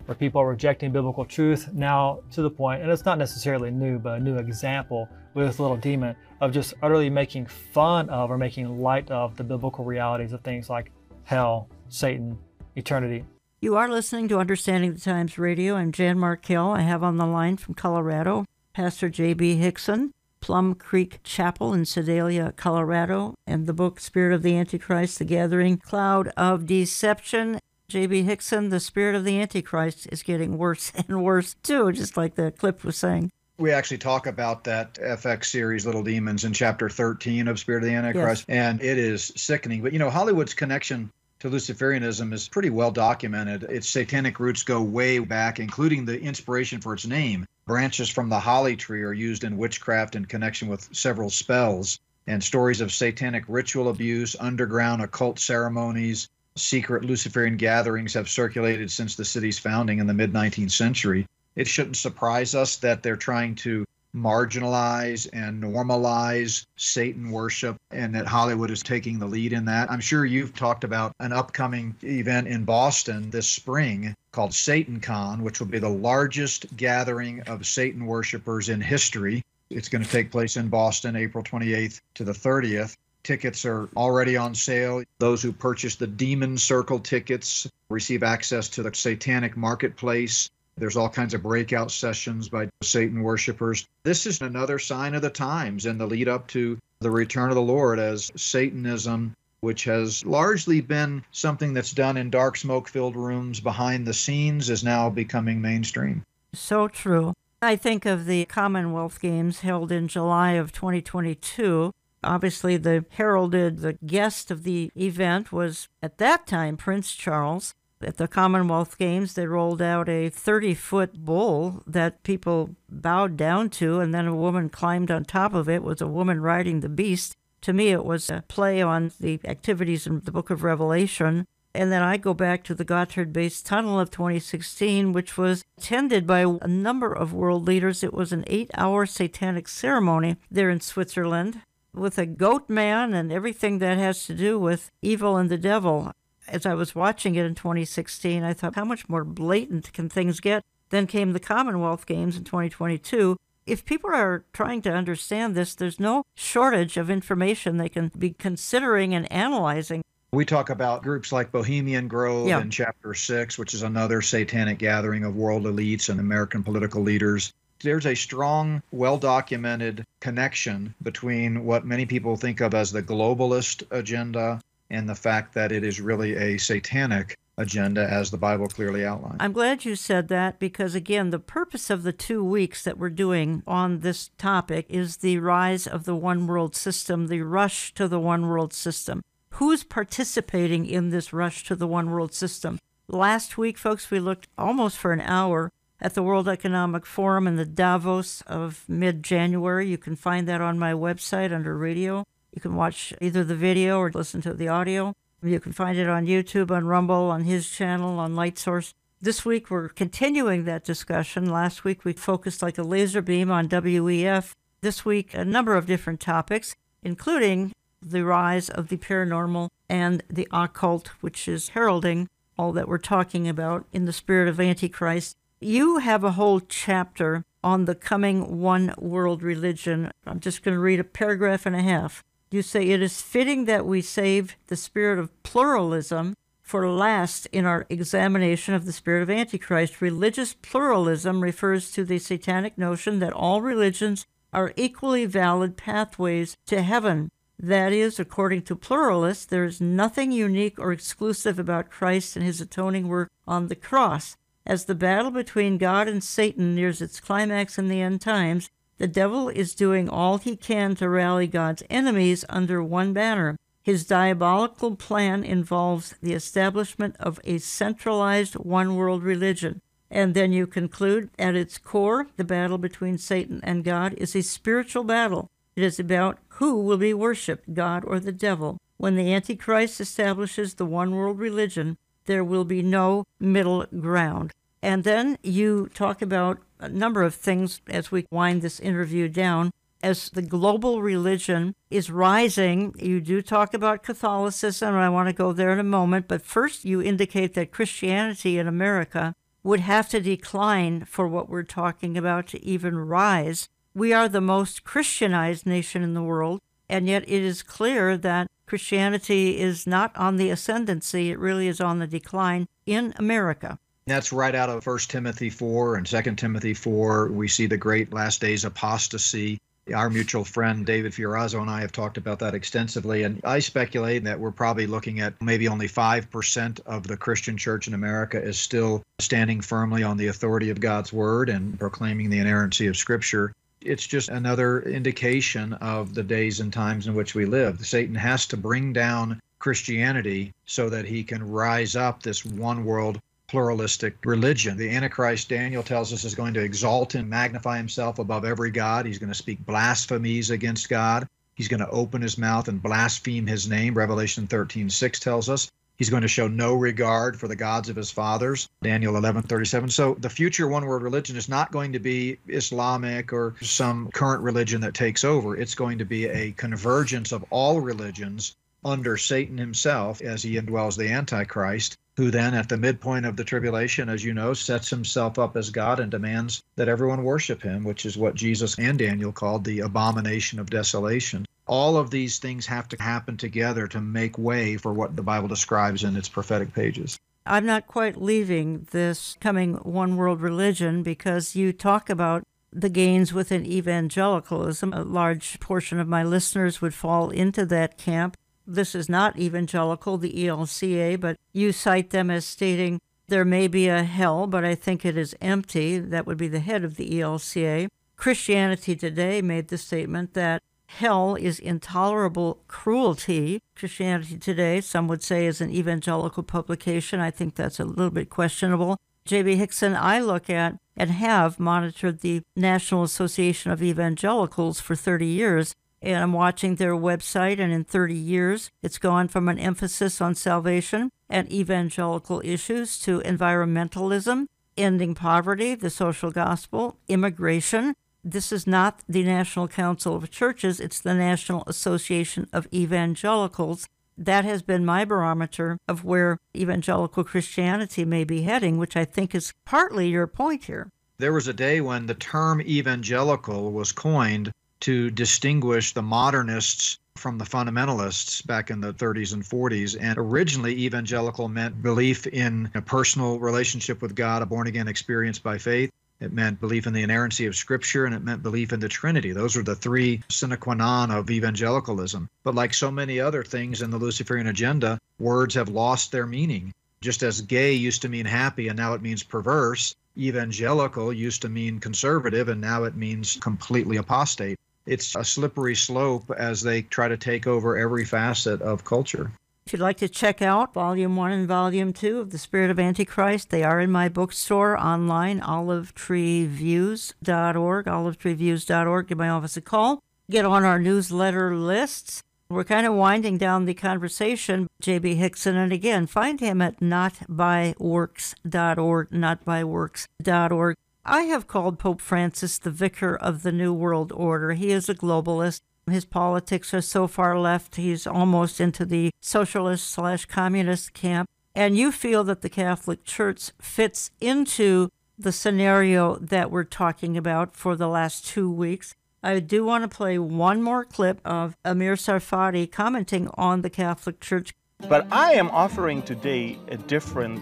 where 0.06 0.16
people 0.16 0.42
are 0.42 0.48
rejecting 0.48 0.92
biblical 0.92 1.24
truth 1.24 1.72
now 1.72 2.20
to 2.32 2.42
the 2.42 2.50
point, 2.50 2.82
and 2.82 2.92
it's 2.92 3.06
not 3.06 3.20
necessarily 3.20 3.70
new, 3.70 4.00
but 4.00 4.18
a 4.18 4.20
new 4.20 4.38
example 4.38 5.08
with 5.36 5.46
this 5.46 5.60
little 5.60 5.78
demon 5.78 6.16
of 6.42 6.52
just 6.52 6.74
utterly 6.82 7.12
making 7.12 7.46
fun 7.46 8.10
of 8.10 8.32
or 8.32 8.38
making 8.38 8.82
light 8.82 9.12
of 9.12 9.38
the 9.38 9.44
biblical 9.44 9.86
realities 9.86 10.34
of 10.34 10.42
things 10.42 10.68
like 10.68 10.92
hell, 11.26 11.70
Satan, 11.90 12.40
eternity. 12.76 13.24
You 13.62 13.76
are 13.76 13.88
listening 13.88 14.28
to 14.30 14.40
Understanding 14.40 14.94
the 14.94 15.00
Times 15.00 15.38
Radio. 15.38 15.76
I'm 15.76 15.92
Jan 15.92 16.18
Markell. 16.18 16.76
I 16.76 16.82
have 16.82 17.04
on 17.04 17.18
the 17.18 17.28
line 17.28 17.58
from 17.58 17.76
Colorado 17.76 18.46
Pastor 18.74 19.10
J.B. 19.10 19.58
Hixson, 19.58 20.12
Plum 20.42 20.76
Creek 20.76 21.20
Chapel 21.24 21.74
in 21.74 21.86
Sedalia, 21.86 22.54
Colorado, 22.56 23.36
and 23.46 23.68
the 23.68 23.74
book 23.74 24.00
Spirit 24.00 24.34
of 24.34 24.42
the 24.42 24.56
Antichrist, 24.56 25.20
The 25.20 25.26
Gathering 25.26 25.78
Cloud 25.78 26.30
of 26.38 26.66
Deception. 26.66 27.60
J.B. 27.88 28.24
Hixson, 28.24 28.70
the 28.70 28.80
spirit 28.80 29.16
of 29.16 29.24
the 29.24 29.42
Antichrist 29.42 30.08
is 30.12 30.22
getting 30.22 30.58
worse 30.58 30.92
and 31.08 31.24
worse 31.24 31.56
too, 31.64 31.92
just 31.92 32.18
like 32.18 32.36
the 32.36 32.52
clip 32.52 32.84
was 32.84 32.96
saying. 32.96 33.32
We 33.58 33.72
actually 33.72 33.98
talk 33.98 34.26
about 34.28 34.64
that 34.66 34.94
FX 34.94 35.46
series, 35.46 35.86
Little 35.86 36.04
Demons, 36.04 36.46
in 36.46 36.54
chapter 36.54 36.88
13 36.88 37.48
of 37.48 37.60
Spirit 37.60 37.84
of 37.84 37.90
the 37.90 37.96
Antichrist, 37.96 38.46
yes. 38.48 38.56
and 38.56 38.82
it 38.82 38.98
is 38.98 39.34
sickening. 39.36 39.82
But 39.82 39.92
you 39.92 40.00
know, 40.00 40.10
Hollywood's 40.10 40.54
connection 40.54 41.12
to 41.40 41.50
Luciferianism 41.50 42.34
is 42.34 42.48
pretty 42.48 42.70
well 42.70 42.92
documented. 42.92 43.64
Its 43.64 43.88
satanic 43.88 44.40
roots 44.40 44.64
go 44.64 44.82
way 44.82 45.20
back, 45.20 45.60
including 45.60 46.06
the 46.06 46.20
inspiration 46.20 46.80
for 46.80 46.94
its 46.94 47.08
name. 47.08 47.46
Branches 47.70 48.10
from 48.10 48.30
the 48.30 48.40
holly 48.40 48.76
tree 48.76 49.04
are 49.04 49.14
used 49.14 49.44
in 49.44 49.56
witchcraft 49.56 50.16
in 50.16 50.26
connection 50.26 50.70
with 50.70 50.90
several 50.92 51.30
spells, 51.30 52.00
and 52.26 52.44
stories 52.44 52.82
of 52.82 52.92
satanic 52.92 53.44
ritual 53.48 53.90
abuse, 53.90 54.36
underground 54.40 55.04
occult 55.04 55.38
ceremonies, 55.38 56.30
secret 56.56 57.06
Luciferian 57.06 57.58
gatherings 57.58 58.16
have 58.16 58.28
circulated 58.28 58.90
since 58.90 59.16
the 59.16 59.24
city's 59.24 59.60
founding 59.60 60.00
in 60.00 60.08
the 60.08 60.16
mid 60.16 60.34
19th 60.34 60.72
century. 60.72 61.28
It 61.56 61.68
shouldn't 61.68 61.98
surprise 61.98 62.56
us 62.56 62.78
that 62.78 63.04
they're 63.04 63.16
trying 63.16 63.54
to 63.58 63.86
marginalize 64.16 65.30
and 65.32 65.62
normalize 65.62 66.66
Satan 66.76 67.30
worship 67.30 67.78
and 67.92 68.16
that 68.16 68.26
Hollywood 68.26 68.72
is 68.72 68.82
taking 68.82 69.20
the 69.20 69.28
lead 69.28 69.54
in 69.54 69.66
that. 69.66 69.92
I'm 69.92 70.00
sure 70.00 70.26
you've 70.26 70.56
talked 70.56 70.84
about 70.84 71.14
an 71.20 71.34
upcoming 71.34 71.96
event 72.02 72.48
in 72.48 72.66
Boston 72.66 73.30
this 73.30 73.48
spring 73.48 74.16
called 74.32 74.54
Satan 74.54 75.00
Con, 75.00 75.44
which 75.44 75.60
will 75.60 75.68
be 75.68 75.80
the 75.80 75.90
largest 75.90 76.76
gathering 76.78 77.42
of 77.42 77.66
Satan 77.66 78.06
worshipers 78.06 78.70
in 78.70 78.82
history. 78.82 79.44
It's 79.70 79.90
going 79.90 80.04
to 80.04 80.10
take 80.10 80.32
place 80.32 80.58
in 80.58 80.68
Boston 80.68 81.16
April 81.16 81.44
28th 81.44 82.02
to 82.16 82.24
the 82.24 82.32
30th. 82.32 82.96
Tickets 83.24 83.66
are 83.66 83.90
already 83.96 84.38
on 84.38 84.56
sale. 84.56 85.04
Those 85.20 85.42
who 85.42 85.52
purchase 85.52 85.96
the 85.96 86.08
Demon 86.08 86.58
Circle 86.58 87.00
tickets 87.00 87.68
receive 87.90 88.24
access 88.24 88.70
to 88.70 88.84
the 88.84 88.94
Satanic 88.94 89.58
Marketplace. 89.58 90.50
There's 90.78 90.96
all 90.96 91.10
kinds 91.10 91.34
of 91.34 91.44
breakout 91.44 91.92
sessions 91.92 92.48
by 92.48 92.70
Satan 92.82 93.22
worshipers. 93.22 93.88
This 94.04 94.26
is 94.26 94.42
another 94.42 94.80
sign 94.80 95.14
of 95.14 95.22
the 95.22 95.30
times 95.30 95.86
in 95.86 95.98
the 95.98 96.08
lead 96.08 96.30
up 96.30 96.48
to 96.50 96.78
the 97.02 97.12
return 97.12 97.50
of 97.50 97.56
the 97.56 97.62
Lord 97.62 98.00
as 98.00 98.32
Satanism, 98.36 99.36
which 99.62 99.84
has 99.86 100.26
largely 100.26 100.82
been 100.82 101.24
something 101.32 101.74
that's 101.74 101.92
done 101.92 102.18
in 102.18 102.30
dark 102.30 102.58
smoke 102.58 102.88
filled 102.88 103.16
rooms 103.16 103.60
behind 103.60 104.06
the 104.06 104.14
scenes, 104.14 104.70
is 104.70 104.84
now 104.84 105.10
becoming 105.10 105.62
mainstream. 105.62 106.26
So 106.54 106.88
true. 106.88 107.34
I 107.62 107.76
think 107.76 108.06
of 108.06 108.26
the 108.26 108.46
Commonwealth 108.46 109.20
Games 109.20 109.62
held 109.62 109.92
in 109.92 110.08
July 110.08 110.52
of 110.52 110.72
2022 110.72 111.94
Obviously, 112.24 112.76
the 112.76 113.06
heralded, 113.12 113.80
the 113.80 113.94
guest 114.06 114.52
of 114.52 114.64
the 114.64 114.92
event 114.96 115.52
was 115.52 115.88
at 116.04 116.18
that 116.18 116.46
time 116.48 116.76
Prince 116.78 117.14
Charles. 117.14 117.76
At 118.02 118.16
the 118.16 118.30
Commonwealth 118.30 118.98
Games, 118.98 119.34
they 119.34 119.46
rolled 119.46 119.82
out 119.82 120.08
a 120.08 120.30
30 120.30 120.74
foot 120.74 121.26
bull 121.26 121.84
that 121.86 122.24
people 122.24 122.76
bowed 122.90 123.36
down 123.36 123.70
to, 123.72 124.00
and 124.00 124.14
then 124.14 124.26
a 124.26 124.36
woman 124.36 124.70
climbed 124.70 125.12
on 125.12 125.26
top 125.26 125.54
of 125.54 125.68
it, 125.68 125.84
with 125.84 126.02
a 126.02 126.08
woman 126.08 126.42
riding 126.42 126.80
the 126.80 126.88
beast. 126.88 127.36
To 127.62 127.74
me, 127.74 127.90
it 127.90 128.06
was 128.06 128.30
a 128.30 128.44
play 128.48 128.82
on 128.82 129.12
the 129.20 129.40
activities 129.46 130.08
in 130.08 130.22
the 130.22 130.32
book 130.32 130.50
of 130.50 130.64
Revelation. 130.64 131.46
And 131.74 131.92
then 131.92 132.02
I 132.02 132.18
go 132.18 132.34
back 132.34 132.64
to 132.64 132.76
the 132.76 132.86
Gotthard 132.86 133.32
Base 133.32 133.62
Tunnel 133.62 134.00
of 134.00 134.10
2016, 134.10 135.14
which 135.14 135.38
was 135.38 135.64
attended 135.78 136.26
by 136.26 136.40
a 136.40 136.68
number 136.68 137.14
of 137.14 137.34
world 137.34 137.68
leaders. 137.68 138.04
It 138.04 138.14
was 138.14 138.32
an 138.32 138.44
eight 138.48 138.72
hour 138.74 139.06
satanic 139.06 139.68
ceremony 139.68 140.38
there 140.50 140.70
in 140.70 140.82
Switzerland 140.82 141.62
with 141.94 142.18
a 142.18 142.26
goat 142.26 142.70
man 142.70 143.14
and 143.14 143.32
everything 143.32 143.80
that 143.80 143.98
has 143.98 144.26
to 144.26 144.34
do 144.34 144.58
with 144.58 144.90
evil 145.02 145.38
and 145.38 145.50
the 145.50 145.58
devil. 145.58 146.12
As 146.48 146.66
I 146.66 146.74
was 146.74 146.96
watching 146.96 147.36
it 147.36 147.46
in 147.46 147.56
2016, 147.56 148.44
I 148.44 148.54
thought, 148.54 148.76
how 148.76 148.86
much 148.86 149.08
more 149.08 149.24
blatant 149.24 149.94
can 149.94 150.10
things 150.10 150.40
get? 150.40 150.64
Then 150.90 151.06
came 151.06 151.34
the 151.34 151.40
Commonwealth 151.40 152.08
Games 152.08 152.36
in 152.36 152.44
2022. 152.44 153.38
If 153.70 153.86
people 153.86 154.10
are 154.10 154.44
trying 154.52 154.82
to 154.84 154.92
understand 154.92 155.56
this, 155.56 155.76
there's 155.76 156.00
no 156.00 156.26
shortage 156.36 156.98
of 156.98 157.10
information 157.10 157.78
they 157.78 157.90
can 157.90 158.12
be 158.18 158.32
considering 158.32 159.14
and 159.14 159.32
analyzing. 159.32 160.04
We 160.32 160.46
talk 160.46 160.70
about 160.70 161.04
groups 161.04 161.32
like 161.32 161.52
Bohemian 161.52 162.08
Grove 162.08 162.48
yeah. 162.48 162.62
in 162.62 162.70
chapter 162.70 163.14
six, 163.14 163.58
which 163.58 163.74
is 163.74 163.84
another 163.84 164.22
satanic 164.22 164.78
gathering 164.78 165.24
of 165.24 165.36
world 165.36 165.64
elites 165.64 166.10
and 166.10 166.20
American 166.20 166.64
political 166.64 167.02
leaders 167.02 167.54
there's 167.82 168.06
a 168.06 168.16
strong, 168.16 168.82
well 168.92 169.18
documented 169.18 170.06
connection 170.20 170.94
between 171.02 171.64
what 171.66 171.86
many 171.86 172.06
people 172.06 172.36
think 172.36 172.60
of 172.62 172.74
as 172.74 172.92
the 172.92 173.04
globalist 173.04 173.84
agenda 173.92 174.62
and 174.90 175.08
the 175.08 175.16
fact 175.16 175.54
that 175.54 175.72
it 175.72 175.84
is 175.84 176.02
really 176.02 176.36
a 176.36 176.58
satanic 176.58 177.38
agenda 177.60 178.10
as 178.10 178.32
the 178.32 178.38
Bible 178.38 178.68
clearly 178.68 179.06
outlines. 179.06 179.38
I'm 179.40 179.52
glad 179.52 179.86
you 179.86 179.96
said 179.96 180.30
that 180.30 180.58
because, 180.58 180.96
again, 180.96 181.30
the 181.30 181.40
purpose 181.40 181.90
of 181.90 182.04
the 182.04 182.14
two 182.14 182.44
weeks 182.44 182.84
that 182.84 182.98
we're 182.98 183.10
doing 183.10 183.62
on 183.68 184.00
this 184.00 184.32
topic 184.38 184.86
is 184.90 185.18
the 185.18 185.38
rise 185.40 185.86
of 185.86 186.06
the 186.06 186.16
one 186.16 186.48
world 186.48 186.76
system, 186.76 187.28
the 187.28 187.42
rush 187.42 187.94
to 187.96 188.08
the 188.08 188.20
one 188.20 188.48
world 188.48 188.74
system. 188.74 189.24
Who's 189.52 189.84
participating 189.84 190.86
in 190.86 191.10
this 191.10 191.34
rush 191.34 191.66
to 191.66 191.76
the 191.76 191.88
one 191.88 192.10
world 192.12 192.34
system? 192.34 192.80
Last 193.08 193.58
week, 193.58 193.78
folks, 193.78 194.10
we 194.10 194.20
looked 194.20 194.48
almost 194.58 194.98
for 194.98 195.12
an 195.12 195.22
hour 195.22 195.72
at 196.00 196.14
the 196.14 196.24
World 196.24 196.48
Economic 196.48 197.06
Forum 197.06 197.48
in 197.48 197.58
the 197.58 197.66
Davos 197.66 198.42
of 198.42 198.86
mid 198.88 199.22
January. 199.24 199.88
You 199.88 199.98
can 199.98 200.16
find 200.16 200.48
that 200.48 200.62
on 200.62 200.80
my 200.80 200.94
website 200.94 201.54
under 201.54 201.78
radio. 201.78 202.26
You 202.54 202.62
can 202.62 202.76
watch 202.76 203.14
either 203.20 203.44
the 203.44 203.56
video 203.56 204.00
or 204.00 204.12
listen 204.12 204.42
to 204.42 204.54
the 204.54 204.68
audio. 204.68 205.16
You 205.42 205.60
can 205.60 205.72
find 205.72 205.98
it 205.98 206.10
on 206.10 206.26
YouTube, 206.26 206.72
on 206.72 206.86
Rumble, 206.86 207.30
on 207.32 207.44
his 207.44 207.70
channel, 207.70 208.20
on 208.20 208.36
Lightsource. 208.36 208.94
This 209.22 209.46
week 209.46 209.70
we're 209.70 209.90
continuing 209.90 210.66
that 210.66 210.84
discussion. 210.84 211.50
Last 211.50 211.84
week 211.84 212.04
we 212.04 212.14
focused 212.14 212.62
like 212.62 212.78
a 212.78 212.84
laser 212.84 213.22
beam 213.22 213.50
on 213.50 213.70
WEF. 213.70 214.54
This 214.82 215.04
week, 215.04 215.34
a 215.34 215.44
number 215.44 215.76
of 215.76 215.86
different 215.86 216.20
topics, 216.20 216.76
including 217.04 217.74
the 218.02 218.24
rise 218.24 218.70
of 218.70 218.88
the 218.88 218.98
paranormal 218.98 219.70
and 219.90 220.24
the 220.30 220.48
occult, 220.52 221.10
which 221.20 221.48
is 221.48 221.70
heralding 221.70 222.30
all 222.58 222.72
that 222.72 222.88
we're 222.88 222.98
talking 222.98 223.48
about 223.48 223.86
in 223.92 224.06
the 224.06 224.14
spirit 224.14 224.48
of 224.48 224.60
Antichrist 224.60 225.36
you 225.62 225.98
have 225.98 226.24
a 226.24 226.32
whole 226.32 226.62
chapter 226.62 227.44
on 227.64 227.86
the 227.86 227.96
coming 227.96 228.62
one 228.62 228.94
world 228.98 229.44
religion. 229.44 230.12
I'm 230.26 230.40
just 230.40 230.64
going 230.64 230.76
to 230.76 230.80
read 230.80 231.00
a 231.00 231.04
paragraph 231.04 231.66
and 231.66 231.76
a 231.76 231.82
half. 231.82 232.24
You 232.52 232.64
say 232.64 232.90
it 232.90 233.02
is 233.02 233.22
fitting 233.22 233.66
that 233.66 233.86
we 233.86 234.02
save 234.02 234.56
the 234.68 234.76
spirit 234.76 235.20
of 235.20 235.44
pluralism 235.44 236.36
for 236.64 236.90
last 236.90 237.46
in 237.52 237.66
our 237.66 237.86
examination 237.90 238.74
of 238.74 238.86
the 238.86 238.92
spirit 238.92 239.22
of 239.22 239.30
Antichrist. 239.30 240.02
Religious 240.02 240.56
pluralism 240.56 241.42
refers 241.42 241.92
to 241.92 242.04
the 242.04 242.18
satanic 242.18 242.76
notion 242.76 243.20
that 243.20 243.34
all 243.34 243.62
religions 243.62 244.26
are 244.52 244.74
equally 244.76 245.28
valid 245.28 245.78
pathways 245.78 246.58
to 246.66 246.82
heaven. 246.82 247.30
That 247.60 247.92
is, 247.92 248.20
according 248.20 248.64
to 248.64 248.76
pluralists, 248.76 249.46
there 249.46 249.66
is 249.66 249.80
nothing 249.80 250.32
unique 250.32 250.80
or 250.80 250.92
exclusive 250.92 251.60
about 251.60 251.92
Christ 251.92 252.36
and 252.36 252.44
his 252.44 252.62
atoning 252.62 253.08
work 253.08 253.30
on 253.48 253.68
the 253.68 253.76
cross. 253.76 254.38
As 254.66 254.86
the 254.86 254.96
battle 254.96 255.32
between 255.32 255.78
God 255.78 256.08
and 256.08 256.24
Satan 256.24 256.74
nears 256.74 257.02
its 257.02 257.20
climax 257.20 257.78
in 257.78 257.90
the 257.90 258.02
end 258.02 258.22
times, 258.22 258.70
the 259.00 259.08
devil 259.08 259.50
is 259.50 259.74
doing 259.74 260.08
all 260.08 260.38
he 260.38 260.56
can 260.56 260.94
to 260.96 261.10
rally 261.10 261.48
God's 261.48 261.84
enemies 261.90 262.46
under 262.50 262.84
one 262.84 263.14
banner. 263.14 263.58
His 263.82 264.06
diabolical 264.06 264.96
plan 264.96 265.44
involves 265.44 266.16
the 266.22 266.34
establishment 266.34 267.16
of 267.20 267.40
a 267.46 267.58
centralized 267.60 268.56
one 268.56 268.96
world 268.96 269.24
religion. 269.24 269.82
And 270.12 270.34
then 270.34 270.52
you 270.52 270.68
conclude 270.68 271.30
at 271.40 271.56
its 271.56 271.78
core, 271.78 272.28
the 272.36 272.44
battle 272.44 272.78
between 272.78 273.18
Satan 273.18 273.62
and 273.64 273.86
God 273.86 274.14
is 274.16 274.36
a 274.36 274.42
spiritual 274.42 275.06
battle. 275.06 275.50
It 275.76 275.84
is 275.84 276.00
about 276.00 276.40
who 276.60 276.82
will 276.82 276.98
be 276.98 277.14
worshiped, 277.14 277.74
God 277.74 278.04
or 278.06 278.20
the 278.20 278.34
devil. 278.34 278.78
When 278.98 279.16
the 279.16 279.34
Antichrist 279.34 280.02
establishes 280.02 280.74
the 280.74 280.86
one 280.86 281.16
world 281.16 281.40
religion, 281.40 281.98
there 282.26 282.44
will 282.44 282.66
be 282.66 282.84
no 282.84 283.24
middle 283.40 283.86
ground. 283.86 284.54
And 284.82 285.04
then 285.04 285.38
you 285.44 285.90
talk 285.94 286.22
about 286.22 286.60
a 286.80 286.90
number 286.90 287.24
of 287.24 287.36
things 287.36 287.82
as 287.90 288.12
we 288.12 288.26
wind 288.32 288.62
this 288.62 288.80
interview 288.80 289.28
down 289.28 289.72
as 290.02 290.30
the 290.30 290.42
global 290.42 291.02
religion 291.02 291.76
is 291.90 292.10
rising, 292.10 292.94
you 292.98 293.20
do 293.20 293.42
talk 293.42 293.74
about 293.74 294.04
Catholicism, 294.04 294.96
and 294.96 295.04
I 295.04 295.10
want 295.10 295.28
to 295.28 295.34
go 295.34 295.52
there 295.52 295.72
in 295.72 295.80
a 295.80 295.84
moment, 295.84 296.28
but 296.28 296.42
first 296.42 296.86
you 296.86 297.02
indicate 297.02 297.54
that 297.56 297.72
Christianity 297.72 298.58
in 298.58 298.68
America 298.68 299.36
would 299.64 299.82
have 299.82 300.08
to 300.10 300.22
decline 300.22 301.04
for 301.04 301.28
what 301.28 301.50
we're 301.50 301.64
talking 301.64 302.18
about 302.18 302.48
to 302.48 302.64
even 302.66 302.98
rise. 302.98 303.68
We 303.94 304.14
are 304.14 304.30
the 304.30 304.42
most 304.42 304.84
Christianized 304.84 305.66
nation 305.66 306.02
in 306.02 306.14
the 306.14 306.24
world, 306.24 306.62
and 306.88 307.08
yet 307.08 307.24
it 307.24 307.44
is 307.44 307.62
clear 307.62 308.18
that 308.18 308.50
Christianity 308.66 309.60
is 309.60 309.86
not 309.86 310.16
on 310.16 310.38
the 310.38 310.50
ascendancy, 310.50 311.30
it 311.30 311.40
really 311.40 311.68
is 311.68 311.82
on 311.82 312.00
the 312.00 312.08
decline 312.08 312.68
in 312.86 313.14
America. 313.18 313.80
That's 314.10 314.34
right 314.34 314.56
out 314.56 314.70
of 314.70 314.86
1 314.86 314.98
Timothy 315.08 315.50
4 315.50 315.96
and 315.96 316.06
2 316.06 316.22
Timothy 316.36 316.74
4. 316.74 317.28
We 317.28 317.48
see 317.48 317.68
the 317.68 317.78
great 317.78 318.12
last 318.12 318.42
days 318.42 318.66
apostasy 318.66 319.60
our 319.94 320.10
mutual 320.10 320.44
friend 320.44 320.86
David 320.86 321.14
Fiorazo 321.14 321.62
and 321.62 321.70
I 321.70 321.82
have 321.82 321.92
talked 321.92 322.18
about 322.18 322.40
that 322.40 322.54
extensively. 322.56 323.24
And 323.24 323.42
I 323.44 323.60
speculate 323.60 324.24
that 324.24 324.40
we're 324.40 324.52
probably 324.52 324.88
looking 324.88 325.20
at 325.20 325.42
maybe 325.42 325.68
only 325.68 325.88
5% 325.88 326.80
of 326.86 327.08
the 327.08 327.18
Christian 327.18 327.58
church 327.58 327.88
in 327.88 327.94
America 327.94 328.42
is 328.42 328.58
still 328.58 329.04
standing 329.20 329.62
firmly 329.62 330.04
on 330.04 330.18
the 330.18 330.28
authority 330.28 330.70
of 330.70 330.80
God's 330.80 331.14
word 331.14 331.50
and 331.50 331.80
proclaiming 331.80 332.30
the 332.30 332.40
inerrancy 332.40 332.88
of 332.88 332.98
Scripture. 332.98 333.54
It's 333.82 334.06
just 334.06 334.30
another 334.30 334.82
indication 334.82 335.74
of 335.74 336.14
the 336.14 336.24
days 336.24 336.60
and 336.60 336.74
times 336.74 337.08
in 337.08 337.14
which 337.14 337.34
we 337.34 337.46
live. 337.46 337.86
Satan 337.86 338.16
has 338.16 338.46
to 338.48 338.58
bring 338.58 338.94
down 338.94 339.40
Christianity 339.60 340.54
so 340.66 340.90
that 340.90 341.06
he 341.06 341.24
can 341.24 341.50
rise 341.50 341.96
up 341.96 342.22
this 342.22 342.46
one 342.46 342.86
world 342.86 343.20
pluralistic 343.50 344.16
religion. 344.26 344.78
The 344.78 344.92
Antichrist, 344.92 345.50
Daniel 345.50 345.84
tells 345.84 346.14
us, 346.14 346.24
is 346.24 346.36
going 346.36 346.54
to 346.54 346.64
exalt 346.64 347.16
and 347.16 347.30
magnify 347.30 347.78
himself 347.78 348.20
above 348.20 348.46
every 348.46 348.70
God. 348.70 349.06
He's 349.06 349.18
going 349.18 349.32
to 349.32 349.36
speak 349.36 349.66
blasphemies 349.66 350.52
against 350.52 350.88
God. 350.88 351.28
He's 351.56 351.68
going 351.68 351.80
to 351.80 351.90
open 351.90 352.22
his 352.22 352.38
mouth 352.38 352.68
and 352.68 352.82
blaspheme 352.82 353.48
his 353.48 353.68
name. 353.68 353.96
Revelation 353.96 354.48
13 354.48 354.90
6 354.90 355.20
tells 355.20 355.50
us. 355.50 355.72
He's 355.98 356.10
going 356.10 356.22
to 356.22 356.30
show 356.30 356.48
no 356.48 356.76
regard 356.76 357.38
for 357.38 357.50
the 357.50 357.58
gods 357.58 357.90
of 357.90 357.98
his 357.98 358.10
fathers. 358.10 358.70
Daniel 358.82 359.18
11 359.18 359.42
37. 359.42 359.90
So 359.90 360.14
the 360.14 360.30
future 360.30 360.68
one 360.68 360.86
world 360.86 361.04
religion 361.04 361.36
is 361.36 361.50
not 361.50 361.74
going 361.74 361.92
to 361.92 362.00
be 362.00 362.38
Islamic 362.48 363.34
or 363.34 363.56
some 363.62 364.10
current 364.14 364.42
religion 364.42 364.80
that 364.82 364.94
takes 364.94 365.26
over. 365.26 365.58
It's 365.58 365.76
going 365.76 365.98
to 365.98 366.06
be 366.06 366.28
a 366.28 366.52
convergence 366.52 367.34
of 367.34 367.44
all 367.50 367.82
religions 367.82 368.56
under 368.86 369.18
Satan 369.18 369.58
himself 369.58 370.22
as 370.22 370.42
he 370.42 370.56
indwells 370.56 370.96
the 370.96 371.12
Antichrist 371.12 371.98
who 372.20 372.30
then, 372.30 372.54
at 372.54 372.68
the 372.68 372.76
midpoint 372.76 373.26
of 373.26 373.38
the 373.38 373.46
tribulation, 373.46 374.10
as 374.10 374.26
you 374.26 374.34
know, 374.34 374.54
sets 374.54 374.90
himself 374.90 375.40
up 375.40 375.56
as 375.56 375.70
God 375.70 376.02
and 376.02 376.12
demands 376.12 376.62
that 376.76 376.90
everyone 376.90 377.24
worship 377.24 377.62
him, 377.62 377.86
which 377.86 378.06
is 378.06 378.18
what 378.18 378.36
Jesus 378.36 378.78
and 378.78 379.00
Daniel 379.00 379.32
called 379.32 379.64
the 379.64 379.80
abomination 379.80 380.60
of 380.60 380.70
desolation. 380.70 381.46
All 381.66 381.96
of 381.96 382.12
these 382.12 382.38
things 382.38 382.66
have 382.66 382.90
to 382.90 383.02
happen 383.02 383.38
together 383.38 383.88
to 383.88 384.02
make 384.02 384.38
way 384.38 384.76
for 384.76 384.92
what 384.92 385.16
the 385.16 385.24
Bible 385.24 385.48
describes 385.48 386.04
in 386.04 386.18
its 386.18 386.28
prophetic 386.28 386.74
pages. 386.74 387.18
I'm 387.46 387.66
not 387.66 387.88
quite 387.88 388.22
leaving 388.22 388.86
this 388.92 389.38
coming 389.40 389.76
one 389.76 390.18
world 390.18 390.42
religion 390.42 391.04
because 391.04 391.56
you 391.56 391.72
talk 391.72 392.10
about 392.10 392.44
the 392.74 392.90
gains 392.90 393.34
within 393.34 393.66
evangelicalism. 393.66 394.92
A 394.92 395.04
large 395.04 395.58
portion 395.62 396.02
of 396.02 396.08
my 396.10 396.24
listeners 396.24 396.82
would 396.82 396.94
fall 396.94 397.30
into 397.30 397.66
that 397.68 397.98
camp 397.98 398.36
this 398.74 398.96
is 398.96 399.10
not 399.10 399.38
evangelical, 399.40 400.18
the 400.18 400.34
ELCA, 400.34 401.20
but 401.20 401.38
you 401.54 401.72
cite 401.72 402.12
them 402.12 402.30
as 402.30 402.46
stating 402.46 403.00
there 403.28 403.46
may 403.46 403.68
be 403.68 403.88
a 403.88 404.04
hell, 404.04 404.48
but 404.48 404.66
I 404.66 404.76
think 404.76 405.06
it 405.06 405.18
is 405.18 405.36
empty. 405.40 406.00
That 406.00 406.26
would 406.26 406.38
be 406.38 406.48
the 406.48 406.60
head 406.60 406.84
of 406.84 406.96
the 406.96 407.10
ELCA. 407.12 407.88
Christianity 408.16 408.96
Today 408.96 409.42
made 409.42 409.68
the 409.68 409.78
statement 409.78 410.34
that 410.34 410.62
hell 410.88 411.36
is 411.36 411.60
intolerable 411.60 412.64
cruelty. 412.68 413.62
Christianity 413.76 414.38
Today, 414.38 414.82
some 414.82 415.08
would 415.08 415.24
say, 415.24 415.46
is 415.46 415.62
an 415.62 415.70
evangelical 415.70 416.44
publication. 416.44 417.20
I 417.20 417.32
think 417.32 417.56
that's 417.56 417.80
a 417.80 417.86
little 417.86 418.10
bit 418.10 418.30
questionable. 418.30 418.98
J.B. 419.26 419.58
Hickson, 419.58 419.96
I 419.96 420.20
look 420.20 420.50
at 420.50 420.78
and 420.98 421.12
have 421.12 421.60
monitored 421.60 422.22
the 422.22 422.42
National 422.56 423.04
Association 423.04 423.72
of 423.72 423.84
Evangelicals 423.84 424.80
for 424.80 424.96
30 424.96 425.28
years, 425.28 425.76
and 426.02 426.24
I'm 426.24 426.34
watching 426.34 426.76
their 426.76 426.96
website, 426.96 427.60
and 427.60 427.72
in 427.72 427.84
30 427.84 428.14
years, 428.14 428.72
it's 428.82 428.98
gone 428.98 429.28
from 429.28 429.50
an 429.50 429.60
emphasis 429.60 430.22
on 430.22 430.36
salvation 430.36 431.12
and 431.30 431.52
evangelical 431.52 432.42
issues 432.44 433.00
to 433.00 433.20
environmentalism, 433.22 434.48
ending 434.78 435.16
poverty, 435.16 435.76
the 435.76 435.90
social 435.90 436.32
gospel, 436.32 436.98
immigration. 437.08 437.96
This 438.24 438.52
is 438.52 438.66
not 438.66 439.02
the 439.08 439.24
National 439.24 439.68
Council 439.68 440.16
of 440.16 440.30
Churches, 440.32 440.80
it's 440.80 441.00
the 441.00 441.14
National 441.14 441.64
Association 441.68 442.48
of 442.52 442.68
Evangelicals. 442.74 443.88
That 444.18 444.44
has 444.44 444.62
been 444.62 444.86
my 444.86 445.06
barometer 445.06 445.78
of 445.88 446.04
where 446.04 446.38
evangelical 446.56 447.24
Christianity 447.24 448.04
may 448.04 448.26
be 448.26 448.42
heading, 448.42 448.78
which 448.78 448.98
I 448.98 449.06
think 449.06 449.34
is 449.34 449.54
partly 449.64 450.10
your 450.10 450.28
point 450.28 450.66
here. 450.66 450.90
There 451.20 451.34
was 451.34 451.48
a 451.48 451.54
day 451.54 451.82
when 451.82 452.06
the 452.06 452.14
term 452.14 452.62
evangelical 452.62 453.72
was 453.72 453.92
coined 453.92 454.52
to 454.82 455.10
distinguish 455.12 455.94
the 455.94 456.02
modernists 456.02 457.00
from 457.16 457.38
the 457.38 457.46
fundamentalists 457.46 458.46
back 458.48 458.70
in 458.72 458.80
the 458.80 458.94
30s 458.94 459.34
and 459.34 459.44
40s. 459.44 459.98
And 460.00 460.18
originally, 460.18 460.74
evangelical 460.86 461.50
meant 461.50 461.82
belief 461.82 462.26
in 462.28 462.72
a 462.74 462.82
personal 462.82 463.40
relationship 463.40 464.02
with 464.02 464.16
God, 464.16 464.42
a 464.42 464.46
born 464.46 464.68
again 464.68 464.88
experience 464.88 465.38
by 465.38 465.58
faith. 465.58 465.92
It 466.22 466.34
meant 466.34 466.60
belief 466.60 466.88
in 466.88 466.94
the 466.94 467.04
inerrancy 467.04 467.46
of 467.46 467.56
Scripture, 467.56 468.06
and 468.06 468.16
it 468.16 468.24
meant 468.24 468.44
belief 468.44 468.74
in 468.74 468.80
the 468.80 468.90
Trinity. 468.90 469.32
Those 469.32 469.58
are 469.58 469.64
the 469.64 469.76
three 469.76 470.22
sine 470.30 470.56
qua 470.58 470.74
non 470.74 471.12
of 471.12 471.30
evangelicalism. 471.30 472.30
But 472.44 472.56
like 472.56 472.74
so 472.74 472.90
many 472.92 473.20
other 473.20 473.44
things 473.44 473.82
in 473.82 473.90
the 473.90 473.98
Luciferian 473.98 474.48
agenda, 474.48 475.00
words 475.20 475.56
have 475.56 475.70
lost 475.70 476.12
their 476.12 476.26
meaning. 476.26 476.74
Just 477.02 477.24
as 477.24 477.42
gay 477.42 477.74
used 477.74 478.02
to 478.02 478.10
mean 478.10 478.26
happy 478.26 478.68
and 478.68 478.78
now 478.78 478.94
it 478.94 479.02
means 479.02 479.24
perverse, 479.24 479.96
evangelical 480.18 481.14
used 481.14 481.42
to 481.44 481.50
mean 481.50 481.80
conservative 481.80 482.50
and 482.50 482.60
now 482.60 482.84
it 482.84 482.96
means 482.98 483.38
completely 483.42 483.98
apostate 483.98 484.60
it's 484.90 485.16
a 485.16 485.24
slippery 485.24 485.76
slope 485.76 486.30
as 486.38 486.62
they 486.62 486.82
try 486.82 487.08
to 487.08 487.18
take 487.18 487.48
over 487.48 487.78
every 487.78 488.04
facet 488.04 488.62
of 488.62 488.84
culture. 488.84 489.32
If 489.66 489.72
you'd 489.74 489.82
like 489.82 489.98
to 489.98 490.08
check 490.10 490.42
out 490.42 490.74
Volume 490.74 491.16
1 491.16 491.32
and 491.32 491.48
Volume 491.48 491.94
2 491.94 492.18
of 492.18 492.32
The 492.32 492.40
Spirit 492.40 492.72
of 492.72 492.80
Antichrist, 492.80 493.52
they 493.52 493.62
are 493.62 493.80
in 493.80 493.92
my 493.92 494.10
bookstore 494.10 494.76
online, 494.76 495.42
olivetreeviews.org, 495.42 497.86
olivetreeviews.org. 497.86 499.08
Give 499.08 499.18
my 499.18 499.30
office 499.30 499.58
a 499.58 499.62
call. 499.62 500.02
Get 500.32 500.44
on 500.44 500.64
our 500.64 500.80
newsletter 500.80 501.56
lists. 501.56 502.24
We're 502.50 502.64
kind 502.64 502.88
of 502.88 502.96
winding 502.96 503.38
down 503.38 503.66
the 503.66 503.76
conversation, 503.76 504.68
J.B. 504.82 505.18
Hixson, 505.18 505.54
and 505.54 505.72
again, 505.72 506.08
find 506.08 506.40
him 506.40 506.64
at 506.64 506.80
notbyworks.org, 506.80 509.10
notbyworks.org. 509.12 510.76
I 511.10 511.24
have 511.24 511.48
called 511.48 511.80
Pope 511.80 512.02
Francis 512.02 512.60
the 512.60 512.70
vicar 512.70 513.16
of 513.16 513.42
the 513.42 513.52
New 513.52 513.74
World 513.74 514.12
Order. 514.12 514.54
He 514.54 514.70
is 514.70 514.90
a 514.90 514.94
globalist. 514.94 515.62
His 515.90 516.06
politics 516.06 516.72
are 516.72 516.82
so 516.82 517.08
far 517.08 517.40
left, 517.40 517.78
he's 517.78 518.06
almost 518.06 518.62
into 518.62 518.86
the 518.86 519.10
socialist 519.20 519.90
slash 519.90 520.28
communist 520.28 520.94
camp. 520.94 521.28
And 521.56 521.76
you 521.76 521.92
feel 521.92 522.24
that 522.26 522.42
the 522.42 522.50
Catholic 522.50 523.06
Church 523.06 523.50
fits 523.60 524.12
into 524.22 524.90
the 525.18 525.32
scenario 525.32 526.18
that 526.18 526.52
we're 526.52 526.64
talking 526.64 527.18
about 527.18 527.56
for 527.56 527.76
the 527.76 527.88
last 527.88 528.28
two 528.28 528.52
weeks. 528.52 528.94
I 529.24 529.40
do 529.40 529.66
want 529.66 529.84
to 529.84 529.88
play 529.88 530.20
one 530.20 530.62
more 530.62 530.86
clip 530.86 531.22
of 531.26 531.58
Amir 531.66 531.96
Tsarfati 531.96 532.72
commenting 532.72 533.30
on 533.34 533.64
the 533.64 533.72
Catholic 533.72 534.20
Church 534.20 534.54
But 534.88 535.08
I 535.12 535.34
am 535.34 535.50
offering 535.50 536.04
today 536.04 536.60
a 536.68 536.78
different 536.78 537.42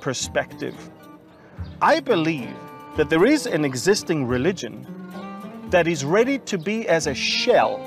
perspective. 0.00 0.74
I 1.82 2.00
believe 2.00 2.56
that 2.98 3.08
there 3.10 3.24
is 3.24 3.46
an 3.46 3.64
existing 3.64 4.26
religion 4.26 4.84
that 5.70 5.86
is 5.86 6.04
ready 6.04 6.36
to 6.40 6.58
be 6.58 6.88
as 6.88 7.06
a 7.06 7.14
shell 7.14 7.80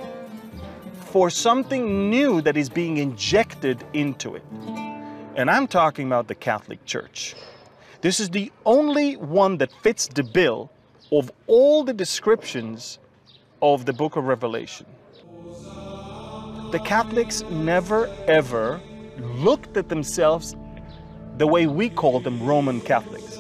for 1.07 1.30
something 1.30 2.09
new 2.09 2.39
that 2.39 2.55
is 2.55 2.70
being 2.70 2.95
injected 2.95 3.84
into 3.91 4.36
it. 4.36 4.43
And 5.36 5.51
I'm 5.51 5.68
talking 5.68 6.07
about 6.07 6.30
the 6.30 6.36
Catholic 6.36 6.86
Church. 6.86 7.36
This 7.99 8.22
is 8.22 8.30
the 8.30 8.53
only 8.66 9.18
one 9.18 9.57
that 9.57 9.74
fits 9.84 10.07
the 10.07 10.24
bill 10.24 10.72
of 11.12 11.30
all 11.45 11.84
the 11.84 11.91
descriptions 11.91 12.97
of 13.62 13.86
the 13.86 13.91
book 13.91 14.16
of 14.16 14.24
Revelation. 14.24 14.86
The 16.72 16.80
Catholics 16.86 17.41
never 17.49 18.07
ever 18.30 18.80
looked 19.18 19.76
at 19.76 19.89
themselves 19.89 20.55
the 21.36 21.47
way 21.47 21.68
we 21.68 21.89
call 21.89 22.22
them 22.22 22.41
Roman 22.41 22.80
Catholics. 22.80 23.30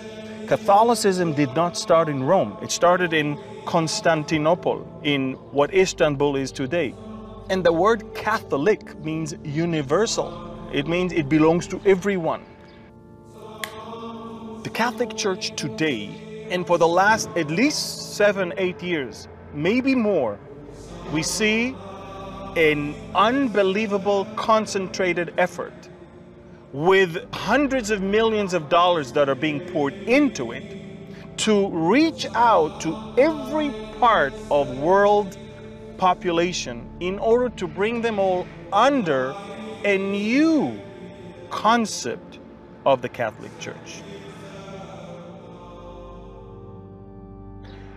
Catholicism 0.51 1.31
did 1.31 1.55
not 1.55 1.77
start 1.77 2.09
in 2.09 2.23
Rome, 2.23 2.57
it 2.61 2.71
started 2.71 3.13
in 3.13 3.39
Constantinople, 3.65 4.85
in 5.01 5.35
what 5.53 5.73
Istanbul 5.73 6.35
is 6.35 6.51
today. 6.51 6.93
And 7.49 7.63
the 7.63 7.71
word 7.71 8.13
Catholic 8.15 8.99
means 8.99 9.33
universal, 9.45 10.69
it 10.73 10.87
means 10.87 11.13
it 11.13 11.29
belongs 11.29 11.67
to 11.67 11.79
everyone. 11.85 12.43
The 14.63 14.69
Catholic 14.73 15.15
Church 15.15 15.55
today, 15.55 16.47
and 16.51 16.67
for 16.67 16.77
the 16.77 16.85
last 16.85 17.29
at 17.37 17.49
least 17.49 18.17
seven, 18.17 18.53
eight 18.57 18.83
years, 18.83 19.29
maybe 19.53 19.95
more, 19.95 20.37
we 21.13 21.23
see 21.23 21.77
an 22.57 22.93
unbelievable 23.15 24.25
concentrated 24.35 25.33
effort 25.37 25.80
with 26.73 27.31
hundreds 27.33 27.89
of 27.89 28.01
millions 28.01 28.53
of 28.53 28.69
dollars 28.69 29.11
that 29.13 29.27
are 29.27 29.35
being 29.35 29.59
poured 29.71 29.93
into 29.93 30.51
it 30.51 30.77
to 31.37 31.67
reach 31.69 32.25
out 32.33 32.79
to 32.81 33.13
every 33.17 33.69
part 33.99 34.33
of 34.49 34.77
world 34.79 35.37
population 35.97 36.89
in 36.99 37.19
order 37.19 37.49
to 37.49 37.67
bring 37.67 38.01
them 38.01 38.19
all 38.19 38.47
under 38.71 39.35
a 39.83 39.97
new 39.97 40.79
concept 41.49 42.39
of 42.85 43.01
the 43.01 43.09
Catholic 43.09 43.57
Church. 43.59 44.01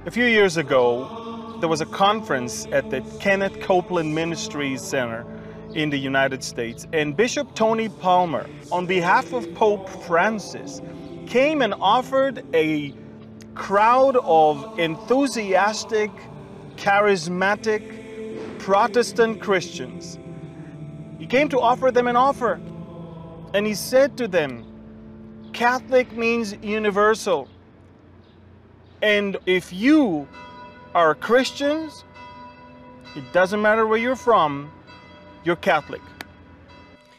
A 0.06 0.10
few 0.10 0.24
years 0.24 0.56
ago, 0.56 1.56
there 1.60 1.68
was 1.68 1.80
a 1.80 1.86
conference 1.86 2.66
at 2.72 2.90
the 2.90 3.00
Kenneth 3.20 3.60
Copeland 3.60 4.14
Ministries 4.14 4.82
Center 4.82 5.24
in 5.74 5.90
the 5.90 5.98
United 5.98 6.42
States, 6.42 6.86
and 6.92 7.16
Bishop 7.16 7.54
Tony 7.54 7.88
Palmer, 7.88 8.46
on 8.70 8.86
behalf 8.86 9.32
of 9.32 9.52
Pope 9.54 9.88
Francis, 10.04 10.80
came 11.26 11.62
and 11.62 11.74
offered 11.74 12.44
a 12.54 12.94
crowd 13.54 14.16
of 14.16 14.78
enthusiastic, 14.78 16.10
charismatic 16.76 18.58
Protestant 18.58 19.40
Christians. 19.40 20.18
He 21.18 21.26
came 21.26 21.48
to 21.50 21.60
offer 21.60 21.90
them 21.90 22.06
an 22.06 22.16
offer, 22.16 22.60
and 23.52 23.66
he 23.66 23.74
said 23.74 24.16
to 24.18 24.28
them, 24.28 24.64
Catholic 25.52 26.12
means 26.12 26.56
universal. 26.62 27.48
And 29.02 29.36
if 29.46 29.72
you 29.72 30.26
are 30.94 31.14
Christians, 31.14 32.04
it 33.14 33.32
doesn't 33.32 33.62
matter 33.62 33.86
where 33.86 33.98
you're 33.98 34.16
from, 34.16 34.72
you're 35.44 35.56
Catholic. 35.56 36.00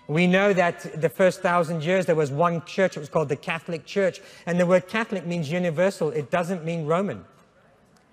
We 0.07 0.27
know 0.27 0.53
that 0.53 1.01
the 1.01 1.09
first 1.09 1.41
thousand 1.41 1.83
years 1.83 2.05
there 2.05 2.15
was 2.15 2.31
one 2.31 2.63
church, 2.65 2.95
it 2.95 2.99
was 2.99 3.09
called 3.09 3.29
the 3.29 3.35
Catholic 3.35 3.85
Church. 3.85 4.21
And 4.45 4.59
the 4.59 4.65
word 4.65 4.87
Catholic 4.87 5.25
means 5.25 5.51
universal, 5.51 6.11
it 6.11 6.29
doesn't 6.29 6.63
mean 6.63 6.85
Roman. 6.85 7.25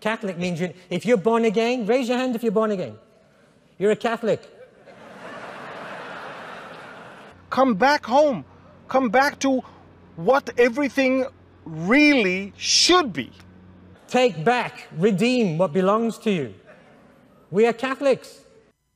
Catholic 0.01 0.39
means, 0.39 0.61
if 0.91 1.07
you're 1.07 1.17
born 1.17 1.45
again, 1.45 1.87
raise 1.87 2.09
your 2.09 2.19
hand 2.19 2.35
if 2.35 2.43
you're 2.43 2.51
born 2.51 2.71
again. 2.71 2.97
You're 3.79 3.93
a 3.93 3.97
Catholic. 3.97 4.43
Come 7.51 7.75
back 7.75 8.07
home. 8.07 8.45
Come 8.89 9.11
back 9.11 9.39
to 9.41 9.63
what 10.17 10.51
everything 10.59 11.27
really 11.65 12.53
should 12.57 13.13
be. 13.13 13.31
Take 14.09 14.45
back, 14.45 14.89
redeem 14.97 15.57
what 15.59 15.73
belongs 15.73 16.19
to 16.19 16.31
you. 16.31 16.55
We 17.51 17.67
are 17.67 17.73
Catholics. 17.73 18.42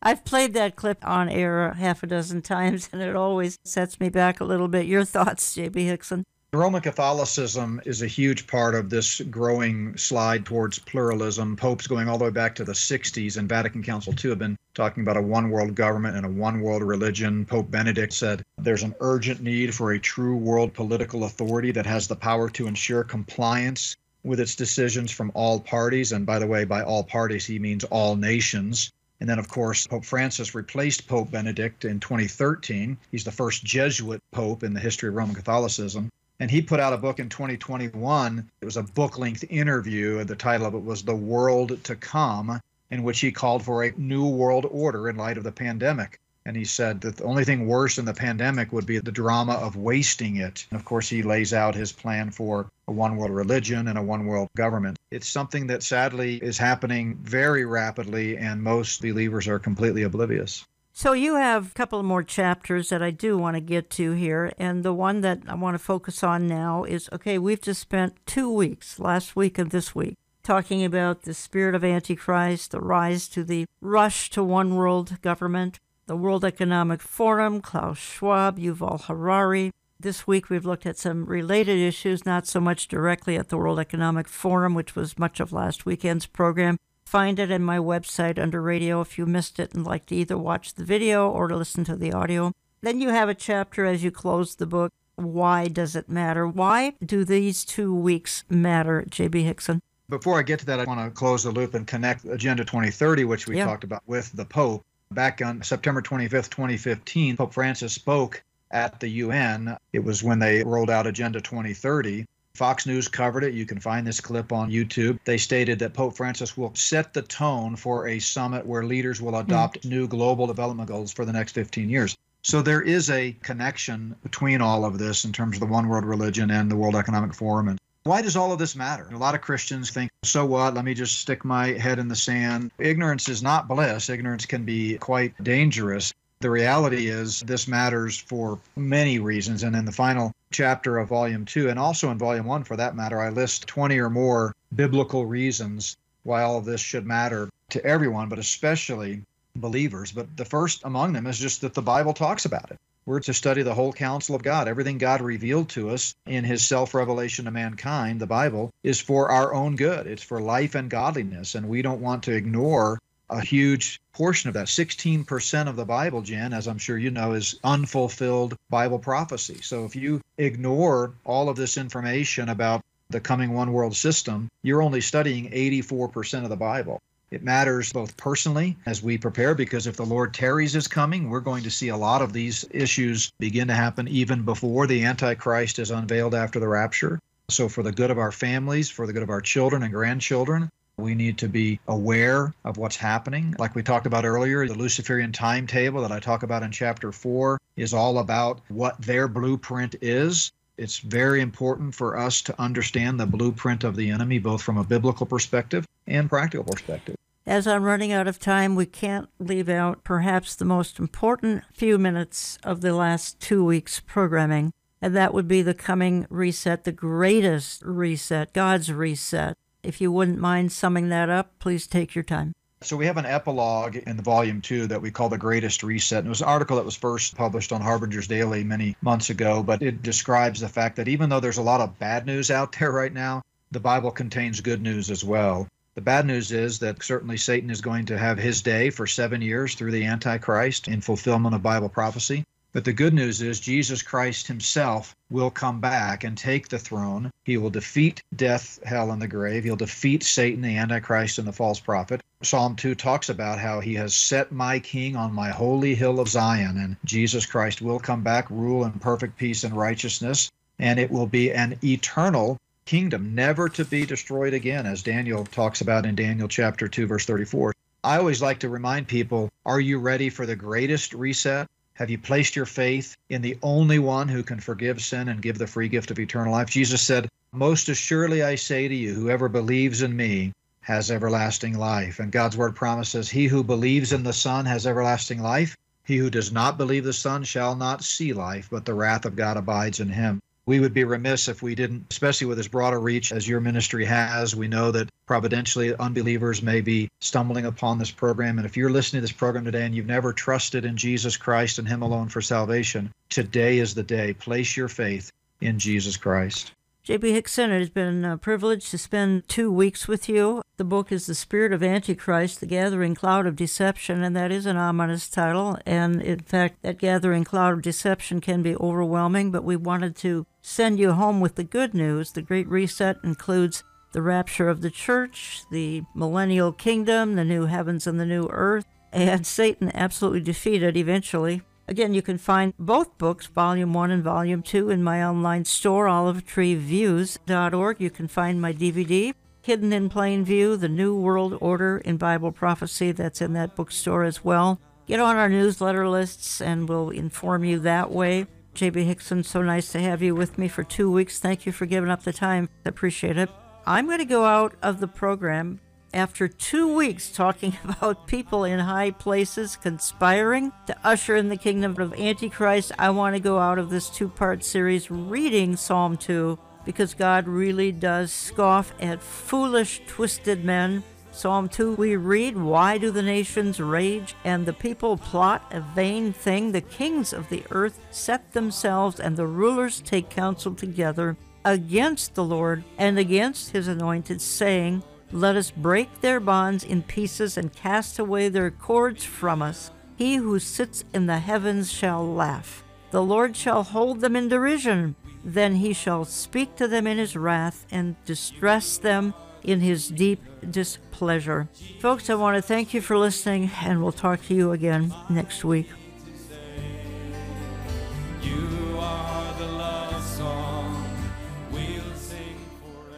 I've 0.06 0.24
played 0.24 0.54
that 0.54 0.76
clip 0.76 1.04
on 1.04 1.28
air 1.28 1.72
half 1.72 2.04
a 2.04 2.06
dozen 2.06 2.40
times, 2.40 2.88
and 2.92 3.02
it 3.02 3.16
always 3.16 3.58
sets 3.64 3.98
me 3.98 4.08
back 4.08 4.38
a 4.38 4.44
little 4.44 4.68
bit. 4.68 4.86
Your 4.86 5.04
thoughts, 5.04 5.56
J.B. 5.56 5.84
Hickson? 5.84 6.24
Roman 6.52 6.80
Catholicism 6.80 7.80
is 7.84 8.02
a 8.02 8.06
huge 8.06 8.46
part 8.46 8.76
of 8.76 8.88
this 8.88 9.20
growing 9.22 9.96
slide 9.96 10.46
towards 10.46 10.78
pluralism. 10.78 11.56
Popes 11.56 11.88
going 11.88 12.08
all 12.08 12.18
the 12.18 12.24
way 12.26 12.30
back 12.30 12.54
to 12.54 12.62
the 12.62 12.72
60s 12.72 13.36
and 13.36 13.48
Vatican 13.48 13.82
Council 13.82 14.14
II 14.14 14.30
have 14.30 14.38
been 14.38 14.56
talking 14.74 15.02
about 15.02 15.16
a 15.16 15.22
one 15.22 15.50
world 15.50 15.74
government 15.74 16.16
and 16.16 16.24
a 16.24 16.30
one 16.30 16.60
world 16.60 16.84
religion. 16.84 17.44
Pope 17.44 17.68
Benedict 17.68 18.12
said 18.12 18.44
there's 18.58 18.84
an 18.84 18.94
urgent 19.00 19.42
need 19.42 19.74
for 19.74 19.90
a 19.90 19.98
true 19.98 20.36
world 20.36 20.72
political 20.72 21.24
authority 21.24 21.72
that 21.72 21.84
has 21.84 22.06
the 22.06 22.14
power 22.14 22.48
to 22.50 22.68
ensure 22.68 23.02
compliance 23.02 23.96
with 24.22 24.38
its 24.38 24.54
decisions 24.54 25.10
from 25.10 25.32
all 25.34 25.58
parties. 25.58 26.12
And 26.12 26.24
by 26.24 26.38
the 26.38 26.46
way, 26.46 26.62
by 26.62 26.84
all 26.84 27.02
parties, 27.02 27.44
he 27.44 27.58
means 27.58 27.82
all 27.82 28.14
nations. 28.14 28.92
And 29.20 29.28
then, 29.28 29.38
of 29.38 29.48
course, 29.48 29.86
Pope 29.86 30.04
Francis 30.04 30.54
replaced 30.54 31.08
Pope 31.08 31.30
Benedict 31.30 31.84
in 31.84 32.00
2013. 32.00 32.98
He's 33.10 33.24
the 33.24 33.32
first 33.32 33.64
Jesuit 33.64 34.22
pope 34.30 34.62
in 34.62 34.74
the 34.74 34.80
history 34.80 35.08
of 35.08 35.14
Roman 35.14 35.34
Catholicism. 35.34 36.10
And 36.38 36.50
he 36.50 36.60
put 36.60 36.80
out 36.80 36.92
a 36.92 36.98
book 36.98 37.18
in 37.18 37.30
2021. 37.30 38.50
It 38.60 38.64
was 38.64 38.76
a 38.76 38.82
book 38.82 39.18
length 39.18 39.44
interview. 39.48 40.18
And 40.18 40.28
the 40.28 40.36
title 40.36 40.66
of 40.66 40.74
it 40.74 40.84
was 40.84 41.02
The 41.02 41.16
World 41.16 41.82
to 41.84 41.96
Come, 41.96 42.60
in 42.90 43.02
which 43.02 43.20
he 43.20 43.32
called 43.32 43.64
for 43.64 43.84
a 43.84 43.92
new 43.96 44.26
world 44.28 44.66
order 44.70 45.08
in 45.08 45.16
light 45.16 45.38
of 45.38 45.44
the 45.44 45.52
pandemic. 45.52 46.20
And 46.46 46.56
he 46.56 46.64
said 46.64 47.00
that 47.00 47.16
the 47.16 47.24
only 47.24 47.42
thing 47.42 47.66
worse 47.66 47.96
than 47.96 48.04
the 48.04 48.14
pandemic 48.14 48.72
would 48.72 48.86
be 48.86 49.00
the 49.00 49.10
drama 49.10 49.54
of 49.54 49.74
wasting 49.74 50.36
it. 50.36 50.64
And 50.70 50.78
of 50.78 50.84
course, 50.84 51.08
he 51.08 51.24
lays 51.24 51.52
out 51.52 51.74
his 51.74 51.90
plan 51.90 52.30
for 52.30 52.70
a 52.86 52.92
one 52.92 53.16
world 53.16 53.32
religion 53.32 53.88
and 53.88 53.98
a 53.98 54.02
one 54.02 54.26
world 54.26 54.48
government. 54.56 54.96
It's 55.10 55.28
something 55.28 55.66
that 55.66 55.82
sadly 55.82 56.36
is 56.36 56.56
happening 56.56 57.18
very 57.20 57.64
rapidly, 57.64 58.36
and 58.36 58.62
most 58.62 59.02
believers 59.02 59.48
are 59.48 59.58
completely 59.58 60.04
oblivious. 60.04 60.64
So 60.92 61.14
you 61.14 61.34
have 61.34 61.72
a 61.72 61.74
couple 61.74 62.00
more 62.04 62.22
chapters 62.22 62.90
that 62.90 63.02
I 63.02 63.10
do 63.10 63.36
want 63.36 63.56
to 63.56 63.60
get 63.60 63.90
to 63.90 64.12
here, 64.12 64.52
and 64.56 64.84
the 64.84 64.94
one 64.94 65.22
that 65.22 65.42
I 65.48 65.56
want 65.56 65.74
to 65.74 65.82
focus 65.82 66.22
on 66.22 66.46
now 66.46 66.84
is 66.84 67.10
okay, 67.12 67.38
we've 67.38 67.60
just 67.60 67.80
spent 67.80 68.24
two 68.24 68.50
weeks, 68.50 69.00
last 69.00 69.34
week 69.34 69.58
and 69.58 69.72
this 69.72 69.96
week, 69.96 70.14
talking 70.44 70.84
about 70.84 71.22
the 71.22 71.34
spirit 71.34 71.74
of 71.74 71.84
Antichrist, 71.84 72.70
the 72.70 72.80
rise 72.80 73.26
to 73.30 73.42
the 73.42 73.66
rush 73.80 74.30
to 74.30 74.44
one 74.44 74.76
world 74.76 75.20
government, 75.22 75.80
the 76.06 76.16
World 76.16 76.44
Economic 76.44 77.02
Forum, 77.02 77.60
Klaus 77.60 77.98
Schwab, 77.98 78.58
Yuval 78.58 79.02
Harari. 79.06 79.72
This 79.98 80.26
week 80.26 80.48
we've 80.48 80.64
looked 80.64 80.86
at 80.86 80.96
some 80.98 81.24
related 81.26 81.78
issues, 81.78 82.24
not 82.24 82.46
so 82.46 82.60
much 82.60 82.86
directly 82.86 83.36
at 83.36 83.48
the 83.48 83.56
World 83.56 83.80
Economic 83.80 84.28
Forum, 84.28 84.74
which 84.74 84.94
was 84.94 85.18
much 85.18 85.40
of 85.40 85.52
last 85.52 85.84
weekend's 85.84 86.26
program. 86.26 86.78
Find 87.04 87.38
it 87.38 87.50
in 87.50 87.62
my 87.64 87.78
website 87.78 88.38
under 88.38 88.62
radio 88.62 89.00
if 89.00 89.18
you 89.18 89.26
missed 89.26 89.58
it 89.58 89.74
and 89.74 89.84
like 89.84 90.06
to 90.06 90.14
either 90.14 90.38
watch 90.38 90.74
the 90.74 90.84
video 90.84 91.28
or 91.28 91.48
to 91.48 91.56
listen 91.56 91.82
to 91.84 91.96
the 91.96 92.12
audio. 92.12 92.52
Then 92.82 93.00
you 93.00 93.08
have 93.08 93.28
a 93.28 93.34
chapter 93.34 93.84
as 93.84 94.04
you 94.04 94.10
close 94.10 94.54
the 94.54 94.66
book. 94.66 94.92
Why 95.16 95.66
does 95.66 95.96
it 95.96 96.08
matter? 96.08 96.46
Why 96.46 96.92
do 97.04 97.24
these 97.24 97.64
two 97.64 97.92
weeks 97.94 98.44
matter, 98.50 99.04
J.B. 99.08 99.42
Hickson? 99.42 99.82
Before 100.08 100.38
I 100.38 100.42
get 100.42 100.60
to 100.60 100.66
that, 100.66 100.78
I 100.78 100.84
want 100.84 101.00
to 101.00 101.10
close 101.10 101.42
the 101.42 101.50
loop 101.50 101.74
and 101.74 101.86
connect 101.86 102.24
Agenda 102.26 102.64
2030, 102.64 103.24
which 103.24 103.48
we 103.48 103.56
Yeah. 103.56 103.64
talked 103.64 103.82
about 103.82 104.02
with 104.06 104.30
the 104.32 104.44
Pope. 104.44 104.84
Back 105.10 105.40
on 105.40 105.62
September 105.62 106.02
25th, 106.02 106.50
2015, 106.50 107.36
Pope 107.36 107.54
Francis 107.54 107.92
spoke 107.92 108.42
at 108.70 108.98
the 109.00 109.08
UN. 109.08 109.76
It 109.92 110.04
was 110.04 110.22
when 110.22 110.38
they 110.38 110.64
rolled 110.64 110.90
out 110.90 111.06
Agenda 111.06 111.40
2030. 111.40 112.26
Fox 112.54 112.86
News 112.86 113.06
covered 113.06 113.44
it. 113.44 113.54
You 113.54 113.66
can 113.66 113.78
find 113.78 114.06
this 114.06 114.20
clip 114.20 114.50
on 114.50 114.70
YouTube. 114.70 115.18
They 115.24 115.36
stated 115.36 115.78
that 115.78 115.92
Pope 115.92 116.16
Francis 116.16 116.56
will 116.56 116.74
set 116.74 117.12
the 117.12 117.22
tone 117.22 117.76
for 117.76 118.08
a 118.08 118.18
summit 118.18 118.66
where 118.66 118.82
leaders 118.82 119.20
will 119.20 119.32
hmm. 119.32 119.46
adopt 119.46 119.84
new 119.84 120.08
global 120.08 120.46
development 120.46 120.88
goals 120.88 121.12
for 121.12 121.24
the 121.24 121.32
next 121.32 121.52
15 121.52 121.88
years. 121.88 122.16
So 122.42 122.62
there 122.62 122.82
is 122.82 123.10
a 123.10 123.32
connection 123.42 124.14
between 124.22 124.60
all 124.60 124.84
of 124.84 124.98
this 124.98 125.24
in 125.24 125.32
terms 125.32 125.56
of 125.56 125.60
the 125.60 125.66
one 125.66 125.88
world 125.88 126.04
religion 126.04 126.50
and 126.50 126.70
the 126.70 126.76
World 126.76 126.94
Economic 126.94 127.34
Forum. 127.34 127.68
And 127.68 127.80
why 128.06 128.22
does 128.22 128.36
all 128.36 128.52
of 128.52 128.58
this 128.58 128.76
matter? 128.76 129.08
A 129.12 129.18
lot 129.18 129.34
of 129.34 129.40
Christians 129.40 129.90
think, 129.90 130.10
so 130.22 130.46
what? 130.46 130.74
Let 130.74 130.84
me 130.84 130.94
just 130.94 131.18
stick 131.18 131.44
my 131.44 131.68
head 131.72 131.98
in 131.98 132.08
the 132.08 132.16
sand. 132.16 132.70
Ignorance 132.78 133.28
is 133.28 133.42
not 133.42 133.66
bliss. 133.66 134.08
Ignorance 134.08 134.46
can 134.46 134.64
be 134.64 134.96
quite 134.98 135.34
dangerous. 135.42 136.14
The 136.38 136.50
reality 136.50 137.08
is, 137.08 137.40
this 137.40 137.66
matters 137.66 138.16
for 138.16 138.60
many 138.76 139.18
reasons. 139.18 139.62
And 139.64 139.74
in 139.74 139.84
the 139.84 139.92
final 139.92 140.32
chapter 140.52 140.98
of 140.98 141.08
Volume 141.08 141.44
2, 141.44 141.68
and 141.68 141.78
also 141.78 142.10
in 142.10 142.18
Volume 142.18 142.46
1 142.46 142.64
for 142.64 142.76
that 142.76 142.94
matter, 142.94 143.20
I 143.20 143.30
list 143.30 143.66
20 143.66 143.98
or 143.98 144.10
more 144.10 144.54
biblical 144.74 145.26
reasons 145.26 145.96
why 146.22 146.42
all 146.42 146.58
of 146.58 146.64
this 146.64 146.80
should 146.80 147.06
matter 147.06 147.48
to 147.70 147.84
everyone, 147.84 148.28
but 148.28 148.38
especially 148.38 149.22
believers. 149.56 150.12
But 150.12 150.36
the 150.36 150.44
first 150.44 150.82
among 150.84 151.12
them 151.12 151.26
is 151.26 151.38
just 151.38 151.62
that 151.62 151.74
the 151.74 151.82
Bible 151.82 152.12
talks 152.12 152.44
about 152.44 152.70
it. 152.70 152.78
We're 153.06 153.20
to 153.20 153.34
study 153.34 153.62
the 153.62 153.74
whole 153.74 153.92
counsel 153.92 154.34
of 154.34 154.42
God. 154.42 154.66
Everything 154.66 154.98
God 154.98 155.20
revealed 155.20 155.68
to 155.70 155.90
us 155.90 156.16
in 156.26 156.42
his 156.42 156.66
self 156.66 156.92
revelation 156.92 157.44
to 157.44 157.52
mankind, 157.52 158.20
the 158.20 158.26
Bible, 158.26 158.72
is 158.82 159.00
for 159.00 159.30
our 159.30 159.54
own 159.54 159.76
good. 159.76 160.08
It's 160.08 160.24
for 160.24 160.40
life 160.40 160.74
and 160.74 160.90
godliness. 160.90 161.54
And 161.54 161.68
we 161.68 161.82
don't 161.82 162.00
want 162.00 162.24
to 162.24 162.32
ignore 162.32 163.00
a 163.30 163.40
huge 163.40 164.00
portion 164.12 164.48
of 164.48 164.54
that. 164.54 164.66
16% 164.66 165.68
of 165.68 165.76
the 165.76 165.84
Bible, 165.84 166.22
Jen, 166.22 166.52
as 166.52 166.66
I'm 166.66 166.78
sure 166.78 166.98
you 166.98 167.12
know, 167.12 167.34
is 167.34 167.60
unfulfilled 167.62 168.56
Bible 168.70 168.98
prophecy. 168.98 169.60
So 169.62 169.84
if 169.84 169.94
you 169.94 170.20
ignore 170.36 171.14
all 171.24 171.48
of 171.48 171.56
this 171.56 171.76
information 171.76 172.48
about 172.48 172.82
the 173.10 173.20
coming 173.20 173.52
one 173.52 173.72
world 173.72 173.94
system, 173.94 174.50
you're 174.62 174.82
only 174.82 175.00
studying 175.00 175.50
84% 175.50 176.42
of 176.42 176.50
the 176.50 176.56
Bible. 176.56 177.00
It 177.36 177.42
matters 177.42 177.92
both 177.92 178.16
personally 178.16 178.78
as 178.86 179.02
we 179.02 179.18
prepare 179.18 179.54
because 179.54 179.86
if 179.86 179.96
the 179.96 180.06
Lord 180.06 180.32
tarries 180.32 180.74
is 180.74 180.88
coming, 180.88 181.28
we're 181.28 181.40
going 181.40 181.64
to 181.64 181.70
see 181.70 181.88
a 181.88 181.96
lot 181.96 182.22
of 182.22 182.32
these 182.32 182.64
issues 182.70 183.30
begin 183.38 183.68
to 183.68 183.74
happen 183.74 184.08
even 184.08 184.42
before 184.42 184.86
the 184.86 185.04
Antichrist 185.04 185.78
is 185.78 185.90
unveiled 185.90 186.34
after 186.34 186.58
the 186.58 186.66
rapture. 186.66 187.20
So, 187.50 187.68
for 187.68 187.82
the 187.82 187.92
good 187.92 188.10
of 188.10 188.16
our 188.16 188.32
families, 188.32 188.88
for 188.88 189.06
the 189.06 189.12
good 189.12 189.22
of 189.22 189.28
our 189.28 189.42
children 189.42 189.82
and 189.82 189.92
grandchildren, 189.92 190.70
we 190.96 191.14
need 191.14 191.36
to 191.36 191.46
be 191.46 191.78
aware 191.88 192.54
of 192.64 192.78
what's 192.78 192.96
happening. 192.96 193.54
Like 193.58 193.74
we 193.74 193.82
talked 193.82 194.06
about 194.06 194.24
earlier, 194.24 194.66
the 194.66 194.72
Luciferian 194.72 195.32
timetable 195.32 196.00
that 196.00 196.12
I 196.12 196.20
talk 196.20 196.42
about 196.42 196.62
in 196.62 196.72
chapter 196.72 197.12
four 197.12 197.60
is 197.76 197.92
all 197.92 198.18
about 198.18 198.62
what 198.68 198.98
their 199.02 199.28
blueprint 199.28 199.96
is. 200.00 200.52
It's 200.78 201.00
very 201.00 201.42
important 201.42 201.94
for 201.94 202.16
us 202.16 202.40
to 202.42 202.58
understand 202.58 203.20
the 203.20 203.26
blueprint 203.26 203.84
of 203.84 203.94
the 203.94 204.08
enemy, 204.08 204.38
both 204.38 204.62
from 204.62 204.78
a 204.78 204.84
biblical 204.84 205.26
perspective 205.26 205.84
and 206.06 206.30
practical 206.30 206.64
perspective. 206.64 207.16
As 207.48 207.68
I'm 207.68 207.84
running 207.84 208.10
out 208.10 208.26
of 208.26 208.40
time, 208.40 208.74
we 208.74 208.86
can't 208.86 209.28
leave 209.38 209.68
out 209.68 210.02
perhaps 210.02 210.56
the 210.56 210.64
most 210.64 210.98
important 210.98 211.62
few 211.72 211.96
minutes 211.96 212.58
of 212.64 212.80
the 212.80 212.92
last 212.92 213.38
two 213.38 213.64
weeks' 213.64 214.00
programming, 214.00 214.72
and 215.00 215.14
that 215.14 215.32
would 215.32 215.46
be 215.46 215.62
the 215.62 215.72
coming 215.72 216.26
reset, 216.28 216.82
the 216.82 216.90
greatest 216.90 217.82
reset, 217.84 218.52
God's 218.52 218.90
reset. 218.90 219.56
If 219.84 220.00
you 220.00 220.10
wouldn't 220.10 220.40
mind 220.40 220.72
summing 220.72 221.08
that 221.10 221.30
up, 221.30 221.56
please 221.60 221.86
take 221.86 222.16
your 222.16 222.24
time. 222.24 222.52
So 222.80 222.96
we 222.96 223.06
have 223.06 223.16
an 223.16 223.26
epilogue 223.26 223.94
in 223.94 224.16
the 224.16 224.24
volume 224.24 224.60
two 224.60 224.88
that 224.88 225.00
we 225.00 225.12
call 225.12 225.28
the 225.28 225.38
Greatest 225.38 225.84
Reset. 225.84 226.18
And 226.18 226.26
it 226.26 226.30
was 226.30 226.42
an 226.42 226.48
article 226.48 226.76
that 226.76 226.84
was 226.84 226.96
first 226.96 227.36
published 227.36 227.72
on 227.72 227.80
Harbinger's 227.80 228.26
Daily 228.26 228.64
many 228.64 228.96
months 229.02 229.30
ago, 229.30 229.62
but 229.62 229.82
it 229.82 230.02
describes 230.02 230.58
the 230.58 230.68
fact 230.68 230.96
that 230.96 231.06
even 231.06 231.30
though 231.30 231.40
there's 231.40 231.58
a 231.58 231.62
lot 231.62 231.80
of 231.80 231.96
bad 232.00 232.26
news 232.26 232.50
out 232.50 232.76
there 232.76 232.90
right 232.90 233.14
now, 233.14 233.42
the 233.70 233.80
Bible 233.80 234.10
contains 234.10 234.60
good 234.60 234.82
news 234.82 235.12
as 235.12 235.22
well. 235.22 235.68
The 235.96 236.02
bad 236.02 236.26
news 236.26 236.52
is 236.52 236.78
that 236.80 237.02
certainly 237.02 237.38
Satan 237.38 237.70
is 237.70 237.80
going 237.80 238.04
to 238.04 238.18
have 238.18 238.36
his 238.36 238.60
day 238.60 238.90
for 238.90 239.06
seven 239.06 239.40
years 239.40 239.74
through 239.74 239.92
the 239.92 240.04
Antichrist 240.04 240.88
in 240.88 241.00
fulfillment 241.00 241.54
of 241.54 241.62
Bible 241.62 241.88
prophecy. 241.88 242.44
But 242.74 242.84
the 242.84 242.92
good 242.92 243.14
news 243.14 243.40
is 243.40 243.60
Jesus 243.60 244.02
Christ 244.02 244.46
himself 244.46 245.16
will 245.30 245.50
come 245.50 245.80
back 245.80 246.22
and 246.22 246.36
take 246.36 246.68
the 246.68 246.78
throne. 246.78 247.30
He 247.44 247.56
will 247.56 247.70
defeat 247.70 248.22
death, 248.36 248.78
hell, 248.84 249.10
and 249.10 249.22
the 249.22 249.26
grave. 249.26 249.64
He'll 249.64 249.74
defeat 249.74 250.22
Satan, 250.22 250.60
the 250.60 250.76
Antichrist, 250.76 251.38
and 251.38 251.48
the 251.48 251.52
false 251.54 251.80
prophet. 251.80 252.20
Psalm 252.42 252.76
2 252.76 252.94
talks 252.94 253.30
about 253.30 253.58
how 253.58 253.80
he 253.80 253.94
has 253.94 254.14
set 254.14 254.52
my 254.52 254.78
king 254.78 255.16
on 255.16 255.32
my 255.32 255.48
holy 255.48 255.94
hill 255.94 256.20
of 256.20 256.28
Zion, 256.28 256.76
and 256.76 256.96
Jesus 257.06 257.46
Christ 257.46 257.80
will 257.80 257.98
come 257.98 258.22
back, 258.22 258.50
rule 258.50 258.84
in 258.84 258.92
perfect 258.92 259.38
peace 259.38 259.64
and 259.64 259.74
righteousness, 259.74 260.52
and 260.78 261.00
it 261.00 261.10
will 261.10 261.26
be 261.26 261.50
an 261.54 261.78
eternal 261.82 262.58
kingdom, 262.86 263.34
never 263.34 263.68
to 263.68 263.84
be 263.84 264.06
destroyed 264.06 264.54
again, 264.54 264.86
as 264.86 265.02
Daniel 265.02 265.44
talks 265.44 265.80
about 265.80 266.06
in 266.06 266.14
Daniel 266.14 266.46
chapter 266.46 266.86
2, 266.86 267.08
verse 267.08 267.26
34. 267.26 267.74
I 268.04 268.16
always 268.16 268.40
like 268.40 268.60
to 268.60 268.68
remind 268.68 269.08
people 269.08 269.50
are 269.66 269.80
you 269.80 269.98
ready 269.98 270.30
for 270.30 270.46
the 270.46 270.54
greatest 270.54 271.12
reset? 271.12 271.66
Have 271.94 272.10
you 272.10 272.18
placed 272.18 272.54
your 272.54 272.64
faith 272.64 273.16
in 273.28 273.42
the 273.42 273.58
only 273.60 273.98
one 273.98 274.28
who 274.28 274.44
can 274.44 274.60
forgive 274.60 275.02
sin 275.02 275.28
and 275.28 275.42
give 275.42 275.58
the 275.58 275.66
free 275.66 275.88
gift 275.88 276.12
of 276.12 276.20
eternal 276.20 276.52
life? 276.52 276.70
Jesus 276.70 277.02
said, 277.02 277.28
Most 277.52 277.88
assuredly 277.88 278.44
I 278.44 278.54
say 278.54 278.86
to 278.86 278.94
you, 278.94 279.14
whoever 279.14 279.48
believes 279.48 280.02
in 280.02 280.14
me 280.14 280.52
has 280.82 281.10
everlasting 281.10 281.76
life. 281.76 282.20
And 282.20 282.30
God's 282.30 282.56
word 282.56 282.76
promises, 282.76 283.28
He 283.28 283.48
who 283.48 283.64
believes 283.64 284.12
in 284.12 284.22
the 284.22 284.32
Son 284.32 284.64
has 284.66 284.86
everlasting 284.86 285.42
life. 285.42 285.76
He 286.04 286.18
who 286.18 286.30
does 286.30 286.52
not 286.52 286.78
believe 286.78 287.02
the 287.02 287.12
Son 287.12 287.42
shall 287.42 287.74
not 287.74 288.04
see 288.04 288.32
life, 288.32 288.68
but 288.70 288.84
the 288.84 288.94
wrath 288.94 289.24
of 289.24 289.34
God 289.34 289.56
abides 289.56 289.98
in 289.98 290.10
him 290.10 290.40
we 290.66 290.80
would 290.80 290.92
be 290.92 291.04
remiss 291.04 291.46
if 291.46 291.62
we 291.62 291.76
didn't, 291.76 292.06
especially 292.10 292.48
with 292.48 292.58
as 292.58 292.66
broad 292.66 292.92
a 292.92 292.98
reach 292.98 293.32
as 293.32 293.48
your 293.48 293.60
ministry 293.60 294.04
has. 294.04 294.56
We 294.56 294.66
know 294.66 294.90
that 294.90 295.08
providentially 295.24 295.94
unbelievers 295.94 296.60
may 296.60 296.80
be 296.80 297.08
stumbling 297.20 297.66
upon 297.66 297.98
this 297.98 298.10
program. 298.10 298.58
And 298.58 298.66
if 298.66 298.76
you're 298.76 298.90
listening 298.90 299.20
to 299.20 299.22
this 299.22 299.32
program 299.32 299.64
today 299.64 299.84
and 299.84 299.94
you've 299.94 300.06
never 300.06 300.32
trusted 300.32 300.84
in 300.84 300.96
Jesus 300.96 301.36
Christ 301.36 301.78
and 301.78 301.86
Him 301.86 302.02
alone 302.02 302.28
for 302.28 302.40
salvation, 302.40 303.12
today 303.28 303.78
is 303.78 303.94
the 303.94 304.02
day. 304.02 304.34
Place 304.34 304.76
your 304.76 304.88
faith 304.88 305.30
in 305.60 305.78
Jesus 305.78 306.16
Christ. 306.16 306.72
J.B. 307.06 307.30
Hickson, 307.30 307.70
it 307.70 307.78
has 307.78 307.88
been 307.88 308.24
a 308.24 308.36
privilege 308.36 308.90
to 308.90 308.98
spend 308.98 309.48
two 309.48 309.70
weeks 309.70 310.08
with 310.08 310.28
you. 310.28 310.62
The 310.76 310.82
book 310.82 311.12
is 311.12 311.26
The 311.26 311.36
Spirit 311.36 311.72
of 311.72 311.80
Antichrist, 311.80 312.58
The 312.58 312.66
Gathering 312.66 313.14
Cloud 313.14 313.46
of 313.46 313.54
Deception, 313.54 314.24
and 314.24 314.34
that 314.34 314.50
is 314.50 314.66
an 314.66 314.76
ominous 314.76 315.28
title. 315.28 315.78
And 315.86 316.20
in 316.20 316.40
fact, 316.40 316.82
that 316.82 316.98
gathering 316.98 317.44
cloud 317.44 317.74
of 317.74 317.82
deception 317.82 318.40
can 318.40 318.60
be 318.60 318.74
overwhelming, 318.74 319.52
but 319.52 319.62
we 319.62 319.76
wanted 319.76 320.16
to 320.16 320.46
send 320.66 320.98
you 320.98 321.12
home 321.12 321.40
with 321.40 321.54
the 321.54 321.62
good 321.62 321.94
news. 321.94 322.32
The 322.32 322.42
Great 322.42 322.66
Reset 322.66 323.18
includes 323.22 323.84
the 324.10 324.20
rapture 324.20 324.68
of 324.68 324.80
the 324.80 324.90
church, 324.90 325.62
the 325.70 326.02
millennial 326.12 326.72
kingdom, 326.72 327.36
the 327.36 327.44
new 327.44 327.66
heavens 327.66 328.04
and 328.04 328.18
the 328.18 328.26
new 328.26 328.48
earth, 328.50 328.84
and 329.12 329.46
Satan 329.46 329.92
absolutely 329.94 330.40
defeated 330.40 330.96
eventually. 330.96 331.62
Again, 331.86 332.14
you 332.14 332.22
can 332.22 332.36
find 332.36 332.74
both 332.80 333.16
books, 333.16 333.46
Volume 333.46 333.92
1 333.92 334.10
and 334.10 334.24
Volume 334.24 334.60
2, 334.60 334.90
in 334.90 335.04
my 335.04 335.22
online 335.22 335.64
store, 335.64 336.06
olivetreeviews.org. 336.06 338.00
You 338.00 338.10
can 338.10 338.26
find 338.26 338.60
my 338.60 338.72
DVD, 338.72 339.34
Hidden 339.62 339.92
in 339.92 340.08
Plain 340.08 340.44
View, 340.44 340.76
The 340.76 340.88
New 340.88 341.14
World 341.14 341.56
Order 341.60 341.98
in 341.98 342.16
Bible 342.16 342.50
Prophecy, 342.50 343.12
that's 343.12 343.40
in 343.40 343.52
that 343.52 343.76
bookstore 343.76 344.24
as 344.24 344.44
well. 344.44 344.80
Get 345.06 345.20
on 345.20 345.36
our 345.36 345.48
newsletter 345.48 346.08
lists 346.08 346.60
and 346.60 346.88
we'll 346.88 347.10
inform 347.10 347.62
you 347.62 347.78
that 347.78 348.10
way. 348.10 348.46
JB 348.76 349.04
Hickson, 349.06 349.42
so 349.42 349.62
nice 349.62 349.90
to 349.92 350.00
have 350.00 350.22
you 350.22 350.34
with 350.34 350.58
me 350.58 350.68
for 350.68 350.84
two 350.84 351.10
weeks. 351.10 351.38
Thank 351.38 351.66
you 351.66 351.72
for 351.72 351.86
giving 351.86 352.10
up 352.10 352.22
the 352.22 352.32
time. 352.32 352.68
I 352.84 352.90
appreciate 352.90 353.38
it. 353.38 353.48
I'm 353.86 354.06
going 354.06 354.18
to 354.18 354.24
go 354.24 354.44
out 354.44 354.74
of 354.82 355.00
the 355.00 355.08
program 355.08 355.80
after 356.16 356.48
two 356.48 356.94
weeks 356.94 357.30
talking 357.30 357.76
about 357.84 358.26
people 358.26 358.64
in 358.64 358.78
high 358.78 359.10
places 359.10 359.76
conspiring 359.76 360.72
to 360.86 360.96
usher 361.04 361.36
in 361.36 361.48
the 361.48 361.56
kingdom 361.56 361.94
of 362.00 362.14
Antichrist, 362.14 362.92
I 362.98 363.10
want 363.10 363.36
to 363.36 363.40
go 363.40 363.58
out 363.58 363.78
of 363.78 363.90
this 363.90 364.08
two 364.08 364.28
part 364.28 364.64
series 364.64 365.10
reading 365.10 365.76
Psalm 365.76 366.16
2 366.16 366.58
because 366.84 367.14
God 367.14 367.48
really 367.48 367.92
does 367.92 368.32
scoff 368.32 368.92
at 369.00 369.22
foolish, 369.22 370.00
twisted 370.06 370.64
men. 370.64 371.02
Psalm 371.36 371.68
2, 371.68 371.96
we 371.96 372.16
read, 372.16 372.56
Why 372.56 372.96
do 372.96 373.10
the 373.10 373.22
nations 373.22 373.78
rage 373.78 374.34
and 374.42 374.64
the 374.64 374.72
people 374.72 375.18
plot 375.18 375.62
a 375.70 375.82
vain 375.82 376.32
thing? 376.32 376.72
The 376.72 376.80
kings 376.80 377.34
of 377.34 377.50
the 377.50 377.62
earth 377.70 378.00
set 378.10 378.54
themselves 378.54 379.20
and 379.20 379.36
the 379.36 379.46
rulers 379.46 380.00
take 380.00 380.30
counsel 380.30 380.74
together 380.74 381.36
against 381.62 382.34
the 382.34 382.42
Lord 382.42 382.84
and 382.96 383.18
against 383.18 383.72
his 383.72 383.86
anointed, 383.86 384.40
saying, 384.40 385.02
let 385.30 385.56
us 385.56 385.70
break 385.70 386.22
their 386.22 386.40
bonds 386.40 386.82
in 386.82 387.02
pieces 387.02 387.58
and 387.58 387.70
cast 387.70 388.18
away 388.18 388.48
their 388.48 388.70
cords 388.70 389.22
from 389.22 389.60
us. 389.60 389.90
He 390.16 390.36
who 390.36 390.58
sits 390.58 391.04
in 391.12 391.26
the 391.26 391.40
heavens 391.40 391.92
shall 391.92 392.26
laugh. 392.26 392.82
The 393.10 393.22
Lord 393.22 393.54
shall 393.54 393.82
hold 393.82 394.22
them 394.22 394.36
in 394.36 394.48
derision. 394.48 395.16
Then 395.44 395.74
he 395.74 395.92
shall 395.92 396.24
speak 396.24 396.76
to 396.76 396.88
them 396.88 397.06
in 397.06 397.18
his 397.18 397.36
wrath 397.36 397.84
and 397.90 398.16
distress 398.24 398.96
them 398.96 399.34
in 399.66 399.80
his 399.80 400.08
deep 400.08 400.42
displeasure. 400.70 401.68
Folks, 402.00 402.30
I 402.30 402.34
want 402.34 402.56
to 402.56 402.62
thank 402.62 402.94
you 402.94 403.00
for 403.00 403.18
listening, 403.18 403.70
and 403.82 404.02
we'll 404.02 404.12
talk 404.12 404.44
to 404.46 404.54
you 404.54 404.72
again 404.72 405.12
next 405.28 405.64
week. 405.64 405.88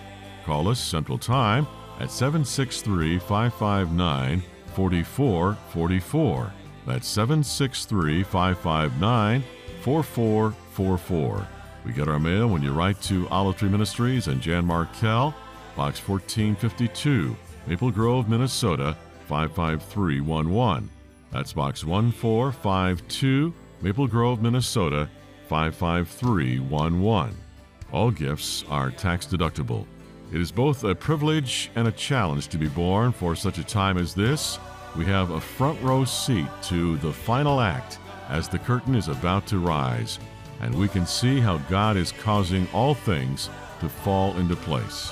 Call 0.46 0.68
us 0.68 0.80
Central 0.80 1.18
Time 1.18 1.66
at 2.00 2.12
763 2.12 3.18
559 3.18 4.44
4444. 4.76 6.54
That's 6.86 7.08
763 7.08 8.24
559 8.24 9.44
4444. 9.82 11.48
We 11.86 11.94
get 11.94 12.08
our 12.08 12.20
mail 12.20 12.48
when 12.48 12.62
you 12.62 12.72
write 12.72 13.02
to 13.04 13.28
Olive 13.30 13.58
Tree 13.58 13.70
Ministries 13.70 14.28
and 14.28 14.42
Jan 14.42 14.66
Markell, 14.66 15.34
Box 15.76 16.00
1452, 16.08 17.36
Maple 17.68 17.92
Grove, 17.92 18.30
Minnesota 18.30 18.98
55311. 19.28 20.90
That's 21.32 21.54
Box 21.54 21.84
1452, 21.84 23.54
Maple 23.82 24.08
Grove, 24.08 24.42
Minnesota 24.42 25.10
55311. 25.50 27.36
All 27.92 28.12
gifts 28.12 28.64
are 28.70 28.92
tax 28.92 29.26
deductible. 29.26 29.86
It 30.32 30.42
is 30.42 30.52
both 30.52 30.84
a 30.84 30.96
privilege 30.96 31.70
and 31.76 31.88
a 31.88 31.92
challenge 31.92 32.48
to 32.50 32.58
be 32.58 32.68
born 32.68 33.12
for 33.12 33.36
such 33.36 33.58
a 33.58 33.64
time 33.64 33.98
as 33.98 34.14
this. 34.14 34.58
We 34.96 35.06
have 35.06 35.32
a 35.32 35.42
front 35.42 35.82
row 35.82 36.06
seat 36.06 36.48
to 36.64 36.98
the 36.98 37.12
final 37.12 37.60
act 37.60 37.98
as 38.30 38.48
the 38.48 38.60
curtain 38.60 38.94
is 38.94 39.08
about 39.08 39.48
to 39.48 39.58
rise, 39.58 40.20
and 40.62 40.74
we 40.76 40.88
can 40.88 41.08
see 41.08 41.40
how 41.40 41.58
God 41.70 41.98
is 41.98 42.12
causing 42.12 42.68
all 42.74 42.94
things 42.94 43.50
to 43.80 43.90
fall 43.90 44.38
into 44.38 44.56
place. 44.56 45.12